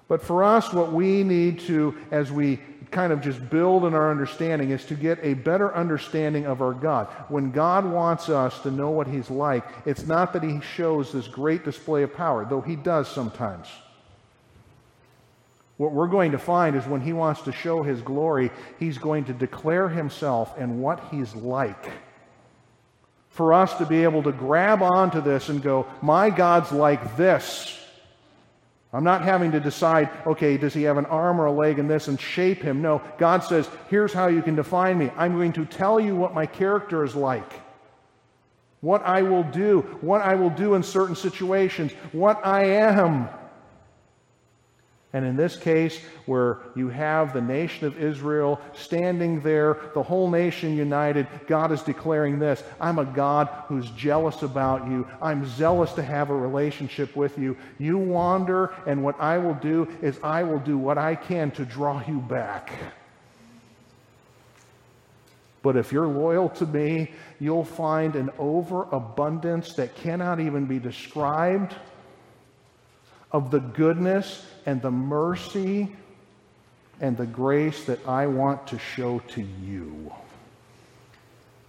But 0.07 0.21
for 0.21 0.45
us, 0.45 0.71
what 0.71 0.93
we 0.93 1.23
need 1.23 1.59
to, 1.61 1.97
as 2.11 2.31
we 2.31 2.59
kind 2.91 3.13
of 3.13 3.21
just 3.21 3.49
build 3.49 3.85
in 3.85 3.93
our 3.93 4.11
understanding 4.11 4.71
is 4.71 4.85
to 4.85 4.95
get 4.95 5.19
a 5.23 5.33
better 5.33 5.73
understanding 5.73 6.45
of 6.45 6.61
our 6.61 6.73
God. 6.73 7.07
When 7.29 7.51
God 7.51 7.85
wants 7.85 8.29
us 8.29 8.59
to 8.59 8.71
know 8.71 8.89
what 8.89 9.07
He's 9.07 9.29
like, 9.29 9.63
it's 9.85 10.05
not 10.05 10.33
that 10.33 10.43
He 10.43 10.59
shows 10.61 11.11
this 11.11 11.27
great 11.27 11.63
display 11.63 12.03
of 12.03 12.13
power, 12.13 12.45
though 12.45 12.61
He 12.61 12.75
does 12.75 13.07
sometimes. 13.07 13.67
What 15.77 15.93
we're 15.93 16.07
going 16.07 16.33
to 16.33 16.37
find 16.37 16.75
is 16.75 16.85
when 16.85 17.01
He 17.01 17.13
wants 17.13 17.41
to 17.43 17.51
show 17.51 17.81
His 17.81 18.01
glory, 18.01 18.51
He's 18.77 18.97
going 18.97 19.25
to 19.25 19.33
declare 19.33 19.89
Himself 19.89 20.53
and 20.57 20.81
what 20.81 21.03
He's 21.09 21.33
like. 21.33 21.89
For 23.29 23.53
us 23.53 23.75
to 23.77 23.85
be 23.85 24.03
able 24.03 24.23
to 24.23 24.31
grab 24.31 24.83
onto 24.83 25.21
this 25.21 25.49
and 25.49 25.63
go, 25.63 25.87
My 26.01 26.29
God's 26.29 26.71
like 26.71 27.17
this. 27.17 27.80
I'm 28.93 29.03
not 29.05 29.21
having 29.21 29.51
to 29.51 29.59
decide, 29.59 30.09
okay, 30.25 30.57
does 30.57 30.73
he 30.73 30.83
have 30.83 30.97
an 30.97 31.05
arm 31.05 31.39
or 31.39 31.45
a 31.45 31.51
leg 31.51 31.79
in 31.79 31.87
this 31.87 32.09
and 32.09 32.19
shape 32.19 32.61
him? 32.61 32.81
No, 32.81 33.01
God 33.17 33.39
says, 33.43 33.69
here's 33.89 34.11
how 34.11 34.27
you 34.27 34.41
can 34.41 34.55
define 34.55 34.97
me. 34.97 35.11
I'm 35.15 35.35
going 35.35 35.53
to 35.53 35.65
tell 35.65 35.99
you 35.99 36.15
what 36.15 36.33
my 36.33 36.45
character 36.45 37.05
is 37.05 37.15
like, 37.15 37.53
what 38.81 39.01
I 39.03 39.21
will 39.21 39.43
do, 39.43 39.81
what 40.01 40.21
I 40.21 40.35
will 40.35 40.49
do 40.49 40.73
in 40.73 40.83
certain 40.83 41.15
situations, 41.15 41.93
what 42.11 42.45
I 42.45 42.65
am. 42.65 43.29
And 45.13 45.25
in 45.25 45.35
this 45.35 45.57
case, 45.57 45.99
where 46.25 46.59
you 46.73 46.87
have 46.87 47.33
the 47.33 47.41
nation 47.41 47.85
of 47.85 48.01
Israel 48.01 48.61
standing 48.73 49.41
there, 49.41 49.77
the 49.93 50.01
whole 50.01 50.29
nation 50.29 50.77
united, 50.77 51.27
God 51.47 51.73
is 51.73 51.81
declaring 51.81 52.39
this 52.39 52.63
I'm 52.79 52.97
a 52.97 53.05
God 53.05 53.49
who's 53.67 53.89
jealous 53.91 54.41
about 54.41 54.87
you. 54.87 55.05
I'm 55.21 55.45
zealous 55.45 55.91
to 55.93 56.03
have 56.03 56.29
a 56.29 56.35
relationship 56.35 57.13
with 57.15 57.37
you. 57.37 57.57
You 57.77 57.97
wander, 57.97 58.73
and 58.85 59.03
what 59.03 59.19
I 59.19 59.37
will 59.37 59.55
do 59.55 59.89
is 60.01 60.17
I 60.23 60.43
will 60.43 60.59
do 60.59 60.77
what 60.77 60.97
I 60.97 61.15
can 61.15 61.51
to 61.51 61.65
draw 61.65 62.01
you 62.07 62.19
back. 62.19 62.71
But 65.63 65.75
if 65.75 65.91
you're 65.91 66.07
loyal 66.07 66.49
to 66.49 66.65
me, 66.65 67.11
you'll 67.39 67.65
find 67.65 68.15
an 68.15 68.31
overabundance 68.39 69.73
that 69.73 69.95
cannot 69.95 70.39
even 70.39 70.65
be 70.65 70.79
described 70.79 71.75
of 73.31 73.51
the 73.51 73.59
goodness 73.59 74.45
and 74.65 74.81
the 74.81 74.91
mercy 74.91 75.95
and 76.99 77.17
the 77.17 77.25
grace 77.25 77.85
that 77.85 78.07
I 78.07 78.27
want 78.27 78.67
to 78.67 78.77
show 78.77 79.19
to 79.29 79.41
you. 79.41 80.11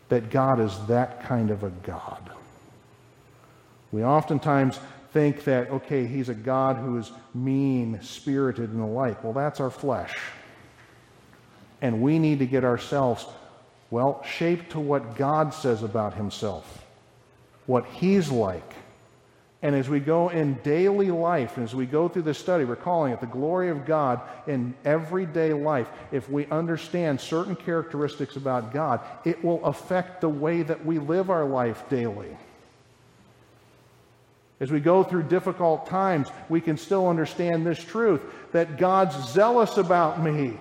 That 0.08 0.30
God 0.30 0.60
is 0.60 0.76
that 0.88 1.24
kind 1.24 1.50
of 1.50 1.62
a 1.62 1.70
God. 1.70 2.30
We 3.92 4.04
oftentimes 4.04 4.78
think 5.12 5.44
that, 5.44 5.70
okay, 5.70 6.06
he's 6.06 6.28
a 6.28 6.34
God 6.34 6.76
who 6.76 6.98
is 6.98 7.10
mean, 7.34 7.98
spirited, 8.02 8.70
and 8.70 8.80
the 8.80 8.86
like. 8.86 9.22
Well, 9.22 9.32
that's 9.32 9.60
our 9.60 9.70
flesh. 9.70 10.14
And 11.80 12.02
we 12.02 12.18
need 12.18 12.38
to 12.40 12.46
get 12.46 12.64
ourselves, 12.64 13.26
well, 13.90 14.22
shaped 14.24 14.72
to 14.72 14.80
what 14.80 15.16
God 15.16 15.54
says 15.54 15.82
about 15.82 16.14
himself, 16.14 16.84
what 17.66 17.86
he's 17.86 18.30
like 18.30 18.74
and 19.62 19.76
as 19.76 19.88
we 19.88 20.00
go 20.00 20.28
in 20.28 20.54
daily 20.64 21.12
life, 21.12 21.56
as 21.56 21.72
we 21.72 21.86
go 21.86 22.08
through 22.08 22.22
this 22.22 22.38
study, 22.38 22.64
we're 22.64 22.74
calling 22.74 23.12
it 23.12 23.20
the 23.20 23.26
glory 23.26 23.68
of 23.68 23.86
God 23.86 24.20
in 24.48 24.74
everyday 24.84 25.52
life. 25.52 25.86
If 26.10 26.28
we 26.28 26.46
understand 26.46 27.20
certain 27.20 27.54
characteristics 27.54 28.34
about 28.34 28.72
God, 28.72 29.00
it 29.24 29.42
will 29.44 29.64
affect 29.64 30.20
the 30.20 30.28
way 30.28 30.62
that 30.62 30.84
we 30.84 30.98
live 30.98 31.30
our 31.30 31.44
life 31.44 31.88
daily. 31.88 32.36
As 34.58 34.72
we 34.72 34.80
go 34.80 35.04
through 35.04 35.24
difficult 35.24 35.86
times, 35.86 36.28
we 36.48 36.60
can 36.60 36.76
still 36.76 37.08
understand 37.08 37.64
this 37.64 37.82
truth 37.82 38.20
that 38.50 38.78
God's 38.78 39.32
zealous 39.32 39.76
about 39.76 40.20
me. 40.20 40.58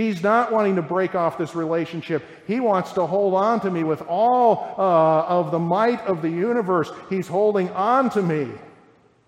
He's 0.00 0.22
not 0.22 0.50
wanting 0.50 0.76
to 0.76 0.82
break 0.82 1.14
off 1.14 1.36
this 1.36 1.54
relationship. 1.54 2.24
He 2.46 2.58
wants 2.58 2.92
to 2.92 3.04
hold 3.04 3.34
on 3.34 3.60
to 3.60 3.70
me 3.70 3.84
with 3.84 4.00
all 4.08 4.74
uh, 4.78 5.26
of 5.26 5.50
the 5.50 5.58
might 5.58 6.00
of 6.06 6.22
the 6.22 6.30
universe. 6.30 6.90
He's 7.10 7.28
holding 7.28 7.68
on 7.72 8.08
to 8.10 8.22
me 8.22 8.50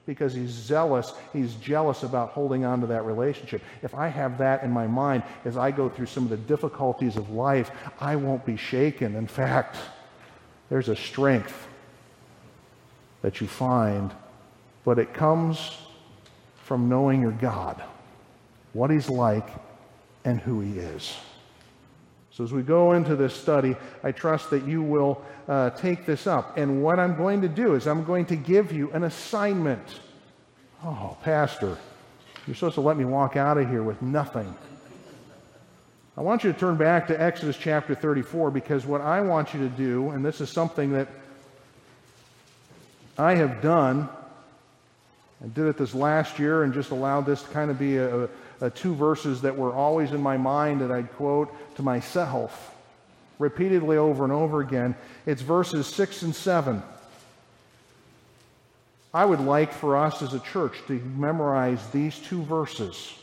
because 0.06 0.32
he's 0.32 0.48
zealous. 0.48 1.12
He's 1.34 1.56
jealous 1.56 2.04
about 2.04 2.30
holding 2.30 2.64
on 2.64 2.80
to 2.80 2.86
that 2.86 3.04
relationship. 3.04 3.60
If 3.82 3.94
I 3.94 4.08
have 4.08 4.38
that 4.38 4.62
in 4.62 4.70
my 4.70 4.86
mind 4.86 5.24
as 5.44 5.58
I 5.58 5.72
go 5.72 5.90
through 5.90 6.06
some 6.06 6.24
of 6.24 6.30
the 6.30 6.38
difficulties 6.38 7.18
of 7.18 7.28
life, 7.28 7.70
I 8.00 8.16
won't 8.16 8.46
be 8.46 8.56
shaken. 8.56 9.14
In 9.14 9.26
fact, 9.26 9.76
there's 10.70 10.88
a 10.88 10.96
strength 10.96 11.68
that 13.20 13.42
you 13.42 13.46
find, 13.46 14.10
but 14.86 14.98
it 14.98 15.12
comes 15.12 15.76
from 16.64 16.88
knowing 16.88 17.20
your 17.20 17.32
God, 17.32 17.82
what 18.72 18.90
he's 18.90 19.10
like 19.10 19.50
and 20.24 20.40
who 20.40 20.60
he 20.60 20.78
is. 20.78 21.16
So, 22.30 22.44
as 22.44 22.52
we 22.52 22.62
go 22.62 22.92
into 22.92 23.14
this 23.14 23.34
study, 23.34 23.76
I 24.02 24.12
trust 24.12 24.50
that 24.50 24.66
you 24.66 24.82
will 24.82 25.22
uh, 25.48 25.70
take 25.70 26.06
this 26.06 26.26
up. 26.26 26.56
And 26.56 26.82
what 26.82 26.98
I'm 26.98 27.14
going 27.16 27.42
to 27.42 27.48
do 27.48 27.74
is 27.74 27.86
I'm 27.86 28.04
going 28.04 28.24
to 28.26 28.36
give 28.36 28.72
you 28.72 28.90
an 28.92 29.04
assignment. 29.04 30.00
Oh, 30.82 31.16
Pastor, 31.22 31.76
you're 32.46 32.56
supposed 32.56 32.76
to 32.76 32.80
let 32.80 32.96
me 32.96 33.04
walk 33.04 33.36
out 33.36 33.58
of 33.58 33.68
here 33.68 33.82
with 33.82 34.00
nothing. 34.00 34.54
I 36.16 36.20
want 36.20 36.44
you 36.44 36.52
to 36.52 36.58
turn 36.58 36.76
back 36.76 37.06
to 37.08 37.20
Exodus 37.20 37.56
chapter 37.56 37.94
34 37.94 38.50
because 38.50 38.84
what 38.84 39.00
I 39.00 39.20
want 39.20 39.54
you 39.54 39.60
to 39.60 39.68
do, 39.68 40.10
and 40.10 40.24
this 40.24 40.40
is 40.40 40.50
something 40.50 40.92
that 40.92 41.08
I 43.18 43.34
have 43.34 43.60
done, 43.60 44.08
I 45.42 45.48
did 45.48 45.66
it 45.66 45.76
this 45.76 45.94
last 45.94 46.38
year 46.38 46.62
and 46.62 46.72
just 46.72 46.90
allowed 46.90 47.26
this 47.26 47.42
to 47.42 47.48
kind 47.50 47.70
of 47.70 47.78
be 47.78 47.96
a, 47.96 48.28
uh, 48.62 48.70
two 48.70 48.94
verses 48.94 49.42
that 49.42 49.56
were 49.56 49.74
always 49.74 50.12
in 50.12 50.22
my 50.22 50.36
mind 50.36 50.80
that 50.80 50.92
I'd 50.92 51.12
quote 51.14 51.52
to 51.76 51.82
myself 51.82 52.74
repeatedly 53.38 53.96
over 53.96 54.22
and 54.22 54.32
over 54.32 54.60
again. 54.60 54.94
It's 55.26 55.42
verses 55.42 55.88
6 55.88 56.22
and 56.22 56.34
7. 56.34 56.80
I 59.12 59.24
would 59.24 59.40
like 59.40 59.72
for 59.72 59.96
us 59.96 60.22
as 60.22 60.32
a 60.32 60.38
church 60.38 60.76
to 60.86 60.94
memorize 61.00 61.84
these 61.90 62.18
two 62.18 62.42
verses. 62.44 63.14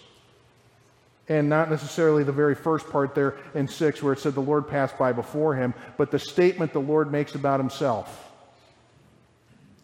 And 1.29 1.47
not 1.47 1.69
necessarily 1.69 2.23
the 2.23 2.31
very 2.33 2.55
first 2.55 2.89
part 2.89 3.15
there 3.15 3.37
in 3.55 3.67
6 3.67 4.03
where 4.03 4.13
it 4.13 4.19
said 4.19 4.33
the 4.33 4.41
Lord 4.41 4.67
passed 4.67 4.97
by 4.97 5.13
before 5.13 5.55
him, 5.55 5.73
but 5.97 6.11
the 6.11 6.19
statement 6.19 6.73
the 6.73 6.81
Lord 6.81 7.11
makes 7.11 7.33
about 7.33 7.59
himself. 7.59 8.29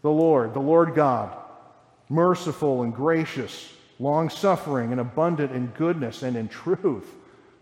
The 0.02 0.12
Lord, 0.12 0.54
the 0.54 0.60
Lord 0.60 0.96
God, 0.96 1.36
merciful 2.10 2.84
and 2.84 2.94
gracious, 2.94 3.75
long 4.00 4.30
suffering 4.30 4.92
and 4.92 5.00
abundant 5.00 5.52
in 5.52 5.68
goodness 5.68 6.24
and 6.24 6.36
in 6.36 6.48
truth 6.48 7.08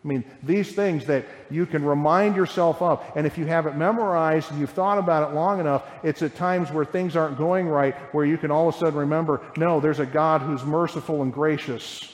I 0.03 0.07
mean, 0.07 0.25
these 0.41 0.73
things 0.73 1.05
that 1.05 1.25
you 1.49 1.65
can 1.65 1.85
remind 1.85 2.35
yourself 2.35 2.81
of. 2.81 3.01
And 3.15 3.25
if 3.25 3.37
you 3.37 3.45
have 3.45 3.67
it 3.67 3.77
memorized 3.77 4.51
and 4.51 4.59
you've 4.59 4.71
thought 4.71 4.97
about 4.97 5.31
it 5.31 5.33
long 5.33 5.61
enough, 5.61 5.83
it's 6.03 6.21
at 6.21 6.35
times 6.35 6.71
where 6.71 6.83
things 6.83 7.15
aren't 7.15 7.37
going 7.37 7.67
right 7.67 7.95
where 8.13 8.25
you 8.25 8.37
can 8.37 8.51
all 8.51 8.67
of 8.67 8.75
a 8.75 8.77
sudden 8.77 8.99
remember 8.99 9.41
no, 9.55 9.79
there's 9.79 9.99
a 9.99 10.05
God 10.05 10.41
who's 10.41 10.63
merciful 10.63 11.21
and 11.21 11.31
gracious. 11.31 12.11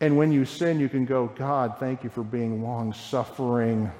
And 0.00 0.16
when 0.16 0.30
you 0.30 0.44
sin, 0.44 0.78
you 0.78 0.88
can 0.88 1.06
go, 1.06 1.26
God, 1.26 1.76
thank 1.80 2.04
you 2.04 2.10
for 2.10 2.22
being 2.22 2.62
long 2.62 2.92
suffering. 2.92 3.90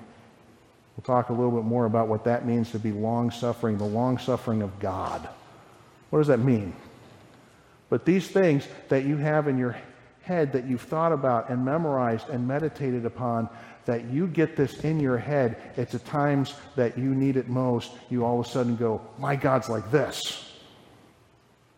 We'll 0.97 1.05
talk 1.05 1.31
a 1.31 1.33
little 1.33 1.51
bit 1.51 1.65
more 1.65 1.87
about 1.87 2.09
what 2.09 2.25
that 2.25 2.47
means 2.47 2.71
to 2.73 2.79
be 2.79 2.93
long 2.93 3.31
suffering, 3.31 3.79
the 3.79 3.85
long 3.85 4.19
suffering 4.19 4.63
of 4.63 4.79
God. 4.79 5.27
What 6.11 6.19
does 6.19 6.29
that 6.29 6.41
mean? 6.41 6.75
But 7.91 8.05
these 8.05 8.29
things 8.29 8.67
that 8.89 9.05
you 9.05 9.17
have 9.17 9.49
in 9.49 9.59
your 9.59 9.77
head 10.23 10.53
that 10.53 10.67
you've 10.67 10.83
thought 10.83 11.13
about 11.13 11.49
and 11.49 11.65
memorized 11.65 12.29
and 12.29 12.47
meditated 12.47 13.07
upon, 13.07 13.49
that 13.87 14.05
you 14.05 14.27
get 14.27 14.57
this 14.57 14.85
in 14.85 15.01
your 15.01 15.17
head, 15.17 15.57
it's 15.77 15.95
at 15.95 16.05
times 16.05 16.55
that 16.77 16.99
you 16.99 17.15
need 17.15 17.39
it 17.39 17.49
most, 17.49 17.91
you 18.11 18.25
all 18.25 18.41
of 18.41 18.47
a 18.47 18.49
sudden 18.49 18.77
go, 18.77 19.01
My 19.19 19.35
God's 19.35 19.71
like 19.71 19.91
this. 19.91 20.53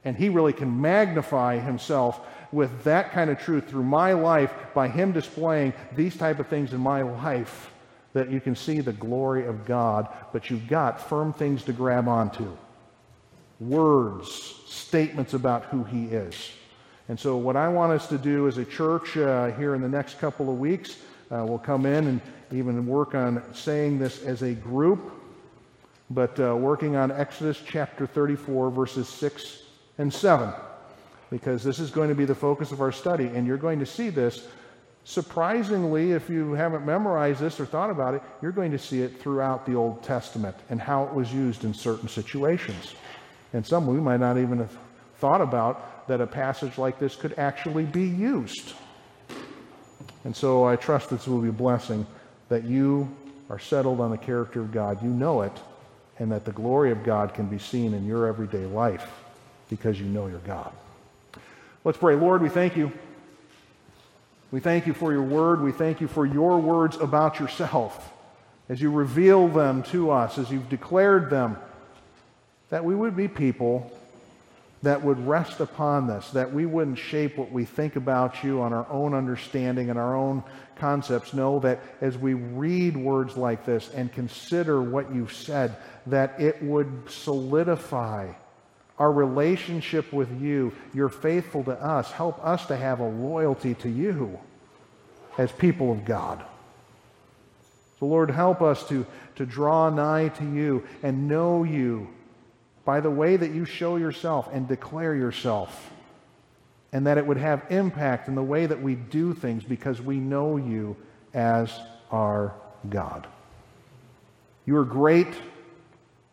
And 0.05 0.17
He 0.17 0.29
really 0.29 0.53
can 0.53 0.81
magnify 0.81 1.59
Himself 1.59 2.21
with 2.51 2.83
that 2.83 3.13
kind 3.13 3.31
of 3.31 3.39
truth 3.39 3.69
through 3.69 3.85
my 3.85 4.13
life 4.13 4.53
by 4.75 4.89
Him 4.89 5.13
displaying 5.13 5.73
these 5.95 6.17
type 6.17 6.41
of 6.41 6.49
things 6.49 6.73
in 6.73 6.81
my 6.81 7.03
life 7.03 7.71
that 8.13 8.29
you 8.29 8.41
can 8.41 8.57
see 8.57 8.81
the 8.81 8.93
glory 8.93 9.47
of 9.47 9.65
God, 9.65 10.09
but 10.33 10.51
you've 10.51 10.67
got 10.67 11.09
firm 11.09 11.33
things 11.33 11.63
to 11.65 11.73
grab 11.73 12.09
onto. 12.09 12.57
Words, 13.61 14.60
statements 14.71 15.35
about 15.35 15.65
who 15.65 15.85
He 15.85 16.05
is. 16.07 16.53
And 17.09 17.19
so, 17.19 17.37
what 17.37 17.57
I 17.57 17.69
want 17.69 17.93
us 17.93 18.07
to 18.09 18.19
do 18.19 18.47
as 18.47 18.59
a 18.59 18.65
church 18.65 19.17
uh, 19.17 19.51
here 19.53 19.75
in 19.75 19.83
the 19.83 19.89
next 19.89 20.21
couple 20.21 20.49
of 20.49 20.59
weeks, 20.59 20.99
uh, 21.31 21.45
we'll 21.47 21.59
come 21.59 21.85
in 21.85 22.07
and 22.07 22.21
even 22.53 22.87
work 22.87 23.15
on 23.15 23.43
saying 23.53 23.99
this 23.99 24.23
as 24.23 24.43
a 24.43 24.53
group, 24.53 25.13
but 26.11 26.39
uh, 26.39 26.55
working 26.55 26.97
on 26.97 27.11
Exodus 27.11 27.61
chapter 27.65 28.07
34, 28.07 28.71
verses 28.71 29.09
6 29.09 29.63
and 29.99 30.13
7, 30.13 30.53
because 31.31 31.63
this 31.65 31.79
is 31.79 31.91
going 31.91 32.09
to 32.09 32.15
be 32.15 32.25
the 32.25 32.35
focus 32.35 32.71
of 32.73 32.81
our 32.81 32.93
study. 32.93 33.27
And 33.27 33.47
you're 33.47 33.57
going 33.57 33.81
to 33.81 33.87
see 33.87 34.09
this. 34.09 34.47
Surprisingly, 35.05 36.13
if 36.13 36.29
you 36.29 36.53
haven't 36.53 36.85
memorized 36.85 37.41
this 37.41 37.59
or 37.59 37.67
thought 37.67 37.91
about 37.91 38.15
it, 38.15 38.23
you're 38.43 38.53
going 38.53 38.71
to 38.71 38.79
see 38.79 39.03
it 39.03 39.21
throughout 39.21 39.67
the 39.67 39.75
Old 39.75 40.03
Testament 40.03 40.57
and 40.69 40.81
how 40.81 41.05
it 41.05 41.15
was 41.15 41.33
used 41.33 41.65
in 41.65 41.75
certain 41.75 42.09
situations. 42.09 42.95
And 43.53 43.67
some 43.67 43.87
we 43.87 44.01
might 44.01 44.21
not 44.21 44.39
even 44.39 44.59
have 44.59 44.77
thought 45.19 45.41
about 45.41 46.09
that 46.09 46.21
a 46.21 46.27
passage 46.27 46.79
like 46.79 46.99
this 46.99 47.17
could 47.17 47.35
actually 47.39 47.85
be 47.85 48.07
used. 48.07 48.75
And 50.25 50.35
so 50.35 50.65
I 50.65 50.77
trust 50.77 51.11
this 51.11 51.27
will 51.27 51.41
be 51.41 51.49
a 51.49 51.53
blessing 51.53 52.07
that 52.49 52.65
you 52.65 53.09
are 53.49 53.59
settled 53.59 54.01
on 54.01 54.11
the 54.11 54.19
character 54.19 54.61
of 54.61 54.73
God. 54.73 55.03
You 55.03 55.11
know 55.11 55.43
it, 55.43 55.53
and 56.19 56.31
that 56.33 56.45
the 56.45 56.53
glory 56.53 56.91
of 56.91 57.03
God 57.03 57.35
can 57.35 57.47
be 57.47 57.59
seen 57.59 57.95
in 57.95 58.07
your 58.07 58.27
everyday 58.27 58.67
life 58.67 59.07
because 59.69 59.99
you 59.99 60.07
know 60.07 60.27
your 60.27 60.41
God. 60.41 60.73
Let's 61.85 61.99
pray. 61.99 62.15
Lord, 62.15 62.43
we 62.43 62.49
thank 62.49 62.77
you. 62.77 62.93
We 64.51 64.61
thank 64.61 64.87
you 64.87 64.95
for 64.95 65.13
your 65.13 65.23
word. 65.23 65.63
We 65.63 65.73
thank 65.73 66.01
you 66.01 66.09
for 66.09 66.27
your 66.27 66.59
words 66.59 66.97
about 66.97 67.41
yourself 67.41 68.13
as 68.69 68.81
you 68.81 68.91
reveal 68.91 69.49
them 69.49 69.83
to 69.85 70.11
us, 70.11 70.39
as 70.39 70.51
you've 70.51 70.69
declared 70.69 71.31
them, 71.31 71.57
that 72.71 72.85
we 72.85 72.95
would 72.95 73.17
be 73.17 73.29
people 73.29 73.91
that 74.83 75.05
would 75.05 75.27
rest 75.27 75.61
upon 75.61 76.07
this, 76.07 76.31
that 76.31 76.53
we 76.53 76.65
wouldn't 76.65 76.99
shape 76.99 77.37
what 77.37 77.53
we 77.53 77.65
think 77.65 77.97
about 77.97 78.43
you 78.43 78.63
on 78.63 78.73
our 78.73 78.87
own 78.91 79.13
understanding 79.13 79.91
and 79.91 79.99
our 79.99 80.17
own 80.17 80.43
concepts. 80.77 81.35
Know 81.35 81.59
that 81.61 81.81
as 82.01 82.17
we 82.17 82.33
read 82.35 82.97
words 82.97 83.37
like 83.37 83.67
this 83.67 83.91
and 83.91 84.11
consider 84.11 84.81
what 84.81 85.15
you've 85.15 85.35
said, 85.35 85.77
that 86.07 86.41
it 86.41 86.63
would 86.63 87.11
solidify 87.11 88.33
our 88.99 89.13
relationship 89.13 90.13
with 90.13 90.41
you. 90.41 90.73
You're 90.95 91.11
faithful 91.11 91.65
to 91.65 91.73
us. 91.73 92.11
Help 92.11 92.43
us 92.45 92.65
to 92.67 92.77
have 92.77 93.01
a 93.01 93.09
loyalty 93.09 93.75
to 93.75 93.89
you 93.89 94.39
as 95.37 95.53
people 95.53 95.93
of 95.93 96.07
God. 96.07 96.43
So, 97.99 98.07
Lord, 98.07 98.31
help 98.31 98.63
us 98.63 98.89
to, 98.89 99.07
to 99.37 99.45
draw 99.45 99.91
nigh 99.91 100.29
to 100.29 100.45
you 100.45 100.85
and 101.03 101.29
know 101.29 101.65
you 101.65 102.09
by 102.91 102.99
the 102.99 103.09
way 103.09 103.37
that 103.37 103.53
you 103.53 103.65
show 103.65 103.95
yourself 103.95 104.49
and 104.53 104.67
declare 104.67 105.15
yourself, 105.15 105.93
and 106.93 107.07
that 107.07 107.19
it 107.19 107.25
would 107.25 107.37
have 107.37 107.65
impact 107.71 108.27
in 108.27 108.35
the 108.35 108.43
way 108.43 108.67
that 108.67 108.83
we 108.83 108.97
do 108.97 109.33
things 109.33 109.63
because 109.63 110.03
we 110.03 110.17
know 110.17 110.57
you 110.57 110.97
as 111.33 111.71
our 112.11 112.53
God. 112.89 113.29
You 114.67 114.77
are 114.77 114.85
great. 114.85 115.29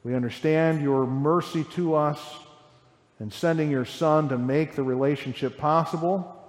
We 0.04 0.16
understand 0.16 0.82
your 0.82 1.06
mercy 1.06 1.64
to 1.76 1.94
us 1.94 2.20
and 3.20 3.32
sending 3.32 3.70
your 3.70 3.86
Son 3.86 4.30
to 4.30 4.38
make 4.40 4.74
the 4.74 4.82
relationship 4.82 5.60
possible. 5.60 6.44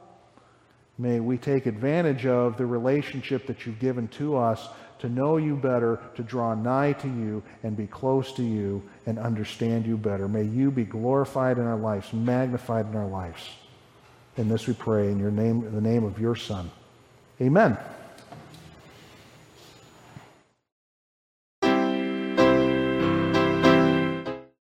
May 0.97 1.21
we 1.21 1.37
take 1.37 1.67
advantage 1.67 2.25
of 2.25 2.57
the 2.57 2.65
relationship 2.65 3.47
that 3.49 3.67
you've 3.67 3.79
given 3.79 4.09
to 4.17 4.39
us 4.39 4.69
to 5.01 5.09
know 5.09 5.37
you 5.37 5.57
better, 5.57 6.01
to 6.17 6.23
draw 6.23 6.55
nigh 6.55 6.93
to 6.95 7.09
you 7.09 7.43
and 7.63 7.77
be 7.77 7.87
close 7.87 8.33
to 8.33 8.43
you 8.43 8.83
and 9.07 9.19
understand 9.19 9.87
you 9.87 9.97
better. 9.97 10.29
May 10.29 10.45
you 10.45 10.71
be 10.71 10.85
glorified 10.85 11.59
in 11.59 11.65
our 11.65 11.77
lives, 11.77 12.13
magnified 12.13 12.87
in 12.87 12.97
our 12.97 13.07
lives. 13.07 13.49
In 14.37 14.49
this 14.49 14.67
we 14.67 14.75
pray 14.75 15.11
in 15.11 15.19
your 15.19 15.31
name, 15.31 15.65
in 15.65 15.75
the 15.75 15.81
name 15.81 16.05
of 16.05 16.21
your 16.21 16.37
Son. 16.37 16.71
Amen. 17.41 17.77